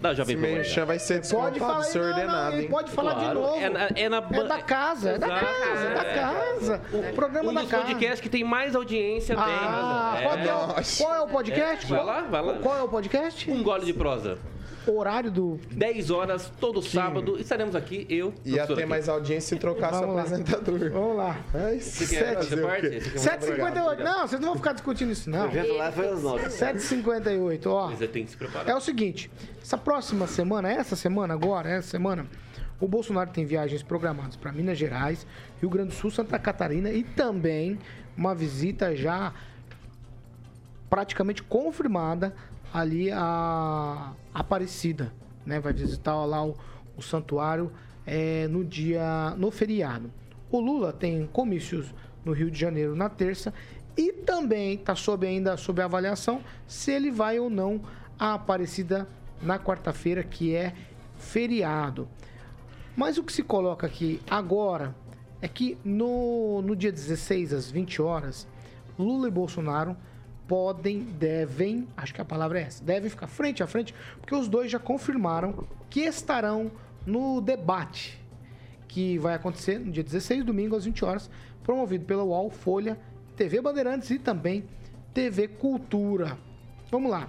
da 0.00 0.12
Jovem 0.12 0.36
Pan. 0.36 0.84
Vai 0.84 0.98
ser 0.98 1.22
Pode 1.30 1.58
falar, 1.58 1.82
ser 1.84 1.98
ordenado, 2.00 2.60
hein? 2.60 2.68
pode 2.68 2.90
falar 2.90 3.14
de 3.14 3.20
Claro, 3.20 3.40
novo. 3.40 3.56
é 3.58 3.68
na- 3.70 3.88
é 3.96 4.08
na 4.10 4.20
ban- 4.20 4.44
da 4.46 4.60
casa, 4.60 5.10
é 5.12 5.18
da 5.18 5.26
Exato, 5.26 5.44
casa, 5.46 5.84
é 5.86 5.94
da 5.94 6.02
é. 6.02 6.14
casa. 6.14 6.82
O 6.92 7.14
programa 7.14 7.50
Um 7.50 7.54
da 7.54 7.60
dos 7.62 7.70
casa. 7.70 7.82
podcasts 7.84 8.20
que 8.20 8.28
tem 8.28 8.44
mais 8.44 8.76
audiência 8.76 9.34
tem. 9.34 9.44
Ah, 9.44 10.10
mas, 10.14 10.22
qual, 10.24 10.36
que 10.36 10.48
é 10.48 10.54
o, 10.54 10.66
Nossa. 10.66 11.02
qual 11.04 11.14
é 11.14 11.20
o 11.22 11.26
podcast? 11.28 11.86
Vai 11.90 12.04
lá, 12.04 12.20
vai 12.22 12.42
lá. 12.42 12.54
Qual 12.54 12.76
é 12.76 12.82
o 12.82 12.88
podcast? 12.88 13.50
Um 13.50 13.62
gole 13.62 13.86
de 13.86 13.94
prosa. 13.94 14.38
Horário 14.86 15.30
do. 15.30 15.58
10 15.70 16.10
horas, 16.10 16.52
todo 16.60 16.82
sábado. 16.82 17.38
Estaremos 17.38 17.74
aqui, 17.74 18.06
eu. 18.08 18.34
Ia 18.44 18.66
ter 18.66 18.72
aqui. 18.74 18.86
mais 18.86 19.08
audiência 19.08 19.56
se 19.56 19.60
trocasse 19.60 20.02
o 20.04 20.18
apresentador. 20.18 20.90
Vamos 20.90 21.16
lá. 21.16 21.38
Ai, 21.54 21.80
Você 21.80 22.06
quer 22.06 22.34
fazer 22.34 22.56
parte? 22.62 23.00
Você 23.00 23.10
quer- 23.10 23.38
7h58. 23.40 24.04
Não, 24.04 24.26
vocês 24.28 24.40
não 24.40 24.48
vão 24.48 24.56
ficar 24.56 24.72
discutindo 24.72 25.10
isso, 25.12 25.30
não. 25.30 25.44
O 25.46 25.48
evento 25.50 25.72
lá 25.74 25.90
foi 25.92 26.08
às 26.08 26.22
9. 26.22 26.46
7h58, 26.50 27.66
ó. 27.66 27.90
Tem 27.92 28.24
que 28.24 28.30
se 28.30 28.36
preparar. 28.36 28.68
É 28.68 28.74
o 28.74 28.80
seguinte, 28.80 29.30
essa 29.62 29.78
próxima 29.78 30.26
semana, 30.26 30.70
essa 30.70 30.94
semana 30.96 31.34
agora, 31.34 31.70
essa 31.70 31.88
semana, 31.88 32.26
o 32.80 32.86
Bolsonaro 32.86 33.30
tem 33.30 33.44
viagens 33.46 33.82
programadas 33.82 34.36
para 34.36 34.52
Minas 34.52 34.76
Gerais, 34.76 35.26
Rio 35.60 35.70
Grande 35.70 35.88
do 35.88 35.94
Sul, 35.94 36.10
Santa 36.10 36.38
Catarina 36.38 36.90
e 36.90 37.02
também 37.02 37.78
uma 38.16 38.34
visita 38.34 38.94
já 38.94 39.32
praticamente 40.90 41.42
confirmada 41.42 42.34
ali 42.74 43.08
a 43.12 44.12
Aparecida, 44.34 45.14
né? 45.46 45.60
Vai 45.60 45.72
visitar 45.72 46.16
lá 46.24 46.44
o, 46.44 46.56
o 46.96 47.00
santuário 47.00 47.70
é, 48.04 48.48
no 48.48 48.64
dia, 48.64 49.32
no 49.38 49.52
feriado. 49.52 50.12
O 50.50 50.58
Lula 50.58 50.92
tem 50.92 51.24
comícios 51.32 51.94
no 52.24 52.32
Rio 52.32 52.50
de 52.50 52.58
Janeiro 52.58 52.96
na 52.96 53.08
terça 53.08 53.54
e 53.96 54.12
também 54.12 54.74
está 54.74 54.96
sob 54.96 55.24
ainda 55.24 55.56
sob 55.56 55.80
avaliação 55.80 56.40
se 56.66 56.90
ele 56.90 57.12
vai 57.12 57.38
ou 57.38 57.48
não 57.48 57.80
a 58.18 58.34
Aparecida 58.34 59.06
na 59.40 59.56
quarta-feira, 59.56 60.24
que 60.24 60.54
é 60.54 60.74
feriado. 61.16 62.08
Mas 62.96 63.18
o 63.18 63.22
que 63.22 63.32
se 63.32 63.42
coloca 63.42 63.86
aqui 63.86 64.20
agora 64.28 64.96
é 65.40 65.46
que 65.46 65.78
no, 65.84 66.60
no 66.62 66.74
dia 66.74 66.90
16, 66.90 67.52
às 67.52 67.70
20 67.70 68.02
horas, 68.02 68.48
Lula 68.98 69.28
e 69.28 69.30
Bolsonaro 69.30 69.96
podem, 70.46 71.00
devem, 71.00 71.88
acho 71.96 72.14
que 72.14 72.20
a 72.20 72.24
palavra 72.24 72.60
é 72.60 72.62
essa, 72.64 72.84
devem 72.84 73.08
ficar 73.08 73.26
frente 73.26 73.62
a 73.62 73.66
frente, 73.66 73.94
porque 74.20 74.34
os 74.34 74.48
dois 74.48 74.70
já 74.70 74.78
confirmaram 74.78 75.66
que 75.88 76.00
estarão 76.00 76.70
no 77.06 77.40
debate 77.40 78.22
que 78.94 79.18
vai 79.18 79.34
acontecer 79.34 79.80
no 79.80 79.90
dia 79.90 80.04
16, 80.04 80.44
domingo, 80.44 80.76
às 80.76 80.84
20 80.84 81.04
horas, 81.04 81.28
promovido 81.64 82.04
pela 82.04 82.22
UOL, 82.22 82.48
Folha, 82.48 82.96
TV 83.34 83.60
Bandeirantes 83.60 84.08
e 84.10 84.20
também 84.20 84.64
TV 85.12 85.48
Cultura. 85.48 86.38
Vamos 86.92 87.10
lá. 87.10 87.28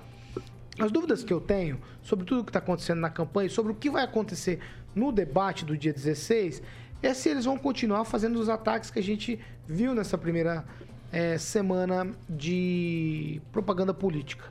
As 0.77 0.91
dúvidas 0.91 1.23
que 1.23 1.33
eu 1.33 1.41
tenho 1.41 1.81
sobre 2.03 2.23
tudo 2.23 2.41
o 2.41 2.43
que 2.43 2.51
está 2.51 2.59
acontecendo 2.59 2.99
na 2.99 3.09
campanha 3.09 3.47
e 3.47 3.49
sobre 3.49 3.71
o 3.71 3.75
que 3.75 3.89
vai 3.89 4.03
acontecer 4.03 4.59
no 4.93 5.11
debate 5.11 5.65
do 5.65 5.75
dia 5.75 5.91
16 5.91 6.61
é 7.01 7.13
se 7.15 7.29
eles 7.29 7.45
vão 7.45 7.57
continuar 7.57 8.05
fazendo 8.05 8.39
os 8.39 8.47
ataques 8.47 8.91
que 8.91 8.99
a 8.99 9.03
gente 9.03 9.39
viu 9.67 9.95
nessa 9.95 10.17
primeira 10.19 10.65
eh, 11.11 11.37
semana 11.37 12.11
de 12.29 13.41
propaganda 13.51 13.93
política. 13.93 14.45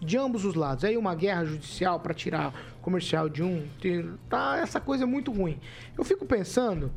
De 0.00 0.16
ambos 0.16 0.44
os 0.44 0.54
lados. 0.54 0.84
Aí 0.84 0.96
uma 0.96 1.14
guerra 1.14 1.44
judicial 1.44 1.98
para 2.00 2.14
tirar 2.14 2.52
comercial 2.80 3.28
de 3.28 3.42
um. 3.42 3.66
Tá 4.28 4.58
essa 4.58 4.80
coisa 4.80 5.06
muito 5.06 5.32
ruim. 5.32 5.58
Eu 5.96 6.04
fico 6.04 6.24
pensando, 6.24 6.92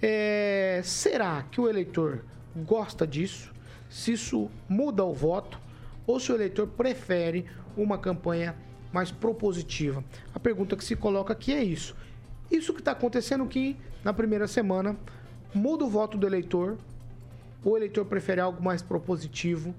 eh, 0.00 0.80
será 0.84 1.42
que 1.50 1.60
o 1.60 1.68
eleitor 1.68 2.24
gosta 2.56 3.06
disso? 3.06 3.52
Se 3.88 4.12
isso 4.12 4.50
muda 4.68 5.04
o 5.04 5.14
voto? 5.14 5.58
Ou 6.06 6.18
se 6.18 6.32
o 6.32 6.34
eleitor 6.34 6.66
prefere 6.66 7.46
uma 7.76 7.96
campanha 7.96 8.54
mais 8.92 9.10
propositiva? 9.10 10.04
A 10.34 10.40
pergunta 10.40 10.76
que 10.76 10.84
se 10.84 10.96
coloca 10.96 11.32
aqui 11.32 11.52
é 11.52 11.62
isso. 11.62 11.94
Isso 12.50 12.74
que 12.74 12.80
está 12.80 12.92
acontecendo 12.92 13.46
que 13.46 13.76
na 14.04 14.12
primeira 14.12 14.46
semana 14.46 14.96
muda 15.54 15.84
o 15.84 15.88
voto 15.88 16.18
do 16.18 16.26
eleitor. 16.26 16.76
O 17.64 17.76
eleitor 17.76 18.04
prefere 18.04 18.40
algo 18.40 18.62
mais 18.62 18.82
propositivo. 18.82 19.74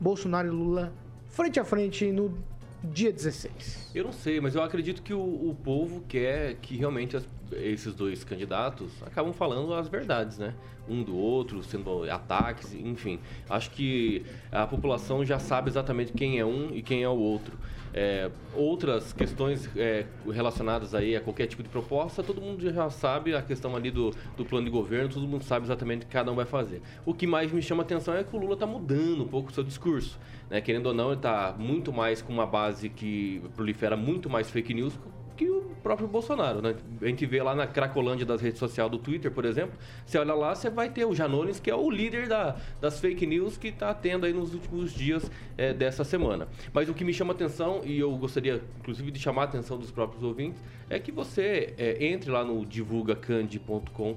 Bolsonaro 0.00 0.48
e 0.48 0.50
Lula 0.50 0.92
frente 1.30 1.60
a 1.60 1.64
frente 1.64 2.10
no 2.10 2.36
dia 2.82 3.12
16. 3.12 3.90
Eu 3.94 4.04
não 4.04 4.12
sei, 4.12 4.40
mas 4.40 4.54
eu 4.54 4.62
acredito 4.62 5.02
que 5.02 5.14
o, 5.14 5.20
o 5.20 5.56
povo 5.62 6.02
quer 6.08 6.56
que 6.56 6.76
realmente 6.76 7.16
as- 7.16 7.26
esses 7.56 7.94
dois 7.94 8.24
candidatos 8.24 9.02
acabam 9.02 9.32
falando 9.32 9.74
as 9.74 9.88
verdades, 9.88 10.38
né? 10.38 10.54
Um 10.88 11.02
do 11.02 11.16
outro, 11.16 11.62
sendo 11.62 12.10
ataques, 12.10 12.74
enfim. 12.74 13.20
Acho 13.48 13.70
que 13.70 14.24
a 14.50 14.66
população 14.66 15.24
já 15.24 15.38
sabe 15.38 15.70
exatamente 15.70 16.12
quem 16.12 16.38
é 16.38 16.44
um 16.44 16.70
e 16.74 16.82
quem 16.82 17.02
é 17.02 17.08
o 17.08 17.16
outro. 17.16 17.56
É, 17.94 18.30
outras 18.54 19.12
questões 19.12 19.68
é, 19.76 20.06
relacionadas 20.30 20.94
aí 20.94 21.14
a 21.14 21.20
qualquer 21.20 21.46
tipo 21.46 21.62
de 21.62 21.68
proposta, 21.68 22.22
todo 22.22 22.40
mundo 22.40 22.62
já 22.72 22.88
sabe 22.88 23.34
a 23.34 23.42
questão 23.42 23.76
ali 23.76 23.90
do, 23.90 24.14
do 24.34 24.46
plano 24.46 24.64
de 24.64 24.70
governo, 24.70 25.10
todo 25.10 25.28
mundo 25.28 25.44
sabe 25.44 25.66
exatamente 25.66 26.04
o 26.04 26.06
que 26.06 26.12
cada 26.12 26.32
um 26.32 26.34
vai 26.34 26.46
fazer. 26.46 26.80
O 27.04 27.12
que 27.12 27.26
mais 27.26 27.52
me 27.52 27.60
chama 27.60 27.82
atenção 27.82 28.14
é 28.14 28.24
que 28.24 28.34
o 28.34 28.38
Lula 28.38 28.54
está 28.54 28.66
mudando 28.66 29.22
um 29.22 29.28
pouco 29.28 29.50
o 29.50 29.52
seu 29.52 29.62
discurso. 29.62 30.18
Né? 30.48 30.60
Querendo 30.62 30.86
ou 30.86 30.94
não, 30.94 31.08
ele 31.08 31.16
está 31.16 31.54
muito 31.58 31.92
mais 31.92 32.22
com 32.22 32.32
uma 32.32 32.46
base 32.46 32.88
que 32.88 33.42
prolifera 33.54 33.96
muito 33.96 34.30
mais 34.30 34.50
fake 34.50 34.72
news 34.72 34.98
que 35.42 35.50
o 35.50 35.62
próprio 35.82 36.06
Bolsonaro, 36.06 36.62
né? 36.62 36.76
A 37.00 37.06
gente 37.06 37.26
vê 37.26 37.42
lá 37.42 37.54
na 37.54 37.66
cracolândia 37.66 38.24
das 38.24 38.40
redes 38.40 38.60
sociais 38.60 38.90
do 38.90 38.98
Twitter, 38.98 39.30
por 39.30 39.44
exemplo, 39.44 39.76
você 40.06 40.16
olha 40.16 40.34
lá, 40.34 40.54
você 40.54 40.70
vai 40.70 40.88
ter 40.88 41.04
o 41.04 41.14
Janones, 41.14 41.58
que 41.58 41.68
é 41.68 41.74
o 41.74 41.90
líder 41.90 42.28
da, 42.28 42.56
das 42.80 43.00
fake 43.00 43.26
news 43.26 43.56
que 43.56 43.68
está 43.68 43.92
tendo 43.92 44.24
aí 44.24 44.32
nos 44.32 44.54
últimos 44.54 44.92
dias 44.92 45.28
é, 45.58 45.72
dessa 45.72 46.04
semana. 46.04 46.46
Mas 46.72 46.88
o 46.88 46.94
que 46.94 47.04
me 47.04 47.12
chama 47.12 47.32
atenção, 47.32 47.80
e 47.84 47.98
eu 47.98 48.16
gostaria, 48.16 48.62
inclusive, 48.78 49.10
de 49.10 49.18
chamar 49.18 49.42
a 49.42 49.44
atenção 49.46 49.76
dos 49.76 49.90
próprios 49.90 50.22
ouvintes, 50.22 50.62
é 50.88 51.00
que 51.00 51.10
você 51.10 51.74
é, 51.76 52.06
entre 52.06 52.30
lá 52.30 52.44
no 52.44 52.64
divulgacand.com 52.64 54.16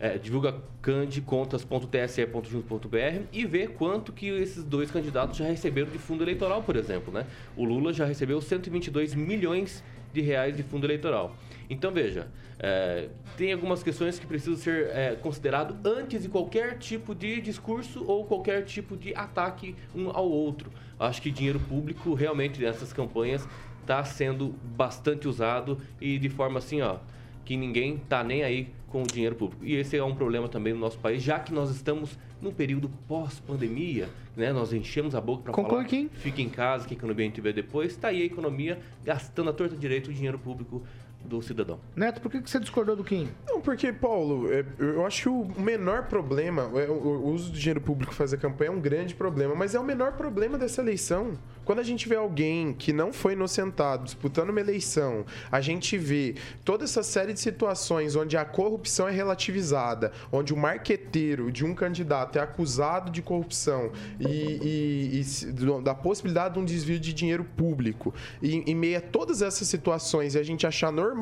é, 0.00 0.18
divulga 0.18 0.56
candicontas.tse.jus.br 0.82 3.22
e 3.32 3.46
vê 3.46 3.68
quanto 3.68 4.12
que 4.12 4.28
esses 4.28 4.64
dois 4.64 4.90
candidatos 4.90 5.38
já 5.38 5.46
receberam 5.46 5.90
de 5.90 5.98
fundo 5.98 6.24
eleitoral, 6.24 6.62
por 6.62 6.76
exemplo, 6.76 7.12
né? 7.12 7.26
O 7.56 7.64
Lula 7.64 7.92
já 7.92 8.04
recebeu 8.04 8.40
122 8.40 9.14
milhões 9.14 9.84
de 10.14 10.20
reais 10.20 10.56
de 10.56 10.62
fundo 10.62 10.86
eleitoral. 10.86 11.36
Então 11.68 11.90
veja, 11.90 12.28
é, 12.58 13.08
tem 13.36 13.52
algumas 13.52 13.82
questões 13.82 14.18
que 14.18 14.26
precisam 14.26 14.56
ser 14.56 14.88
é, 14.90 15.16
considerado 15.16 15.76
antes 15.86 16.22
de 16.22 16.28
qualquer 16.28 16.78
tipo 16.78 17.14
de 17.14 17.40
discurso 17.40 18.04
ou 18.06 18.24
qualquer 18.24 18.64
tipo 18.64 18.96
de 18.96 19.14
ataque 19.14 19.74
um 19.94 20.08
ao 20.10 20.30
outro. 20.30 20.70
Acho 20.98 21.20
que 21.20 21.30
dinheiro 21.30 21.58
público 21.58 22.14
realmente 22.14 22.60
nessas 22.62 22.92
campanhas 22.92 23.46
está 23.80 24.04
sendo 24.04 24.54
bastante 24.62 25.26
usado 25.26 25.78
e 26.00 26.18
de 26.18 26.28
forma 26.28 26.58
assim, 26.58 26.80
ó, 26.80 26.98
que 27.44 27.56
ninguém 27.56 27.96
está 27.96 28.24
nem 28.24 28.42
aí 28.42 28.68
com 28.88 29.02
o 29.02 29.06
dinheiro 29.06 29.34
público. 29.34 29.64
E 29.64 29.74
esse 29.74 29.96
é 29.96 30.04
um 30.04 30.14
problema 30.14 30.48
também 30.48 30.72
no 30.72 30.78
nosso 30.78 30.98
país, 30.98 31.22
já 31.22 31.38
que 31.38 31.52
nós 31.52 31.68
estamos 31.70 32.16
num 32.40 32.52
período 32.52 32.88
pós-pandemia, 33.08 34.08
né? 34.36 34.52
Nós 34.52 34.72
enchemos 34.72 35.14
a 35.14 35.20
boca 35.20 35.42
para 35.42 35.52
falar, 35.52 35.68
fica 36.12 36.40
em 36.40 36.48
casa, 36.48 36.86
que 36.86 36.94
a 36.94 36.96
economia 36.96 37.32
vê 37.42 37.52
depois. 37.52 37.92
Está 37.92 38.08
aí 38.08 38.22
a 38.22 38.24
economia 38.24 38.78
gastando 39.04 39.50
a 39.50 39.52
torta 39.52 39.76
direito 39.76 40.10
o 40.10 40.12
dinheiro 40.12 40.38
público 40.38 40.82
do 41.24 41.40
cidadão. 41.42 41.80
Neto, 41.96 42.20
por 42.20 42.30
que 42.30 42.38
você 42.40 42.60
discordou 42.60 42.94
do 42.94 43.02
Kim? 43.04 43.28
Não, 43.46 43.60
porque, 43.60 43.92
Paulo, 43.92 44.52
é, 44.52 44.64
eu 44.78 45.04
acho 45.06 45.22
que 45.22 45.28
o 45.28 45.60
menor 45.60 46.04
problema, 46.04 46.70
é, 46.78 46.88
o 46.88 47.24
uso 47.28 47.50
do 47.50 47.58
dinheiro 47.58 47.80
público 47.80 48.10
para 48.12 48.18
fazer 48.18 48.36
campanha 48.38 48.68
é 48.70 48.72
um 48.72 48.80
grande 48.80 49.14
problema, 49.14 49.54
mas 49.54 49.74
é 49.74 49.80
o 49.80 49.84
menor 49.84 50.12
problema 50.12 50.58
dessa 50.58 50.82
eleição. 50.82 51.32
Quando 51.64 51.78
a 51.78 51.82
gente 51.82 52.06
vê 52.08 52.14
alguém 52.16 52.74
que 52.74 52.92
não 52.92 53.10
foi 53.12 53.32
inocentado 53.32 54.04
disputando 54.04 54.50
uma 54.50 54.60
eleição, 54.60 55.24
a 55.50 55.60
gente 55.62 55.96
vê 55.96 56.34
toda 56.64 56.84
essa 56.84 57.02
série 57.02 57.32
de 57.32 57.40
situações 57.40 58.14
onde 58.16 58.36
a 58.36 58.44
corrupção 58.44 59.08
é 59.08 59.12
relativizada, 59.12 60.12
onde 60.30 60.52
o 60.52 60.56
marqueteiro 60.56 61.50
de 61.50 61.64
um 61.64 61.74
candidato 61.74 62.38
é 62.38 62.42
acusado 62.42 63.10
de 63.10 63.22
corrupção 63.22 63.90
e, 64.20 64.26
e- 64.26 65.20
e 65.20 65.82
da 65.82 65.94
possibilidade 65.94 66.54
de 66.54 66.60
um 66.60 66.64
desvio 66.64 67.00
de 67.00 67.12
dinheiro 67.14 67.44
público, 67.44 68.12
e 68.42 68.56
em 68.70 68.74
meio 68.74 68.98
a 68.98 69.00
todas 69.00 69.40
essas 69.40 69.66
situações 69.68 70.34
e 70.34 70.38
a 70.38 70.42
gente 70.42 70.66
achar 70.66 70.92
normal, 70.92 71.13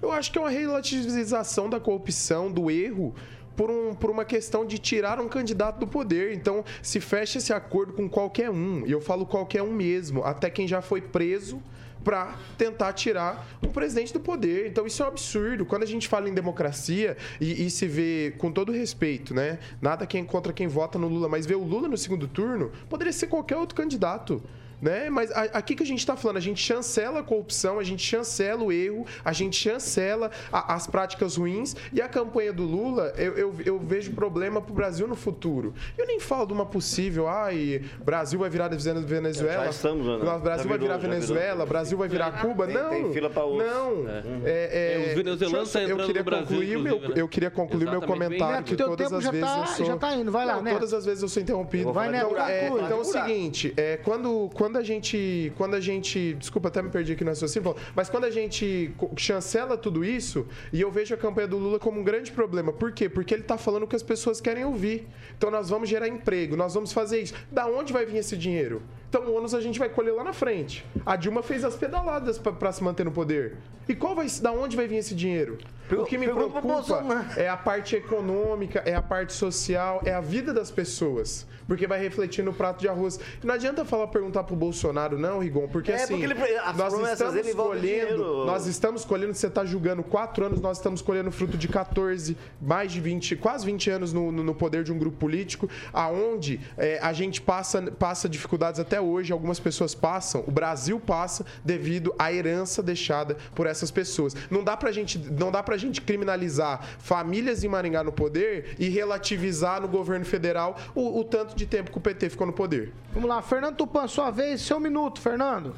eu 0.00 0.12
acho 0.12 0.30
que 0.30 0.38
é 0.38 0.40
uma 0.40 0.50
relativização 0.50 1.68
da 1.68 1.80
corrupção, 1.80 2.50
do 2.50 2.70
erro, 2.70 3.14
por, 3.56 3.70
um, 3.70 3.94
por 3.94 4.10
uma 4.10 4.24
questão 4.24 4.64
de 4.64 4.78
tirar 4.78 5.20
um 5.20 5.28
candidato 5.28 5.80
do 5.80 5.86
poder. 5.86 6.32
Então, 6.32 6.64
se 6.80 7.00
fecha 7.00 7.38
esse 7.38 7.52
acordo 7.52 7.92
com 7.92 8.08
qualquer 8.08 8.50
um, 8.50 8.86
e 8.86 8.92
eu 8.92 9.00
falo 9.00 9.26
qualquer 9.26 9.62
um 9.62 9.72
mesmo, 9.72 10.22
até 10.22 10.48
quem 10.48 10.68
já 10.68 10.80
foi 10.80 11.00
preso 11.00 11.60
para 12.04 12.36
tentar 12.56 12.92
tirar 12.92 13.46
um 13.62 13.68
presidente 13.68 14.12
do 14.12 14.20
poder. 14.20 14.66
Então 14.68 14.86
isso 14.86 15.02
é 15.02 15.04
um 15.04 15.08
absurdo. 15.08 15.66
Quando 15.66 15.82
a 15.82 15.86
gente 15.86 16.08
fala 16.08 16.28
em 16.28 16.32
democracia 16.32 17.16
e, 17.40 17.66
e 17.66 17.70
se 17.70 17.86
vê 17.86 18.32
com 18.38 18.52
todo 18.52 18.72
respeito, 18.72 19.34
né? 19.34 19.58
Nada 19.82 20.06
quem 20.06 20.24
contra 20.24 20.52
quem 20.52 20.68
vota 20.68 20.98
no 20.98 21.08
Lula, 21.08 21.28
mas 21.28 21.44
ver 21.44 21.56
o 21.56 21.64
Lula 21.64 21.88
no 21.88 21.98
segundo 21.98 22.28
turno 22.28 22.70
poderia 22.88 23.12
ser 23.12 23.26
qualquer 23.26 23.56
outro 23.56 23.74
candidato. 23.74 24.42
Né? 24.80 25.10
Mas 25.10 25.30
a- 25.32 25.42
aqui 25.54 25.74
que 25.74 25.82
a 25.82 25.86
gente 25.86 25.98
está 25.98 26.16
falando, 26.16 26.36
a 26.36 26.40
gente 26.40 26.60
chancela 26.62 27.20
a 27.20 27.22
corrupção, 27.22 27.78
a 27.78 27.82
gente 27.82 28.02
chancela 28.02 28.62
o 28.62 28.70
erro, 28.70 29.04
a 29.24 29.32
gente 29.32 29.56
chancela 29.56 30.30
a- 30.52 30.74
as 30.74 30.86
práticas 30.86 31.36
ruins 31.36 31.74
e 31.92 32.00
a 32.00 32.08
campanha 32.08 32.52
do 32.52 32.62
Lula, 32.62 33.12
eu, 33.16 33.36
eu, 33.36 33.54
eu 33.64 33.78
vejo 33.78 34.12
problema 34.12 34.60
para 34.60 34.70
o 34.70 34.74
Brasil 34.74 35.06
no 35.08 35.16
futuro. 35.16 35.74
Eu 35.96 36.06
nem 36.06 36.20
falo 36.20 36.46
de 36.46 36.52
uma 36.52 36.64
possível, 36.64 37.28
ai, 37.28 37.82
Brasil 38.04 38.38
vai 38.38 38.48
virar 38.50 38.68
Venezuela, 38.68 39.64
Já 39.64 39.70
estamos, 39.70 40.06
né? 40.06 40.18
Brasil 40.18 40.62
Já 40.64 40.68
vai 40.68 40.78
virar. 40.78 40.96
Venezuela, 40.98 41.66
Brasil 41.66 41.98
vai 41.98 42.08
virar 42.08 42.40
Cuba. 42.40 42.66
Tem- 42.66 42.74
não, 42.76 42.90
tem 42.90 43.12
fila 43.12 43.28
outros. 43.44 43.66
não. 43.66 44.08
É. 44.08 44.18
É, 44.18 44.24
é, 44.44 45.04
É, 45.04 45.08
os 45.08 45.14
venezuelanos 45.14 45.68
estão 45.68 45.82
entrando 45.82 46.00
eu 46.00 46.06
queria 46.06 46.20
no 46.22 46.24
Brasil, 46.24 46.46
concluir 46.46 46.76
o 46.76 46.80
meu, 46.80 47.00
né? 47.00 47.08
Eu 47.16 47.28
queria 47.28 47.50
concluir 47.50 47.84
meu 47.84 47.94
Exatamente, 47.98 48.18
bem 48.18 48.28
comentário, 48.38 48.64
que 48.64 48.76
todas 48.76 49.12
as 49.12 49.24
vezes 49.24 49.40
tá- 49.40 49.58
eu 49.60 49.66
sou... 49.66 49.86
já 49.86 49.96
tá 49.96 50.14
indo, 50.14 50.30
vai 50.30 50.46
lá, 50.46 50.60
Neto. 50.62 50.74
Todas 50.74 50.94
as 50.94 51.04
vezes 51.04 51.22
eu 51.22 51.28
sou 51.28 51.42
interrompido. 51.42 51.92
Vai, 51.92 52.10
Neto, 52.10 52.30
então, 52.30 52.46
é, 52.46 52.66
então 52.68 52.90
é 52.90 52.94
o 52.94 53.04
seguinte, 53.04 53.72
é, 53.76 53.96
quando, 53.96 54.50
quando 54.68 54.76
a 54.76 54.82
gente... 54.82 55.52
Quando 55.56 55.74
a 55.74 55.80
gente... 55.80 56.34
Desculpa, 56.34 56.68
até 56.68 56.82
me 56.82 56.90
perdi 56.90 57.12
aqui 57.12 57.24
no 57.24 57.30
raciocínio, 57.30 57.74
mas 57.94 58.10
quando 58.10 58.24
a 58.24 58.30
gente 58.30 58.94
chancela 59.16 59.78
tudo 59.78 60.04
isso, 60.04 60.46
e 60.70 60.80
eu 60.82 60.90
vejo 60.90 61.14
a 61.14 61.16
campanha 61.16 61.48
do 61.48 61.56
Lula 61.56 61.78
como 61.78 61.98
um 61.98 62.04
grande 62.04 62.30
problema. 62.30 62.70
Por 62.70 62.92
quê? 62.92 63.08
Porque 63.08 63.32
ele 63.32 63.44
tá 63.44 63.56
falando 63.56 63.84
o 63.84 63.86
que 63.86 63.96
as 63.96 64.02
pessoas 64.02 64.42
querem 64.42 64.66
ouvir. 64.66 65.08
Então 65.38 65.50
nós 65.50 65.70
vamos 65.70 65.88
gerar 65.88 66.06
emprego, 66.06 66.54
nós 66.54 66.74
vamos 66.74 66.92
fazer 66.92 67.22
isso. 67.22 67.32
Da 67.50 67.66
onde 67.66 67.94
vai 67.94 68.04
vir 68.04 68.18
esse 68.18 68.36
dinheiro? 68.36 68.82
Então 69.08 69.22
o 69.22 69.36
ônus 69.36 69.54
a 69.54 69.60
gente 69.60 69.78
vai 69.78 69.88
colher 69.88 70.12
lá 70.14 70.22
na 70.22 70.32
frente. 70.32 70.84
A 71.06 71.16
Dilma 71.16 71.42
fez 71.42 71.64
as 71.64 71.74
pedaladas 71.74 72.38
pra- 72.38 72.52
pra 72.52 72.70
se 72.72 72.82
manter 72.84 73.04
no 73.04 73.10
poder. 73.10 73.56
E 73.88 73.94
qual 73.94 74.14
vai, 74.14 74.26
da 74.42 74.52
onde 74.52 74.76
vai 74.76 74.86
vir 74.86 74.96
esse 74.96 75.14
dinheiro? 75.14 75.56
O 75.90 76.04
que 76.04 76.18
me 76.18 76.26
preocupa 76.28 77.24
é 77.34 77.48
a 77.48 77.56
parte 77.56 77.96
econômica, 77.96 78.82
é 78.84 78.94
a 78.94 79.00
parte 79.00 79.32
social, 79.32 80.02
é 80.04 80.12
a 80.12 80.20
vida 80.20 80.52
das 80.52 80.70
pessoas. 80.70 81.46
Porque 81.66 81.86
vai 81.86 81.98
refletir 81.98 82.42
no 82.44 82.52
prato 82.52 82.80
de 82.80 82.88
arroz. 82.88 83.18
Não 83.42 83.54
adianta 83.54 83.84
falar, 83.86 84.06
perguntar 84.08 84.44
pro 84.44 84.54
Bolsonaro, 84.54 85.18
não, 85.18 85.38
Rigon, 85.38 85.68
porque 85.68 85.90
É, 85.92 85.96
assim, 85.96 86.18
porque 86.20 86.24
ele- 86.24 86.56
as 86.58 86.76
nós 86.76 86.92
estamos 87.12 87.54
colhendo, 87.54 88.44
nós 88.46 88.66
estamos 88.66 89.04
colhendo, 89.06 89.32
você 89.34 89.46
está 89.46 89.64
julgando 89.64 90.02
quatro 90.02 90.44
anos, 90.44 90.60
nós 90.60 90.76
estamos 90.78 91.00
colhendo 91.00 91.30
fruto 91.30 91.56
de 91.56 91.68
14, 91.68 92.36
mais 92.60 92.92
de 92.92 93.00
20, 93.00 93.36
quase 93.36 93.64
20 93.64 93.88
anos 93.90 94.12
no, 94.12 94.30
no- 94.30 94.42
no 94.44 94.54
poder 94.54 94.82
de 94.84 94.92
um 94.92 94.98
grupo 94.98 95.16
político, 95.16 95.68
aonde 95.92 96.60
é, 96.76 96.98
a 97.02 97.12
gente 97.14 97.40
passa, 97.40 97.80
passa 97.92 98.28
dificuldades 98.28 98.78
até 98.80 98.97
hoje, 99.00 99.32
algumas 99.32 99.58
pessoas 99.60 99.94
passam, 99.94 100.42
o 100.46 100.50
Brasil 100.50 100.98
passa 101.00 101.44
devido 101.64 102.14
à 102.18 102.32
herança 102.32 102.82
deixada 102.82 103.36
por 103.54 103.66
essas 103.66 103.90
pessoas. 103.90 104.34
Não 104.50 104.62
dá 104.64 104.76
pra 104.76 104.92
gente, 104.92 105.18
não 105.18 105.50
dá 105.50 105.62
pra 105.62 105.76
gente 105.76 106.00
criminalizar 106.00 106.82
famílias 106.98 107.62
em 107.64 107.68
Maringá 107.68 108.02
no 108.02 108.12
poder 108.12 108.74
e 108.78 108.88
relativizar 108.88 109.80
no 109.80 109.88
governo 109.88 110.24
federal 110.24 110.76
o, 110.94 111.20
o 111.20 111.24
tanto 111.24 111.54
de 111.54 111.66
tempo 111.66 111.90
que 111.90 111.98
o 111.98 112.00
PT 112.00 112.30
ficou 112.30 112.46
no 112.46 112.52
poder. 112.52 112.92
Vamos 113.12 113.28
lá, 113.28 113.40
Fernando 113.42 113.76
Tupan, 113.76 114.06
sua 114.08 114.30
vez, 114.30 114.60
seu 114.60 114.78
minuto, 114.80 115.20
Fernando. 115.20 115.74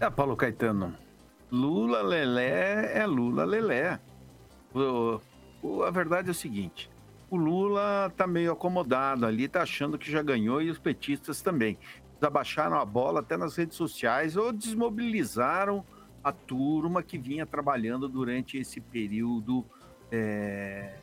É, 0.00 0.10
Paulo 0.10 0.36
Caetano. 0.36 0.94
Lula 1.50 2.02
Lelé 2.02 2.92
é 2.98 3.06
Lula 3.06 3.44
Lelé. 3.44 4.00
O- 4.74 5.20
o- 5.62 5.82
a 5.84 5.90
verdade 5.90 6.28
é 6.28 6.30
o 6.30 6.34
seguinte: 6.34 6.90
o 7.30 7.36
Lula 7.36 8.12
tá 8.16 8.26
meio 8.26 8.52
acomodado 8.52 9.26
ali, 9.26 9.46
tá 9.48 9.62
achando 9.62 9.98
que 9.98 10.10
já 10.10 10.22
ganhou 10.22 10.62
e 10.62 10.70
os 10.70 10.78
petistas 10.78 11.40
também. 11.42 11.78
Abaixaram 12.22 12.78
a 12.78 12.84
bola 12.84 13.20
até 13.20 13.36
nas 13.36 13.56
redes 13.56 13.76
sociais 13.76 14.36
ou 14.36 14.52
desmobilizaram 14.52 15.84
a 16.22 16.30
turma 16.32 17.02
que 17.02 17.18
vinha 17.18 17.44
trabalhando 17.44 18.08
durante 18.08 18.56
esse 18.56 18.80
período 18.80 19.64
é, 20.10 20.94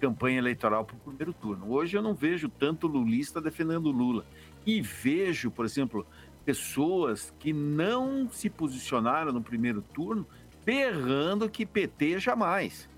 campanha 0.00 0.38
eleitoral 0.38 0.84
para 0.84 0.96
o 0.96 0.98
primeiro 0.98 1.32
turno. 1.32 1.72
Hoje 1.72 1.96
eu 1.96 2.02
não 2.02 2.14
vejo 2.14 2.48
tanto 2.48 2.86
lulista 2.86 3.40
defendendo 3.40 3.90
Lula. 3.90 4.26
E 4.66 4.80
vejo, 4.80 5.50
por 5.50 5.64
exemplo, 5.64 6.06
pessoas 6.44 7.32
que 7.38 7.52
não 7.52 8.28
se 8.28 8.50
posicionaram 8.50 9.32
no 9.32 9.40
primeiro 9.40 9.80
turno 9.80 10.26
berrando 10.64 11.48
que 11.48 11.64
PT 11.64 12.18
jamais. 12.18 12.88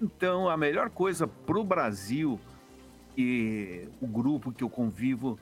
Então, 0.00 0.48
a 0.48 0.56
melhor 0.56 0.90
coisa 0.90 1.26
para 1.26 1.58
o 1.58 1.64
Brasil, 1.64 2.38
e 3.16 3.88
o 4.00 4.06
grupo 4.06 4.52
que 4.52 4.64
eu 4.64 4.70
convivo 4.70 5.38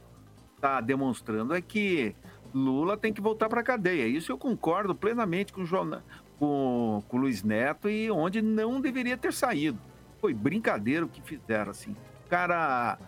está 0.59 0.81
demonstrando, 0.81 1.55
é 1.55 1.61
que 1.63 2.15
Lula 2.53 2.97
tem 2.97 3.13
que 3.13 3.21
voltar 3.21 3.49
para 3.49 3.61
a 3.61 3.65
cadeia. 3.65 4.07
Isso 4.07 4.31
eu 4.33 4.37
concordo 4.37 4.95
plenamente 4.95 5.53
com 5.53 5.63
o, 5.63 5.67
Jorna- 5.67 6.05
com, 6.39 7.03
com 7.09 7.17
o 7.17 7.21
Luiz 7.21 7.43
Neto 7.43 7.89
e 7.89 8.11
onde 8.11 8.43
não 8.43 8.81
deveria 8.81 9.17
ter 9.17 9.33
saído. 9.33 9.79
Foi 10.21 10.35
brincadeira 10.35 11.05
o 11.05 11.09
que 11.09 11.23
fizeram, 11.23 11.71
assim. 11.71 11.93
O 12.27 12.29
cara 12.29 12.99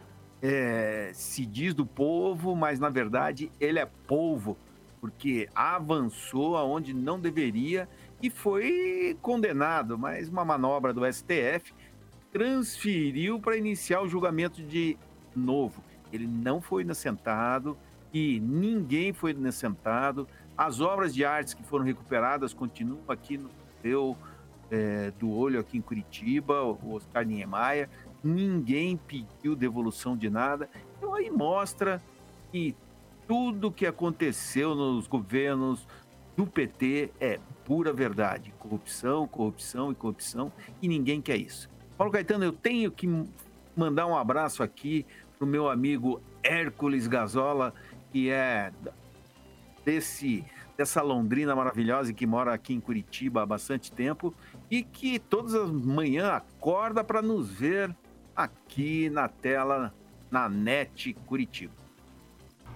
é, 0.40 1.10
se 1.12 1.44
diz 1.44 1.74
do 1.74 1.84
povo, 1.84 2.54
mas 2.54 2.78
na 2.78 2.88
verdade 2.88 3.50
ele 3.60 3.78
é 3.80 3.86
polvo, 4.06 4.56
porque 5.00 5.48
avançou 5.54 6.56
aonde 6.56 6.94
não 6.94 7.18
deveria 7.18 7.88
e 8.22 8.30
foi 8.30 9.16
condenado, 9.20 9.98
mas 9.98 10.28
uma 10.28 10.44
manobra 10.44 10.92
do 10.92 11.04
STF 11.10 11.72
transferiu 12.30 13.40
para 13.40 13.56
iniciar 13.56 14.02
o 14.02 14.08
julgamento 14.08 14.62
de 14.62 14.96
novo. 15.34 15.82
Ele 16.12 16.26
não 16.26 16.60
foi 16.60 16.82
inocentado 16.82 17.76
e 18.12 18.40
ninguém 18.40 19.12
foi 19.12 19.30
inocentado. 19.30 20.26
As 20.56 20.80
obras 20.80 21.14
de 21.14 21.24
artes 21.24 21.54
que 21.54 21.62
foram 21.62 21.84
recuperadas 21.84 22.52
continuam 22.52 23.00
aqui 23.08 23.38
no 23.38 23.50
Museu 23.76 24.16
é, 24.70 25.12
do 25.18 25.30
Olho, 25.30 25.60
aqui 25.60 25.78
em 25.78 25.80
Curitiba, 25.80 26.62
o 26.62 26.94
Oscar 26.94 27.24
Niemeyer. 27.24 27.88
Ninguém 28.22 28.96
pediu 28.96 29.56
devolução 29.56 30.16
de 30.16 30.28
nada. 30.28 30.68
Então 30.98 31.14
aí 31.14 31.30
mostra 31.30 32.02
que 32.52 32.74
tudo 33.26 33.70
que 33.70 33.86
aconteceu 33.86 34.74
nos 34.74 35.06
governos 35.06 35.86
do 36.36 36.46
PT 36.46 37.10
é 37.20 37.38
pura 37.64 37.92
verdade. 37.92 38.52
Corrupção, 38.58 39.26
corrupção 39.28 39.92
e 39.92 39.94
corrupção, 39.94 40.52
e 40.82 40.88
ninguém 40.88 41.20
quer 41.20 41.36
isso. 41.36 41.70
Paulo 41.96 42.12
Caetano, 42.12 42.44
eu 42.44 42.52
tenho 42.52 42.90
que 42.90 43.06
mandar 43.76 44.06
um 44.06 44.16
abraço 44.16 44.62
aqui 44.62 45.06
pro 45.40 45.46
meu 45.46 45.70
amigo 45.70 46.20
Hércules 46.42 47.06
Gazola, 47.06 47.72
que 48.12 48.28
é 48.28 48.70
desse 49.82 50.44
dessa 50.76 51.02
Londrina 51.02 51.56
maravilhosa 51.56 52.10
e 52.10 52.14
que 52.14 52.26
mora 52.26 52.54
aqui 52.54 52.74
em 52.74 52.80
Curitiba 52.80 53.42
há 53.42 53.46
bastante 53.46 53.90
tempo 53.92 54.34
e 54.70 54.82
que 54.82 55.18
todas 55.18 55.54
as 55.54 55.70
manhãs 55.70 56.30
acorda 56.30 57.04
para 57.04 57.20
nos 57.20 57.50
ver 57.50 57.94
aqui 58.34 59.10
na 59.10 59.28
tela 59.28 59.94
na 60.30 60.48
NET 60.48 61.14
Curitiba. 61.26 61.72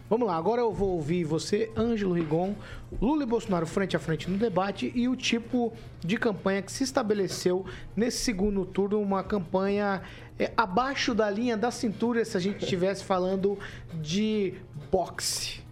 Vamos 0.09 0.26
lá, 0.28 0.36
agora 0.36 0.61
eu 0.61 0.70
vou 0.70 0.90
ouvir 0.90 1.24
você, 1.24 1.70
Ângelo 1.74 2.12
Rigon, 2.12 2.55
Lula 3.00 3.22
e 3.22 3.26
Bolsonaro 3.26 3.66
frente 3.66 3.96
a 3.96 3.98
frente 3.98 4.30
no 4.30 4.36
debate 4.36 4.92
e 4.94 5.09
o 5.09 5.16
tipo 5.16 5.72
de 6.00 6.18
campanha 6.18 6.61
que 6.61 6.70
se 6.70 6.84
estabeleceu 6.84 7.64
nesse 7.96 8.18
segundo 8.18 8.66
turno, 8.66 9.00
uma 9.00 9.24
campanha 9.24 10.02
é, 10.38 10.52
abaixo 10.55 11.14
da 11.14 11.30
linha 11.30 11.57
da 11.57 11.70
cintura, 11.70 12.22
se 12.22 12.36
a 12.36 12.40
gente 12.40 12.62
estivesse 12.62 13.02
falando 13.02 13.59
de 13.94 14.52
boxe. 14.92 15.62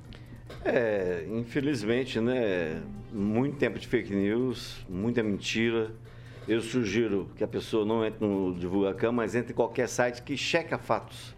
É, 0.64 1.26
infelizmente, 1.28 2.18
né? 2.18 2.80
Muito 3.12 3.58
tempo 3.58 3.78
de 3.78 3.86
fake 3.86 4.14
news, 4.14 4.78
muita 4.88 5.22
mentira. 5.22 5.90
Eu 6.48 6.62
sugiro 6.62 7.28
que 7.36 7.44
a 7.44 7.48
pessoa 7.48 7.84
não 7.84 8.02
entre 8.02 8.26
no 8.26 8.54
Divulgacam, 8.54 9.12
mas 9.12 9.34
entre 9.34 9.52
em 9.52 9.54
qualquer 9.54 9.88
site 9.88 10.22
que 10.22 10.38
checa 10.38 10.78
fatos. 10.78 11.34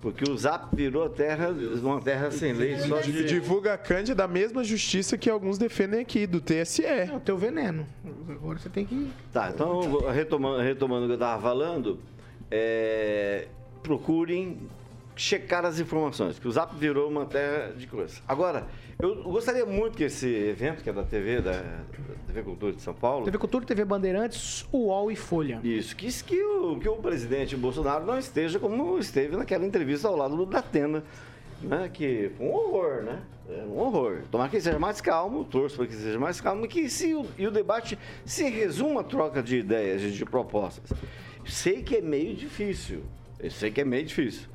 Porque 0.00 0.30
o 0.30 0.36
Zap 0.36 0.74
virou 0.74 1.08
terra, 1.08 1.48
uma 1.82 2.00
terra 2.00 2.30
sem 2.30 2.52
lei. 2.52 2.78
Só 2.78 3.00
de... 3.00 3.24
divulga 3.24 3.74
a 3.74 3.78
Cândia 3.78 4.14
da 4.14 4.28
mesma 4.28 4.62
justiça 4.62 5.18
que 5.18 5.28
alguns 5.28 5.58
defendem 5.58 6.00
aqui, 6.00 6.26
do 6.26 6.40
TSE. 6.40 6.84
É 6.84 7.10
o 7.14 7.20
teu 7.20 7.36
veneno. 7.36 7.86
Agora 8.28 8.58
você 8.58 8.68
tem 8.68 8.86
que. 8.86 9.10
Tá, 9.32 9.50
então, 9.52 10.08
retomando, 10.10 10.62
retomando 10.62 11.04
o 11.04 11.06
que 11.06 11.12
eu 11.12 11.16
estava 11.16 11.42
falando, 11.42 11.98
é, 12.50 13.48
procurem 13.82 14.58
checar 15.18 15.64
as 15.64 15.80
informações, 15.80 16.38
que 16.38 16.46
o 16.46 16.50
Zap 16.50 16.74
virou 16.76 17.10
uma 17.10 17.26
terra 17.26 17.72
de 17.76 17.86
coisa. 17.86 18.20
Agora, 18.26 18.66
eu 19.00 19.24
gostaria 19.24 19.66
muito 19.66 19.96
que 19.96 20.04
esse 20.04 20.28
evento, 20.28 20.82
que 20.82 20.88
é 20.88 20.92
da 20.92 21.02
TV, 21.02 21.40
da, 21.40 21.52
da 21.52 22.24
TV 22.28 22.42
Cultura 22.42 22.72
de 22.72 22.80
São 22.80 22.94
Paulo, 22.94 23.24
TV 23.24 23.36
Cultura, 23.36 23.66
TV 23.66 23.84
Bandeirantes, 23.84 24.64
UOL 24.72 25.10
e 25.10 25.16
Folha. 25.16 25.60
isso, 25.64 25.96
que, 25.96 26.06
que, 26.22 26.40
o, 26.42 26.78
que 26.78 26.88
o 26.88 26.96
presidente 26.96 27.56
Bolsonaro 27.56 28.06
não 28.06 28.16
esteja 28.16 28.60
como 28.60 28.96
esteve 28.98 29.36
naquela 29.36 29.66
entrevista 29.66 30.06
ao 30.06 30.16
lado 30.16 30.36
do 30.36 30.46
Datena, 30.46 31.02
né? 31.60 31.90
Que 31.92 32.30
foi 32.36 32.46
um 32.46 32.52
horror, 32.52 33.02
né? 33.02 33.20
É 33.50 33.62
um 33.64 33.78
horror. 33.78 34.22
Tomara 34.30 34.48
que 34.48 34.56
ele 34.56 34.62
seja 34.62 34.78
mais 34.78 35.00
calmo, 35.00 35.44
torço 35.44 35.76
para 35.76 35.86
que 35.86 35.94
ele 35.94 36.02
seja 36.02 36.18
mais 36.18 36.40
calmo 36.40 36.64
e 36.64 36.68
que 36.68 36.88
se 36.88 37.12
o, 37.14 37.26
e 37.36 37.46
o 37.46 37.50
debate 37.50 37.98
se 38.24 38.48
resuma 38.48 39.00
a 39.00 39.04
troca 39.04 39.42
de 39.42 39.56
ideias, 39.56 40.00
de, 40.00 40.12
de 40.12 40.24
propostas. 40.24 40.92
Sei 41.44 41.82
que 41.82 41.96
é 41.96 42.00
meio 42.00 42.36
difícil, 42.36 43.02
eu 43.40 43.50
sei 43.50 43.70
que 43.70 43.80
é 43.80 43.84
meio 43.84 44.04
difícil, 44.04 44.48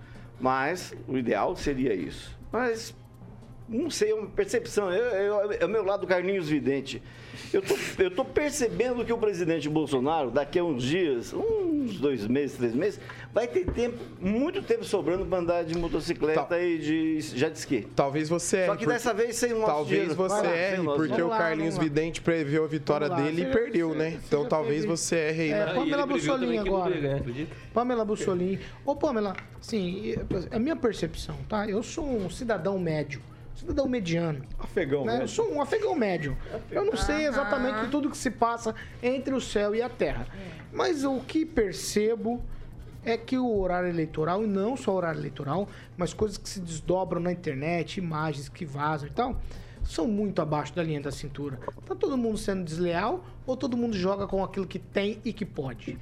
mas 0.43 0.93
o 1.07 1.17
ideal 1.17 1.55
seria 1.55 1.93
isso. 1.93 2.37
Mas 2.51 2.93
não 3.73 3.89
sei, 3.89 4.11
é 4.11 4.15
uma 4.15 4.27
percepção. 4.27 4.91
Eu, 4.91 5.03
eu- 5.05 5.51
é 5.59 5.65
o 5.65 5.69
meu 5.69 5.83
lado 5.83 6.05
Carlinhos 6.07 6.47
Vidente. 6.49 7.01
Eu 7.51 7.61
tô, 7.61 7.75
eu 7.99 8.11
tô 8.11 8.23
percebendo 8.25 9.03
que 9.05 9.11
o 9.13 9.17
presidente 9.17 9.67
Bolsonaro, 9.69 10.29
daqui 10.31 10.57
a 10.59 10.63
uns 10.63 10.83
dias, 10.83 11.33
uns 11.33 11.99
dois 11.99 12.25
meses, 12.27 12.57
três 12.57 12.73
meses, 12.75 12.99
vai 13.33 13.47
ter 13.47 13.65
tempo, 13.65 13.97
muito 14.19 14.61
tempo 14.61 14.83
sobrando 14.83 15.25
para 15.25 15.39
andar 15.39 15.63
de 15.63 15.77
motocicleta 15.77 16.59
e 16.61 16.77
de 16.79 17.21
jet 17.21 17.55
ski. 17.55 17.87
Talvez 17.95 18.29
você 18.29 18.57
erre. 18.57 18.65
Só 18.67 18.75
que 18.75 18.85
dessa 18.87 19.13
vez 19.13 19.35
sem 19.35 19.51
o 19.53 19.59
nosso 19.59 19.65
Talvez 19.67 19.89
dinheiro. 20.01 20.15
você 20.15 20.35
lá, 20.47 20.55
erre, 20.55 20.83
porque 20.83 21.01
dinheiro. 21.07 21.27
o 21.27 21.29
Carlinhos 21.29 21.77
Vidente 21.77 22.21
previu 22.21 22.63
a 22.63 22.67
vitória 22.67 23.07
lá, 23.07 23.21
dele 23.21 23.43
e 23.43 23.45
perdeu, 23.51 23.89
você- 23.89 23.97
né? 23.97 24.09
você 24.11 24.19
Então 24.27 24.45
talvez 24.45 24.85
você 24.85 25.15
erre 25.15 25.41
aí. 25.43 25.51
É, 25.51 25.65
na- 25.65 25.73
Pamela 25.73 26.05
Bussolini 26.05 26.57
agora. 26.57 27.15
acredita? 27.17 27.55
Pamela 27.73 28.05
Bussolini. 28.05 28.59
Ô, 28.85 28.95
Pamela, 28.95 29.35
sim, 29.61 30.13
é 30.51 30.55
a 30.55 30.59
minha 30.59 30.75
percepção, 30.75 31.35
tá? 31.49 31.67
Eu 31.67 31.81
sou 31.83 32.05
um 32.07 32.29
cidadão 32.29 32.77
médio. 32.79 33.21
Cidadão 33.55 33.87
mediano. 33.87 34.45
Afegão, 34.59 35.05
né? 35.05 35.13
médio. 35.13 35.23
Eu 35.23 35.27
sou 35.27 35.51
um 35.51 35.61
afegão 35.61 35.95
médio. 35.95 36.37
Eu 36.71 36.85
não 36.85 36.95
sei 36.97 37.27
exatamente 37.27 37.89
tudo 37.89 38.09
que 38.09 38.17
se 38.17 38.31
passa 38.31 38.73
entre 39.01 39.33
o 39.33 39.41
céu 39.41 39.75
e 39.75 39.81
a 39.81 39.89
terra. 39.89 40.27
Mas 40.71 41.03
o 41.03 41.19
que 41.19 41.45
percebo 41.45 42.43
é 43.05 43.17
que 43.17 43.37
o 43.37 43.59
horário 43.59 43.89
eleitoral, 43.89 44.43
e 44.43 44.47
não 44.47 44.75
só 44.75 44.91
o 44.91 44.95
horário 44.95 45.19
eleitoral, 45.19 45.67
mas 45.97 46.13
coisas 46.13 46.37
que 46.37 46.49
se 46.49 46.59
desdobram 46.59 47.21
na 47.21 47.31
internet, 47.31 47.97
imagens 47.97 48.49
que 48.49 48.65
vazam 48.65 49.07
e 49.07 49.11
tal, 49.11 49.39
são 49.83 50.07
muito 50.07 50.41
abaixo 50.41 50.73
da 50.73 50.81
linha 50.81 51.01
da 51.01 51.11
cintura. 51.11 51.59
Tá 51.85 51.93
todo 51.93 52.17
mundo 52.17 52.37
sendo 52.37 52.63
desleal 52.63 53.23
ou 53.45 53.57
todo 53.57 53.75
mundo 53.75 53.95
joga 53.95 54.25
com 54.25 54.43
aquilo 54.43 54.65
que 54.65 54.79
tem 54.79 55.19
e 55.25 55.33
que 55.33 55.45
pode? 55.45 55.99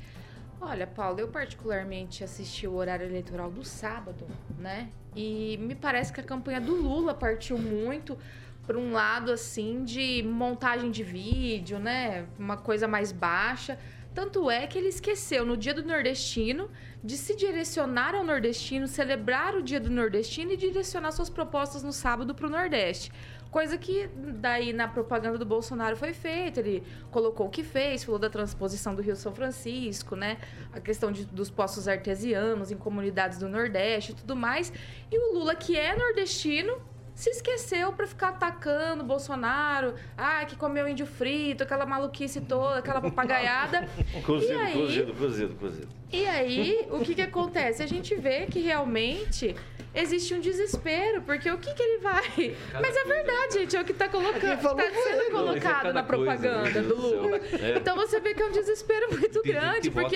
Olha, 0.61 0.85
Paulo, 0.85 1.19
eu 1.19 1.27
particularmente 1.27 2.23
assisti 2.23 2.67
o 2.67 2.75
horário 2.75 3.07
eleitoral 3.07 3.49
do 3.49 3.65
sábado, 3.65 4.27
né? 4.59 4.89
E 5.15 5.57
me 5.61 5.75
parece 5.75 6.13
que 6.13 6.21
a 6.21 6.23
campanha 6.23 6.61
do 6.61 6.73
Lula 6.73 7.13
partiu 7.13 7.57
muito 7.57 8.17
para 8.65 8.77
um 8.77 8.91
lado 8.91 9.31
assim 9.31 9.83
de 9.83 10.23
montagem 10.23 10.91
de 10.91 11.03
vídeo, 11.03 11.79
né? 11.79 12.25
Uma 12.37 12.57
coisa 12.57 12.87
mais 12.87 13.11
baixa. 13.11 13.77
Tanto 14.13 14.51
é 14.51 14.67
que 14.67 14.77
ele 14.77 14.89
esqueceu 14.89 15.45
no 15.45 15.55
dia 15.55 15.73
do 15.73 15.83
nordestino 15.83 16.69
de 17.03 17.17
se 17.17 17.35
direcionar 17.35 18.13
ao 18.13 18.23
nordestino, 18.23 18.87
celebrar 18.87 19.55
o 19.55 19.63
dia 19.63 19.79
do 19.79 19.89
nordestino 19.89 20.51
e 20.51 20.57
direcionar 20.57 21.11
suas 21.11 21.29
propostas 21.29 21.81
no 21.81 21.93
sábado 21.93 22.35
para 22.35 22.45
o 22.45 22.49
Nordeste. 22.49 23.11
Coisa 23.51 23.77
que 23.77 24.09
daí 24.15 24.71
na 24.71 24.87
propaganda 24.87 25.37
do 25.37 25.45
Bolsonaro 25.45 25.97
foi 25.97 26.13
feita. 26.13 26.61
Ele 26.61 26.81
colocou 27.11 27.47
o 27.47 27.49
que 27.49 27.63
fez, 27.63 28.01
falou 28.01 28.17
da 28.17 28.29
transposição 28.29 28.95
do 28.95 29.01
Rio 29.01 29.15
São 29.15 29.33
Francisco, 29.35 30.15
né? 30.15 30.37
A 30.71 30.79
questão 30.79 31.11
de- 31.11 31.25
dos 31.25 31.49
poços 31.51 31.85
artesianos 31.87 32.71
em 32.71 32.77
comunidades 32.77 33.37
do 33.39 33.49
Nordeste 33.49 34.13
e 34.13 34.15
tudo 34.15 34.37
mais. 34.37 34.71
E 35.11 35.17
o 35.17 35.33
Lula, 35.37 35.53
que 35.53 35.75
é 35.77 35.93
nordestino, 35.95 36.77
se 37.13 37.29
esqueceu 37.29 37.91
para 37.91 38.07
ficar 38.07 38.29
atacando 38.29 39.03
o 39.03 39.05
Bolsonaro. 39.05 39.95
Ah, 40.17 40.45
que 40.45 40.55
comeu 40.55 40.87
índio 40.87 41.05
frito, 41.05 41.61
aquela 41.63 41.85
maluquice 41.85 42.39
toda, 42.39 42.79
aquela 42.79 43.01
papagaiada. 43.03 43.85
Cozido, 44.25 44.59
aí, 44.59 44.73
cozido, 44.73 45.13
cozido, 45.13 45.55
cozido. 45.55 46.00
E 46.11 46.25
aí, 46.27 46.87
o 46.89 46.99
que 46.99 47.15
que 47.15 47.21
acontece? 47.21 47.81
A 47.83 47.87
gente 47.87 48.15
vê 48.15 48.45
que 48.45 48.59
realmente 48.59 49.55
existe 49.93 50.33
um 50.33 50.39
desespero, 50.39 51.21
porque 51.23 51.51
o 51.51 51.57
que 51.57 51.73
que 51.73 51.83
ele 51.83 51.97
vai... 51.97 52.55
Mas 52.81 52.95
é 52.95 53.03
verdade, 53.03 53.53
gente, 53.55 53.75
é 53.75 53.81
o 53.81 53.83
que 53.83 53.91
tá 53.93 54.07
colocando, 54.07 54.61
tá 54.61 54.89
sendo 55.03 55.31
colocado 55.31 55.61
cada 55.81 55.93
na 55.93 56.03
coisa, 56.03 56.23
propaganda 56.37 56.81
meu 56.81 56.95
do. 56.95 56.95
Lula. 56.95 57.37
É. 57.61 57.77
Então 57.77 57.97
você 57.97 58.21
vê 58.21 58.33
que 58.33 58.41
é 58.41 58.45
um 58.45 58.51
desespero 58.51 59.07
muito 59.11 59.41
Tem 59.41 59.51
grande, 59.51 59.81
que 59.81 59.91
porque 59.91 60.15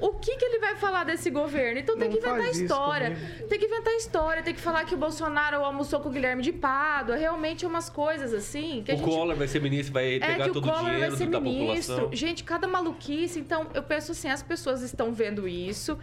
o 0.00 0.12
que 0.12 0.36
que 0.36 0.44
ele 0.44 0.60
vai 0.60 0.76
falar 0.76 1.02
desse 1.02 1.28
governo? 1.28 1.80
Então 1.80 1.96
tem 1.98 2.08
Não 2.08 2.16
que 2.16 2.24
inventar 2.24 2.50
história. 2.50 3.10
comigo. 3.16 3.48
Tem 3.48 3.58
que 3.58 3.64
inventar 3.66 3.94
história, 3.94 4.42
tem 4.44 4.54
que 4.54 4.60
falar 4.60 4.84
que 4.84 4.94
o 4.94 4.98
Bolsonaro 4.98 5.56
almoçou 5.64 5.98
com 5.98 6.08
o 6.08 6.12
Guilherme 6.12 6.42
de 6.42 6.52
Pádua, 6.52 7.16
realmente 7.16 7.64
é 7.64 7.68
umas 7.68 7.90
coisas 7.90 8.32
assim 8.32 8.82
que 8.84 8.92
a 8.92 8.94
O 8.94 8.98
gente 8.98 9.08
Collor 9.10 9.34
vai 9.34 9.48
ser 9.48 9.60
ministro, 9.60 9.92
vai 9.92 10.14
é 10.14 10.20
pegar 10.20 10.44
que 10.44 10.50
o 10.50 10.52
todo 10.52 10.64
o 10.64 10.68
Collor 10.68 10.84
vai 10.84 10.92
dinheiro 10.94 11.16
ser 11.16 11.26
da 11.26 11.40
ministro. 11.40 11.94
população. 11.94 12.16
Gente, 12.16 12.44
cada 12.44 12.68
maluquice. 12.68 13.40
Então, 13.40 13.66
eu 13.74 13.82
penso 13.82 14.12
assim, 14.12 14.28
as 14.28 14.42
pessoas 14.42 14.82
estão 14.82 15.12
vendo 15.12 15.35
isso, 15.48 15.98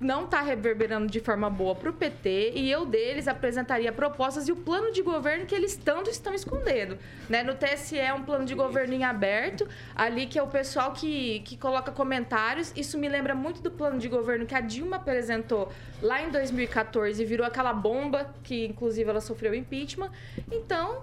não 0.00 0.26
tá 0.26 0.40
reverberando 0.40 1.06
de 1.06 1.20
forma 1.20 1.50
boa 1.50 1.74
pro 1.74 1.92
PT, 1.92 2.52
e 2.54 2.70
eu 2.70 2.86
deles 2.86 3.28
apresentaria 3.28 3.92
propostas 3.92 4.48
e 4.48 4.52
o 4.52 4.56
plano 4.56 4.92
de 4.92 5.02
governo 5.02 5.44
que 5.44 5.54
eles 5.54 5.76
tanto 5.76 6.08
estão 6.08 6.32
escondendo. 6.32 6.96
Né? 7.28 7.42
No 7.42 7.54
TSE 7.54 7.98
é 7.98 8.12
um 8.12 8.22
plano 8.22 8.46
de 8.46 8.54
governo 8.54 8.94
em 8.94 9.04
aberto, 9.04 9.68
ali 9.94 10.26
que 10.26 10.38
é 10.38 10.42
o 10.42 10.46
pessoal 10.46 10.92
que, 10.92 11.40
que 11.40 11.56
coloca 11.56 11.92
comentários. 11.92 12.72
Isso 12.74 12.96
me 12.98 13.08
lembra 13.08 13.34
muito 13.34 13.60
do 13.60 13.70
plano 13.70 13.98
de 13.98 14.08
governo 14.08 14.46
que 14.46 14.54
a 14.54 14.60
Dilma 14.60 14.96
apresentou 14.96 15.70
lá 16.00 16.22
em 16.22 16.30
2014 16.30 17.22
e 17.22 17.26
virou 17.26 17.46
aquela 17.46 17.74
bomba, 17.74 18.34
que 18.42 18.64
inclusive 18.64 19.08
ela 19.08 19.20
sofreu 19.20 19.54
impeachment. 19.54 20.10
Então, 20.50 21.02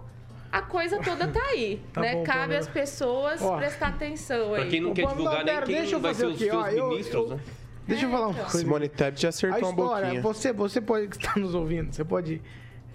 a 0.57 0.61
coisa 0.61 0.99
toda 1.01 1.27
tá 1.27 1.39
aí, 1.41 1.81
Tá 1.93 2.01
né? 2.01 2.15
bom, 2.15 2.23
Cabe 2.23 2.55
às 2.55 2.67
pessoas 2.67 3.41
Ó. 3.41 3.57
prestar 3.57 3.87
atenção 3.89 4.53
aí. 4.53 4.61
Pra 4.61 4.69
quem 4.69 4.81
não 4.81 4.93
quer 4.93 5.07
divulgar 5.07 5.43
nem 5.43 5.53
pera, 5.53 5.65
quem 5.65 5.75
deixa 5.75 5.95
eu 5.95 5.99
vai 5.99 6.13
ser 6.13 6.21
fazer 6.23 6.33
os 6.33 6.41
aqui, 6.41 6.49
seus 6.51 6.63
ó, 6.63 6.67
eu- 6.69 6.89
ministros, 6.89 7.29
eu- 7.31 7.37
né? 7.37 7.43
Deixa 7.87 8.05
eu 8.05 8.11
falar 8.11 8.27
uma 8.27 8.33
coisa. 8.43 8.57
Simone 8.57 8.89
Tebet 8.89 9.21
já 9.21 9.27
A 9.27 9.29
acertou 9.29 9.59
uma 9.59 9.69
história, 9.69 10.05
boquinha. 10.07 10.21
você, 10.21 10.51
você 10.53 10.81
pode 10.81 11.07
que 11.09 11.17
está 11.17 11.39
nos 11.39 11.55
ouvindo, 11.55 11.93
você 11.93 12.03
pode 12.03 12.41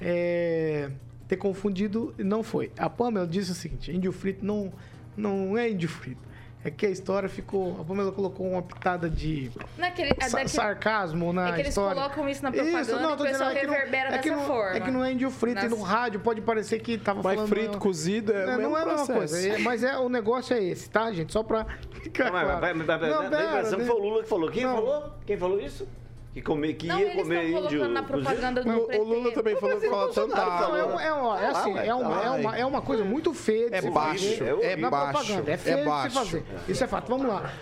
é, 0.01 0.91
ter 1.29 1.37
confundido 1.37 2.15
e 2.19 2.25
não 2.25 2.43
foi. 2.43 2.71
A 2.77 2.91
Pamela 2.91 3.27
disse 3.27 3.53
o 3.53 3.55
seguinte: 3.55 3.91
índio 3.91 4.13
frito 4.13 4.45
não, 4.45 4.73
não 5.17 5.57
é 5.57 5.71
índio 5.71 5.89
frito. 5.89 6.21
É 6.65 6.71
que 6.71 6.87
a 6.87 6.91
história 6.91 7.29
ficou. 7.29 7.81
A 7.81 7.85
Pamela 7.85 8.13
colocou 8.13 8.49
uma 8.49 8.63
pitada 8.63 9.11
de 9.11 9.51
Naquele, 9.77 10.11
é 10.11 10.15
sa- 10.25 10.31
daquele- 10.37 10.49
sarcasmo 10.49 11.33
na 11.33 11.49
é 11.49 11.53
que 11.55 11.61
eles 11.63 11.69
história. 11.71 11.95
colocam 12.01 12.29
isso 12.29 12.41
na 12.43 12.53
propaganda 12.53 12.79
e 12.81 12.95
o 12.95 13.17
tô 13.17 13.27
dizendo, 13.27 13.51
é 13.51 13.55
que 13.57 13.67
não- 13.67 13.75
reverbera 13.75 14.09
é 14.15 14.19
que 14.19 14.31
dessa 14.31 14.41
não, 14.41 14.47
forma. 14.47 14.77
É 14.77 14.81
que 14.81 14.91
não 14.93 15.05
é 15.05 15.13
índio 15.13 15.31
frito 15.31 15.65
e 15.65 15.69
no 15.69 15.79
Nas- 15.79 15.89
rádio 15.89 16.21
pode 16.21 16.41
parecer 16.41 16.79
que 16.79 16.97
tava 16.99 17.21
Mas 17.21 17.35
falando. 17.35 17.49
frito, 17.49 17.79
cozido 17.79 18.33
é 18.33 18.47
não, 18.47 18.71
não 18.71 18.79
é 18.79 18.83
a 18.83 18.87
mesma 18.87 19.05
processo. 19.07 19.13
coisa. 19.19 19.49
é- 19.49 19.59
mas 19.59 19.83
é, 19.83 19.99
o 19.99 20.09
negócio 20.09 20.55
é 20.57 20.63
esse, 20.63 20.89
tá, 20.89 21.11
gente? 21.11 21.33
Só 21.33 21.43
pra 21.43 21.67
ficar 22.01 22.27
Não, 22.27 22.33
mas, 22.33 22.43
claro. 22.45 22.61
vai, 22.61 22.75
vai, 22.75 22.99
vai, 22.99 23.11
Não, 23.11 23.31
pera, 23.31 23.63
deixa- 23.63 23.79
foi 23.79 23.89
o 23.97 23.99
Lula 23.99 24.23
que 24.23 24.29
falou. 24.29 24.51
Quem 24.51 24.63
Não. 24.65 24.75
falou? 24.77 25.15
Quem 25.27 25.37
falou 25.37 25.61
isso? 25.61 25.89
Que, 26.33 26.41
come, 26.41 26.73
que 26.75 26.87
Não, 26.87 26.99
ia 26.99 27.07
eles 27.13 27.23
comer 27.23 27.45
estão 27.45 27.65
índio. 27.65 27.89
na 27.89 28.03
propaganda 28.03 28.63
do 28.65 28.71
O 28.71 29.05
Lula 29.05 29.33
também 29.33 29.55
falou 29.57 29.79
que 29.79 29.89
fala 29.89 30.13
tanto 30.13 30.35
Não, 30.35 30.37
é, 30.37 30.41
água. 30.41 30.85
uma- 30.87 31.03
é, 31.05 31.13
uma- 31.13 31.41
é 31.43 31.47
assim, 31.49 31.79
Ah, 31.79 31.85
é 31.87 31.95
uma, 31.95 32.23
é, 32.25 32.31
uma, 32.31 32.57
é 32.59 32.67
uma 32.67 32.81
coisa 32.83 33.05
muito 33.05 33.35
feia 33.35 33.69
de 33.69 33.77
É 33.77 33.83
se 33.83 33.91
baixo, 33.91 34.39
fazer 34.39 34.63
é 34.65 34.77
na 34.77 34.91
baixo, 34.91 35.13
propaganda. 35.13 35.51
É 35.51 35.55
é 35.55 35.57
feio 35.59 35.77
de 35.77 35.83
se 35.83 35.89
baixo. 35.89 36.15
fazer. 36.19 36.45
Isso 36.69 36.85
é 36.85 36.87
fato. 36.87 37.09
Vamos 37.09 37.27
lá. 37.27 37.53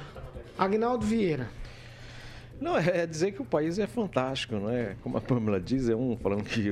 Agnaldo 0.56 1.04
Vieira. 1.04 1.48
Não, 2.60 2.76
é 2.76 3.06
dizer 3.06 3.32
que 3.32 3.40
o 3.40 3.44
país 3.44 3.78
é 3.78 3.86
fantástico, 3.86 4.54
não 4.54 4.70
é? 4.70 4.94
Como 5.02 5.16
a 5.16 5.20
Pamela 5.20 5.58
diz, 5.58 5.88
é 5.88 5.96
um 5.96 6.16
falando 6.16 6.44
que, 6.44 6.70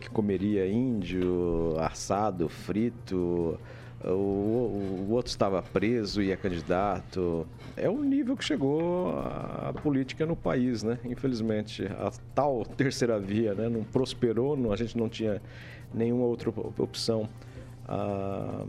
que 0.00 0.10
comeria 0.10 0.66
índio, 0.66 1.76
assado, 1.78 2.48
frito, 2.48 3.58
o, 4.04 4.08
o- 4.08 5.06
outro 5.10 5.30
estava 5.30 5.62
preso 5.62 6.22
e 6.22 6.30
é 6.30 6.36
candidato. 6.36 7.46
É 7.76 7.88
o 7.88 8.02
nível 8.02 8.36
que 8.36 8.44
chegou 8.44 9.10
a 9.18 9.72
política 9.82 10.24
no 10.26 10.34
país, 10.36 10.82
né? 10.82 10.98
Infelizmente, 11.04 11.84
a 11.86 12.10
tal 12.34 12.64
terceira 12.64 13.18
via 13.18 13.54
né? 13.54 13.68
não 13.68 13.84
prosperou, 13.84 14.56
não- 14.56 14.72
a 14.72 14.76
gente 14.76 14.96
não 14.96 15.08
tinha 15.08 15.40
nenhuma 15.92 16.24
outra 16.24 16.50
op- 16.50 16.80
opção 16.80 17.28
a, 17.88 18.64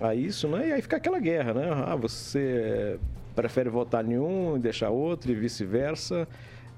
a 0.00 0.14
isso, 0.14 0.48
né? 0.48 0.68
E 0.68 0.72
aí 0.72 0.82
fica 0.82 0.96
aquela 0.96 1.18
guerra, 1.18 1.54
né? 1.54 1.68
Ah, 1.86 1.96
você 1.96 2.98
prefere 3.34 3.68
votar 3.68 4.04
em 4.08 4.18
um 4.18 4.56
e 4.56 4.60
deixar 4.60 4.90
outro 4.90 5.30
e 5.30 5.34
vice-versa. 5.34 6.26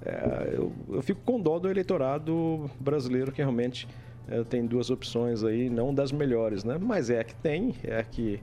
É, 0.04 0.54
eu, 0.54 0.72
eu 0.90 1.02
fico 1.02 1.20
com 1.24 1.40
dó 1.40 1.58
do 1.58 1.70
eleitorado 1.70 2.70
brasileiro 2.78 3.32
que 3.32 3.40
realmente 3.40 3.88
é, 4.28 4.42
tem 4.44 4.66
duas 4.66 4.90
opções 4.90 5.42
aí, 5.44 5.68
não 5.68 5.92
das 5.94 6.10
melhores, 6.12 6.64
né? 6.64 6.78
Mas 6.80 7.10
é 7.10 7.20
a 7.20 7.24
que 7.24 7.34
tem, 7.36 7.74
é 7.84 7.98
a 7.98 8.02
que 8.04 8.40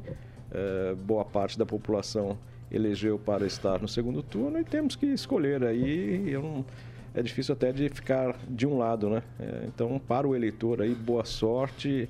é, 0.52 0.94
boa 0.96 1.24
parte 1.26 1.58
da 1.58 1.66
população 1.66 2.38
elegeu 2.72 3.20
para 3.20 3.46
estar 3.46 3.82
no 3.82 3.88
segundo 3.88 4.22
turno 4.24 4.60
e 4.60 4.64
temos 4.64 4.96
que 4.96 5.06
escolher 5.08 5.64
aí. 5.64 6.32
Não- 6.34 6.64
é 7.14 7.22
difícil 7.22 7.52
até 7.54 7.74
de 7.74 7.90
ficar 7.90 8.38
de 8.48 8.66
um 8.66 8.78
lado, 8.78 9.10
né? 9.10 9.22
É, 9.38 9.66
então, 9.68 10.00
para 10.00 10.26
o 10.26 10.34
eleitor 10.34 10.82
aí, 10.82 10.96
boa 10.96 11.26
sorte 11.26 12.08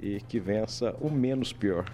e 0.00 0.20
que 0.26 0.40
vença 0.40 0.94
o 1.02 1.10
menos 1.10 1.52
pior. 1.52 1.84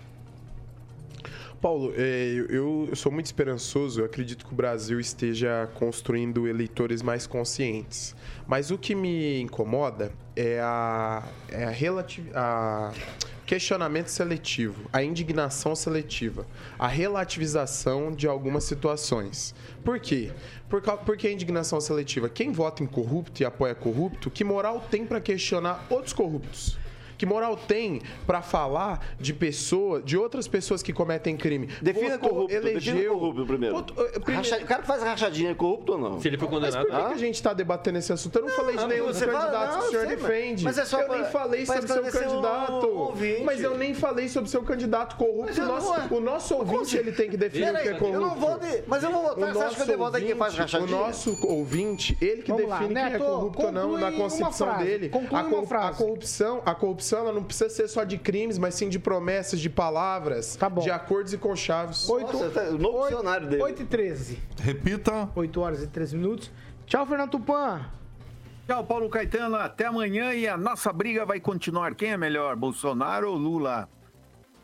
Paulo, 1.64 1.94
é, 1.96 2.44
eu, 2.50 2.90
sou 2.94 3.10
muito 3.10 3.24
esperançoso. 3.24 4.02
Eu 4.02 4.04
acredito 4.04 4.44
que 4.44 4.52
o 4.52 4.54
Brasil 4.54 5.00
esteja 5.00 5.66
construindo 5.72 6.46
eleitores 6.46 7.00
mais 7.00 7.26
conscientes. 7.26 8.14
Mas 8.46 8.70
o 8.70 8.76
que 8.76 8.94
me 8.94 9.40
incomoda 9.40 10.12
é 10.36 10.60
a, 10.60 11.26
é 11.48 11.64
a, 12.34 12.92
questionamento 13.46 14.08
seletivo, 14.08 14.90
a 14.92 15.02
indignação 15.02 15.74
seletiva, 15.74 16.46
a 16.78 16.86
relativização 16.86 18.12
de 18.12 18.28
algumas 18.28 18.64
situações. 18.64 19.54
Por 19.82 19.98
quê? 19.98 20.32
Por, 20.68 20.82
por 20.82 21.16
que 21.16 21.28
a 21.28 21.32
indignação 21.32 21.80
seletiva? 21.80 22.28
Quem 22.28 22.52
vota 22.52 22.82
em 22.82 22.86
corrupto 22.86 23.42
e 23.42 23.46
apoia 23.46 23.74
corrupto, 23.74 24.30
que 24.30 24.44
moral 24.44 24.86
tem 24.90 25.06
para 25.06 25.18
questionar 25.18 25.86
outros 25.88 26.12
corruptos? 26.12 26.83
Que 27.16 27.24
moral 27.26 27.56
tem 27.56 28.00
para 28.26 28.42
falar 28.42 29.04
de 29.20 29.32
pessoa, 29.32 30.00
de 30.02 30.16
outras 30.16 30.48
pessoas 30.48 30.82
que 30.82 30.92
cometem 30.92 31.36
crime? 31.36 31.68
Defina 31.80 32.16
Votou, 32.18 32.28
corrupto, 32.30 32.54
defina 32.54 32.70
elegeu. 32.70 33.12
corrupto 33.18 33.46
primeiro. 33.46 33.74
Votou- 33.76 34.04
eh, 34.06 34.10
primeiro- 34.18 34.34
Racha- 34.50 34.64
O 34.64 34.66
cara 34.66 34.80
que 34.82 34.86
faz 34.88 35.02
rachadinha 35.02 35.50
é 35.50 35.54
corrupto 35.54 35.92
ou 35.92 35.98
não? 35.98 36.20
Se 36.20 36.28
ele 36.28 36.36
for 36.38 36.50
Mas 36.50 36.54
condenado. 36.74 36.86
por 36.86 36.96
que, 37.02 37.06
que 37.08 37.12
a 37.14 37.18
gente 37.18 37.34
está 37.36 37.52
debatendo 37.52 37.98
esse 37.98 38.12
assunto? 38.12 38.36
Eu 38.38 38.42
não, 38.42 38.48
falei 38.50 38.74
de 38.76 38.80
não, 38.82 38.88
nenhum 38.88 39.06
dos 39.06 39.18
candidatos 39.20 39.74
não, 39.76 39.80
que 39.82 39.86
o 39.86 39.90
senhor 39.90 40.06
sei, 40.06 40.16
mas- 40.16 40.22
defende. 40.26 40.64
mas 40.64 40.78
é 40.78 40.84
só 40.84 41.00
eu 41.00 41.06
pra- 41.06 41.16
nem 41.18 41.24
falei 41.26 41.66
pra 41.66 41.74
sobre 41.86 42.10
seu 42.10 42.20
candidato. 42.20 42.86
ouvinte. 42.88 43.42
mas 43.44 43.60
eu 43.62 43.76
nem 43.78 43.94
falei 43.94 44.28
sobre 44.28 44.50
seu 44.50 44.62
candidato 44.62 45.16
corrupto. 45.16 45.42
Mas 45.46 45.58
não- 45.58 45.66
nosso, 45.66 46.14
o 46.14 46.20
nosso 46.20 46.54
ouvinte 46.56 46.96
ele 46.96 47.12
tem 47.12 47.30
que 47.30 47.36
definir 47.36 47.70
o 47.70 47.72
que 47.74 47.88
é 47.88 47.92
corrupto. 47.94 48.14
eu 48.14 48.20
não 48.20 48.34
vou 48.34 48.58
de- 48.58 48.82
mas 48.86 49.02
eu 49.02 49.10
vou 49.10 49.22
votar. 49.22 49.34
O 49.36 49.40
Você 49.40 49.46
acha 49.46 49.54
que 49.54 49.60
eu 49.60 49.64
nosso 49.64 49.86
devo 49.86 50.04
votar 50.04 50.20
em 50.22 50.26
quem 50.26 50.34
faz 50.36 50.52
ouvinte- 50.54 50.72
rachadinha? 50.76 50.98
O 50.98 51.06
nosso 51.06 51.46
ouvinte, 51.46 52.18
ele 52.20 52.42
que 52.42 52.50
Vamos 52.50 52.68
lá, 52.68 52.78
define 52.78 52.94
quem 52.94 53.04
é 53.04 53.18
corrupto 53.18 53.66
ou 53.66 53.72
não 53.72 53.92
na 53.98 54.12
concepção 54.12 54.78
dele. 54.78 55.08
conclui 55.08 55.38
a, 55.40 55.42
uma 55.42 55.50
corru- 55.50 55.66
frase. 55.66 55.86
a 55.86 56.04
corrupção, 56.04 56.62
corrupção 57.04 57.18
ela 57.18 57.32
não 57.32 57.42
precisa 57.44 57.68
ser 57.68 57.88
só 57.88 58.02
de 58.04 58.16
crimes, 58.18 58.56
mas 58.58 58.74
sim 58.74 58.88
de 58.88 58.98
promessas, 58.98 59.60
de 59.60 59.68
palavras, 59.68 60.56
Tá 60.56 60.68
bom. 60.68 60.80
de 60.82 60.90
acordos 60.90 61.32
e 61.32 61.38
conchavos. 61.38 62.08
Oito, 62.08 62.32
Nossa, 62.32 62.50
tá- 62.50 62.62
o 62.70 62.78
novo 62.78 62.98
oito- 62.98 63.08
dicionário 63.16 63.46
dele. 63.48 63.62
8 63.62 63.82
e 63.82 63.84
13. 63.84 64.38
Repita. 64.60 65.28
8 65.34 65.60
horas 65.60 65.82
e 65.82 65.86
13 65.86 66.16
minutos. 66.16 66.50
Tchau, 66.86 67.06
Fernando 67.06 67.30
Tupan. 67.30 67.84
Tchau, 68.66 68.84
Paulo 68.84 69.08
Caetano. 69.10 69.56
Até 69.56 69.86
amanhã 69.86 70.32
e 70.32 70.48
a 70.48 70.56
nossa 70.56 70.92
briga 70.92 71.26
vai 71.26 71.38
continuar. 71.40 71.94
Quem 71.94 72.12
é 72.12 72.16
melhor, 72.16 72.56
Bolsonaro 72.56 73.30
ou 73.30 73.36
Lula? 73.36 73.88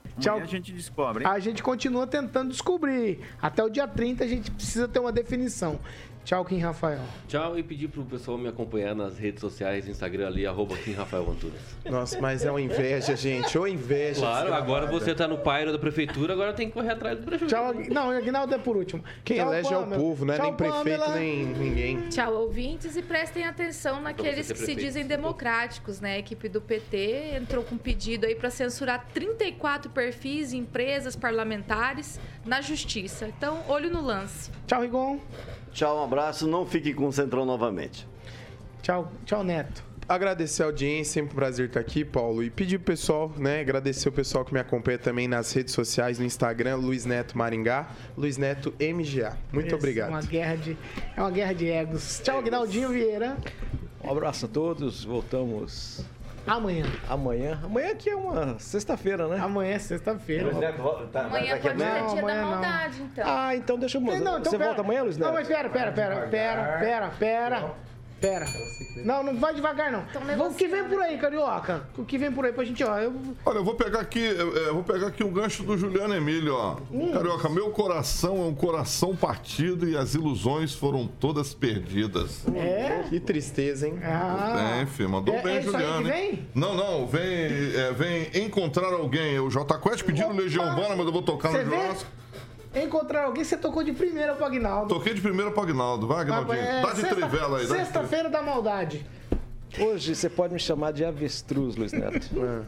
Amanhã 0.05 0.19
Tchau. 0.19 0.39
a 0.39 0.45
gente 0.45 0.73
descobre, 0.73 1.25
hein? 1.25 1.31
A 1.31 1.39
gente 1.39 1.63
continua 1.63 2.07
tentando 2.07 2.51
descobrir. 2.51 3.21
Até 3.41 3.63
o 3.63 3.69
dia 3.71 3.87
30 3.87 4.25
a 4.25 4.27
gente 4.27 4.51
precisa 4.51 4.89
ter 4.89 4.99
uma 4.99 5.13
definição. 5.13 5.79
Tchau, 6.25 6.45
Kim 6.45 6.59
Rafael. 6.59 7.01
Tchau 7.27 7.59
e 7.59 7.63
pedir 7.63 7.89
pro 7.89 8.05
pessoal 8.05 8.39
me 8.39 8.49
acompanhar 8.49 8.95
nas 8.95 9.19
redes 9.19 9.41
sociais, 9.41 9.89
Instagram 9.89 10.27
ali, 10.29 10.47
arroba 10.47 10.77
Kim 10.77 10.93
Rafael 10.93 11.29
Antunes. 11.29 11.61
Nossa, 11.85 12.21
mas 12.21 12.45
é 12.45 12.51
uma 12.51 12.61
inveja, 12.61 13.17
gente. 13.17 13.57
Ou 13.59 13.67
inveja. 13.67 14.21
Claro, 14.21 14.55
agora 14.55 14.87
você 14.87 15.15
tá 15.15 15.27
no 15.27 15.39
pairo 15.39 15.73
da 15.73 15.79
prefeitura, 15.79 16.35
agora 16.35 16.53
tem 16.53 16.69
que 16.69 16.75
correr 16.75 16.91
atrás 16.93 17.19
do 17.19 17.25
prejuízo. 17.25 17.55
Tchau, 17.55 17.75
não, 17.91 18.11
Aguinaldo 18.11 18.55
é 18.55 18.59
por 18.59 18.77
último. 18.77 19.03
Quem 19.25 19.39
Tchau, 19.39 19.49
elege 19.53 19.73
é 19.73 19.79
o 19.79 19.87
povo, 19.87 20.25
não 20.25 20.35
é 20.35 20.37
Tchau, 20.37 20.47
nem 20.47 20.55
prefeito, 20.55 20.85
Pamela. 21.01 21.15
nem 21.17 21.47
ninguém. 21.47 22.09
Tchau, 22.11 22.35
ouvintes, 22.35 22.97
e 22.97 23.03
prestem 23.03 23.45
atenção 23.45 24.01
naqueles 24.01 24.47
que 24.47 24.55
se 24.59 24.65
prefeito, 24.65 24.81
dizem 24.81 25.07
democráticos, 25.07 26.01
né? 26.01 26.15
A 26.15 26.19
equipe 26.19 26.49
do 26.49 26.61
PT 26.61 27.35
entrou 27.35 27.65
com 27.65 27.75
um 27.75 27.79
pedido 27.79 28.27
aí 28.27 28.35
para 28.35 28.51
censurar 28.51 29.07
34 29.15 29.91
perfis, 29.91 30.53
empresas, 30.53 31.17
parlamentares 31.17 32.21
na 32.45 32.61
justiça. 32.61 33.27
Então, 33.27 33.65
olho 33.69 33.91
no 33.91 34.03
lance. 34.03 34.51
Tchau, 34.67 34.83
Rigon. 34.83 35.19
Tchau, 35.73 35.99
um 35.99 36.05
abraço. 36.05 36.47
Não 36.47 36.67
fique 36.67 36.93
com 36.93 37.07
o 37.07 37.13
Centrão 37.13 37.45
novamente. 37.45 38.07
Tchau, 38.83 39.11
tchau, 39.25 39.45
Neto. 39.45 39.85
Agradecer 40.09 40.65
a 40.65 40.67
audiência, 40.67 41.13
sempre 41.15 41.33
um 41.33 41.35
prazer 41.37 41.67
estar 41.69 41.79
aqui, 41.79 42.05
Paulo. 42.05 42.43
E 42.43 42.51
pedir 42.51 42.79
pro 42.79 42.87
pessoal, 42.87 43.33
né? 43.39 43.61
Agradecer 43.61 44.09
o 44.09 44.13
pessoal 44.13 44.45
que 44.45 44.53
me 44.53 44.59
acompanha 44.59 44.99
também 44.99 45.29
nas 45.29 45.53
redes 45.53 45.73
sociais, 45.73 46.19
no 46.19 46.25
Instagram, 46.25 46.77
Luiz 46.77 47.05
Neto 47.05 47.39
Maringá, 47.39 47.91
Luiz 48.17 48.37
Neto 48.37 48.75
MGA. 48.81 49.39
Muito 49.53 49.67
Esse 49.67 49.75
obrigado. 49.77 50.09
É 50.09 50.13
uma 50.13 50.23
guerra 50.23 50.57
de, 50.57 50.77
é 51.17 51.21
uma 51.21 51.31
guerra 51.31 51.53
de 51.53 51.69
egos. 51.69 52.21
Tchau, 52.25 52.39
Aguinaldinho 52.39 52.89
Vieira. 52.89 53.37
Um 54.03 54.11
abraço 54.11 54.47
a 54.47 54.49
todos, 54.49 55.05
voltamos 55.05 56.05
Amanhã. 56.47 56.85
amanhã. 57.09 57.61
Amanhã 57.63 57.95
que 57.95 58.11
é 58.11 58.17
uma 58.17 58.59
sexta-feira, 58.59 59.29
né? 59.29 59.39
Amanhã 59.39 59.75
é 59.75 59.79
sexta-feira. 59.79 60.51
Tá, 61.13 61.21
Amanhã 61.27 61.59
pode 61.59 61.63
ser 61.63 61.75
Não, 61.75 62.07
dia 62.07 62.15
da 62.15 62.21
amanhã 62.21 62.43
não. 62.43 62.51
maldade, 62.51 63.03
então. 63.03 63.25
Ah, 63.27 63.57
então 63.57 63.79
deixa 63.79 63.99
eu 63.99 64.01
mudar. 64.03 64.19
Não, 64.21 64.39
então 64.39 64.51
Você 64.51 64.59
pera. 64.59 64.65
volta 64.71 64.83
amanhã, 64.83 65.03
Luiz 65.03 65.17
Neto? 65.17 65.27
Não, 65.27 65.35
mas 65.35 65.47
pera, 65.49 65.69
pera, 65.69 65.93
pera, 65.93 66.17
pera, 66.29 66.79
pera, 66.81 67.09
pera. 67.19 67.75
Pera. 68.21 68.47
Não, 68.97 69.23
não 69.23 69.37
vai 69.37 69.55
devagar, 69.55 69.91
não. 69.91 70.05
Então 70.33 70.49
o 70.49 70.55
que 70.55 70.69
vem 70.69 70.85
por 70.85 71.01
aí, 71.01 71.17
Carioca? 71.17 71.85
O 71.97 72.05
que 72.05 72.19
vem 72.19 72.31
por 72.31 72.45
aí 72.45 72.53
pra 72.53 72.65
gente, 72.65 72.85
ó. 72.85 72.99
Eu... 72.99 73.15
Olha, 73.47 73.59
eu 73.59 73.65
vou 73.65 73.75
pegar 73.75 74.01
aqui, 74.01 74.21
eu, 74.23 74.55
eu 74.55 74.75
vou 74.75 74.83
pegar 74.85 75.07
aqui 75.07 75.25
o 75.25 75.31
gancho 75.31 75.63
do 75.63 75.77
Juliano 75.79 76.15
Emílio, 76.15 76.55
ó. 76.55 76.77
Hum. 76.93 77.13
Carioca, 77.13 77.49
meu 77.49 77.71
coração 77.71 78.37
é 78.39 78.47
um 78.47 78.55
coração 78.55 79.17
partido 79.17 79.89
e 79.89 79.97
as 79.97 80.15
ilusões 80.15 80.75
foram 80.75 81.07
todas 81.07 81.55
perdidas. 81.55 82.47
É? 82.55 83.05
Que 83.09 83.19
tristeza, 83.19 83.89
hein? 83.89 83.99
Ah. 84.05 84.81
É, 84.83 84.87
filho, 84.87 85.09
mandou 85.09 85.35
É- 85.35 85.43
bem, 85.43 85.57
é 85.57 85.61
isso 85.61 85.75
aí 85.77 85.83
Juliano. 85.83 86.07
vem? 86.07 86.49
Não, 86.55 86.75
não, 86.75 87.07
vem, 87.07 87.23
é, 87.25 87.93
vem 87.93 88.45
encontrar 88.45 88.93
alguém. 88.93 89.39
O 89.41 89.49
J 89.49 89.79
Quest 89.79 90.05
pediu 90.05 90.31
Legião 90.31 90.69
Urbana, 90.69 90.95
mas 90.97 91.07
eu 91.07 91.13
vou 91.13 91.23
tocar 91.23 91.51
Você 91.51 91.65
no 91.65 91.71
vê? 91.71 91.77
Encontrar 92.75 93.25
alguém, 93.25 93.43
você 93.43 93.57
tocou 93.57 93.83
de 93.83 93.93
primeira 93.93 94.35
pro 94.35 94.45
Aguinaldo. 94.45 94.95
Toquei 94.95 95.13
de 95.15 95.21
primeira 95.21 95.51
pro 95.51 95.63
Agnaldo. 95.63 96.07
Vai, 96.07 96.21
Agnaldinho. 96.21 96.57
É, 96.59 96.83
Dá 96.83 96.91
de 96.93 97.01
sexta- 97.01 97.17
trivela 97.17 97.59
aí. 97.59 97.67
Sexta-feira 97.67 98.29
da 98.31 98.43
maldade. 98.43 99.05
Hoje 99.79 100.15
você 100.15 100.29
pode 100.29 100.53
me 100.55 100.61
chamar 100.61 100.93
de 100.93 101.05
avestruz, 101.05 101.75
Luiz 101.77 101.93
Neto. 101.93 102.29
Cala 102.31 102.67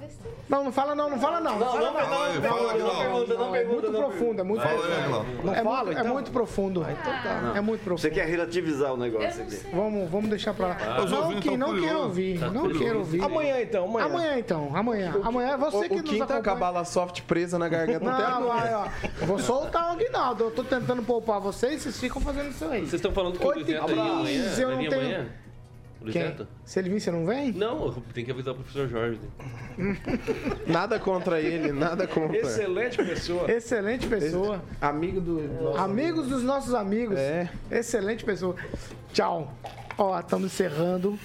besteira. 0.00 0.36
Não, 0.48 0.64
não 0.64 0.72
fala 0.72 0.94
não, 0.94 1.10
não 1.10 1.18
fala 1.18 1.40
não. 1.40 1.58
Não, 1.58 1.66
fala 1.66 1.90
não. 1.92 2.42
Fala 2.42 2.72
Agnaldo. 2.72 3.34
Não, 3.38 3.54
é 3.54 3.64
muito 3.64 3.90
profundo, 3.92 4.40
é 4.40 4.44
muito 4.44 4.62
aí, 4.62 4.76
profundo. 4.76 4.94
Agnaldo. 4.94 5.50
É, 5.50 5.62
fala, 5.62 5.84
muito, 5.84 5.98
é 5.98 6.02
muito 6.02 6.30
profundo. 6.30 6.86
É 7.54 7.60
muito 7.60 7.80
profundo. 7.82 8.00
Você 8.00 8.10
quer 8.10 8.26
relativizar 8.26 8.92
o 8.92 8.96
negócio 8.96 9.42
aqui. 9.42 9.56
Vamos, 9.72 10.10
vamos 10.10 10.30
deixar 10.30 10.54
pra 10.54 10.68
lá. 10.68 11.04
Os 11.04 11.10
não 11.10 11.40
que, 11.40 11.56
não 11.56 11.80
quero 11.80 11.98
ouvir, 12.00 12.38
não 12.40 12.62
curioso. 12.62 12.78
quero 12.84 12.98
ouvir. 12.98 13.22
Amanhã 13.22 13.60
então, 13.60 13.84
amanhã. 13.84 14.06
Amanhã 14.06 14.38
então, 14.38 14.76
amanhã. 14.76 15.14
Amanhã 15.22 15.48
é 15.52 15.56
você 15.56 15.76
O, 15.76 15.88
que 15.88 15.94
o 15.94 15.96
nos 15.98 16.10
Kim 16.10 16.18
tá 16.18 16.26
com 16.26 16.32
a 16.32 16.36
acompanha. 16.36 16.56
bala 16.56 16.84
soft 16.84 17.22
presa 17.22 17.58
na 17.58 17.68
garganta 17.68 18.10
até 18.10 18.22
Não, 18.22 18.50
agora. 18.50 18.92
Vou 19.22 19.38
soltar 19.38 19.90
o 19.90 19.92
Aguinaldo. 19.92 20.44
Eu 20.44 20.50
tô 20.50 20.64
tentando 20.64 21.02
poupar 21.02 21.40
vocês, 21.40 21.84
vocs 21.84 22.00
ficam 22.00 22.20
fazendo 22.20 22.50
isso 22.50 22.64
aí. 22.64 22.80
Vocês 22.80 22.94
estão 22.94 23.12
falando 23.12 23.38
que 23.38 23.46
o 23.46 23.68
e 23.70 23.76
amanhã? 23.76 24.24
quinze, 24.24 24.62
eu 24.62 24.70
não 24.70 24.78
tenho-? 24.88 25.22
O 25.22 25.39
Luiz 26.00 26.12
Quem? 26.12 26.22
Neto? 26.22 26.48
Se 26.64 26.78
ele 26.78 26.88
vir, 26.88 27.00
você 27.00 27.10
não 27.10 27.26
vem? 27.26 27.52
Não, 27.52 27.92
tem 28.14 28.24
que 28.24 28.30
avisar 28.30 28.54
o 28.54 28.56
professor 28.56 28.88
Jorge. 28.88 29.20
Nada 30.66 30.98
contra 30.98 31.40
ele, 31.40 31.72
nada 31.72 32.06
contra. 32.06 32.36
Excelente 32.38 32.96
pessoa. 32.96 33.50
Excelente 33.50 34.06
pessoa. 34.06 34.62
Amigo 34.80 35.20
do. 35.20 35.42
nosso 35.62 35.78
Amigos 35.78 36.28
dos 36.28 36.42
nossos 36.42 36.74
amigos. 36.74 37.18
É. 37.18 37.50
Excelente 37.70 38.24
pessoa. 38.24 38.56
Tchau. 39.12 39.52
Ó, 39.98 40.18
estamos 40.18 40.52
encerrando. 40.52 41.18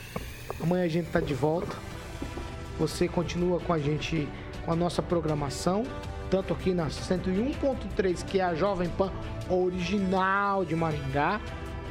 Amanhã 0.61 0.83
a 0.83 0.87
gente 0.89 1.09
tá 1.09 1.19
de 1.19 1.33
volta. 1.33 1.75
Você 2.79 3.07
continua 3.07 3.59
com 3.59 3.71
a 3.71 3.79
gente, 3.79 4.27
com 4.65 4.71
a 4.71 4.75
nossa 4.75 5.01
programação. 5.01 5.83
tanto 6.29 6.53
aqui 6.53 6.73
na 6.73 6.87
101.3, 6.87 8.25
que 8.25 8.39
é 8.39 8.43
a 8.43 8.55
Jovem 8.55 8.89
Pan 8.89 9.11
original 9.49 10.65
de 10.65 10.75
Maringá, 10.75 11.39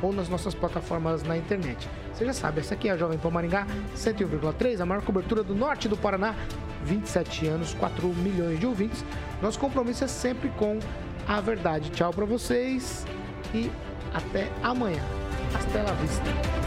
ou 0.03 0.13
nas 0.13 0.29
nossas 0.29 0.55
plataformas 0.55 1.23
na 1.23 1.37
internet. 1.37 1.89
Você 2.15 2.25
já 2.25 2.33
sabe, 2.33 2.61
essa 2.61 2.75
aqui 2.75 2.89
é 2.89 2.93
a 2.93 2.97
Jovem 2.97 3.19
Pan 3.19 3.31
Maringá 3.31 3.67
101,3, 3.97 4.81
a 4.81 4.87
maior 4.87 5.03
cobertura 5.03 5.43
do 5.43 5.53
norte 5.53 5.89
do 5.89 5.97
Paraná, 5.97 6.37
27 6.85 7.49
anos, 7.49 7.75
4 7.75 8.07
milhões 8.07 8.61
de 8.61 8.67
ouvintes. 8.67 9.05
Nosso 9.43 9.59
compromisso 9.59 10.05
é 10.05 10.09
sempre 10.09 10.49
com 10.51 10.79
a 11.27 11.41
verdade. 11.41 11.91
Tchau 11.91 12.13
para 12.13 12.25
vocês 12.25 13.05
e 13.53 13.69
até 14.13 14.49
amanhã. 14.63 15.03
Hasta 15.57 15.83
la 15.83 15.93
vista. 15.95 16.65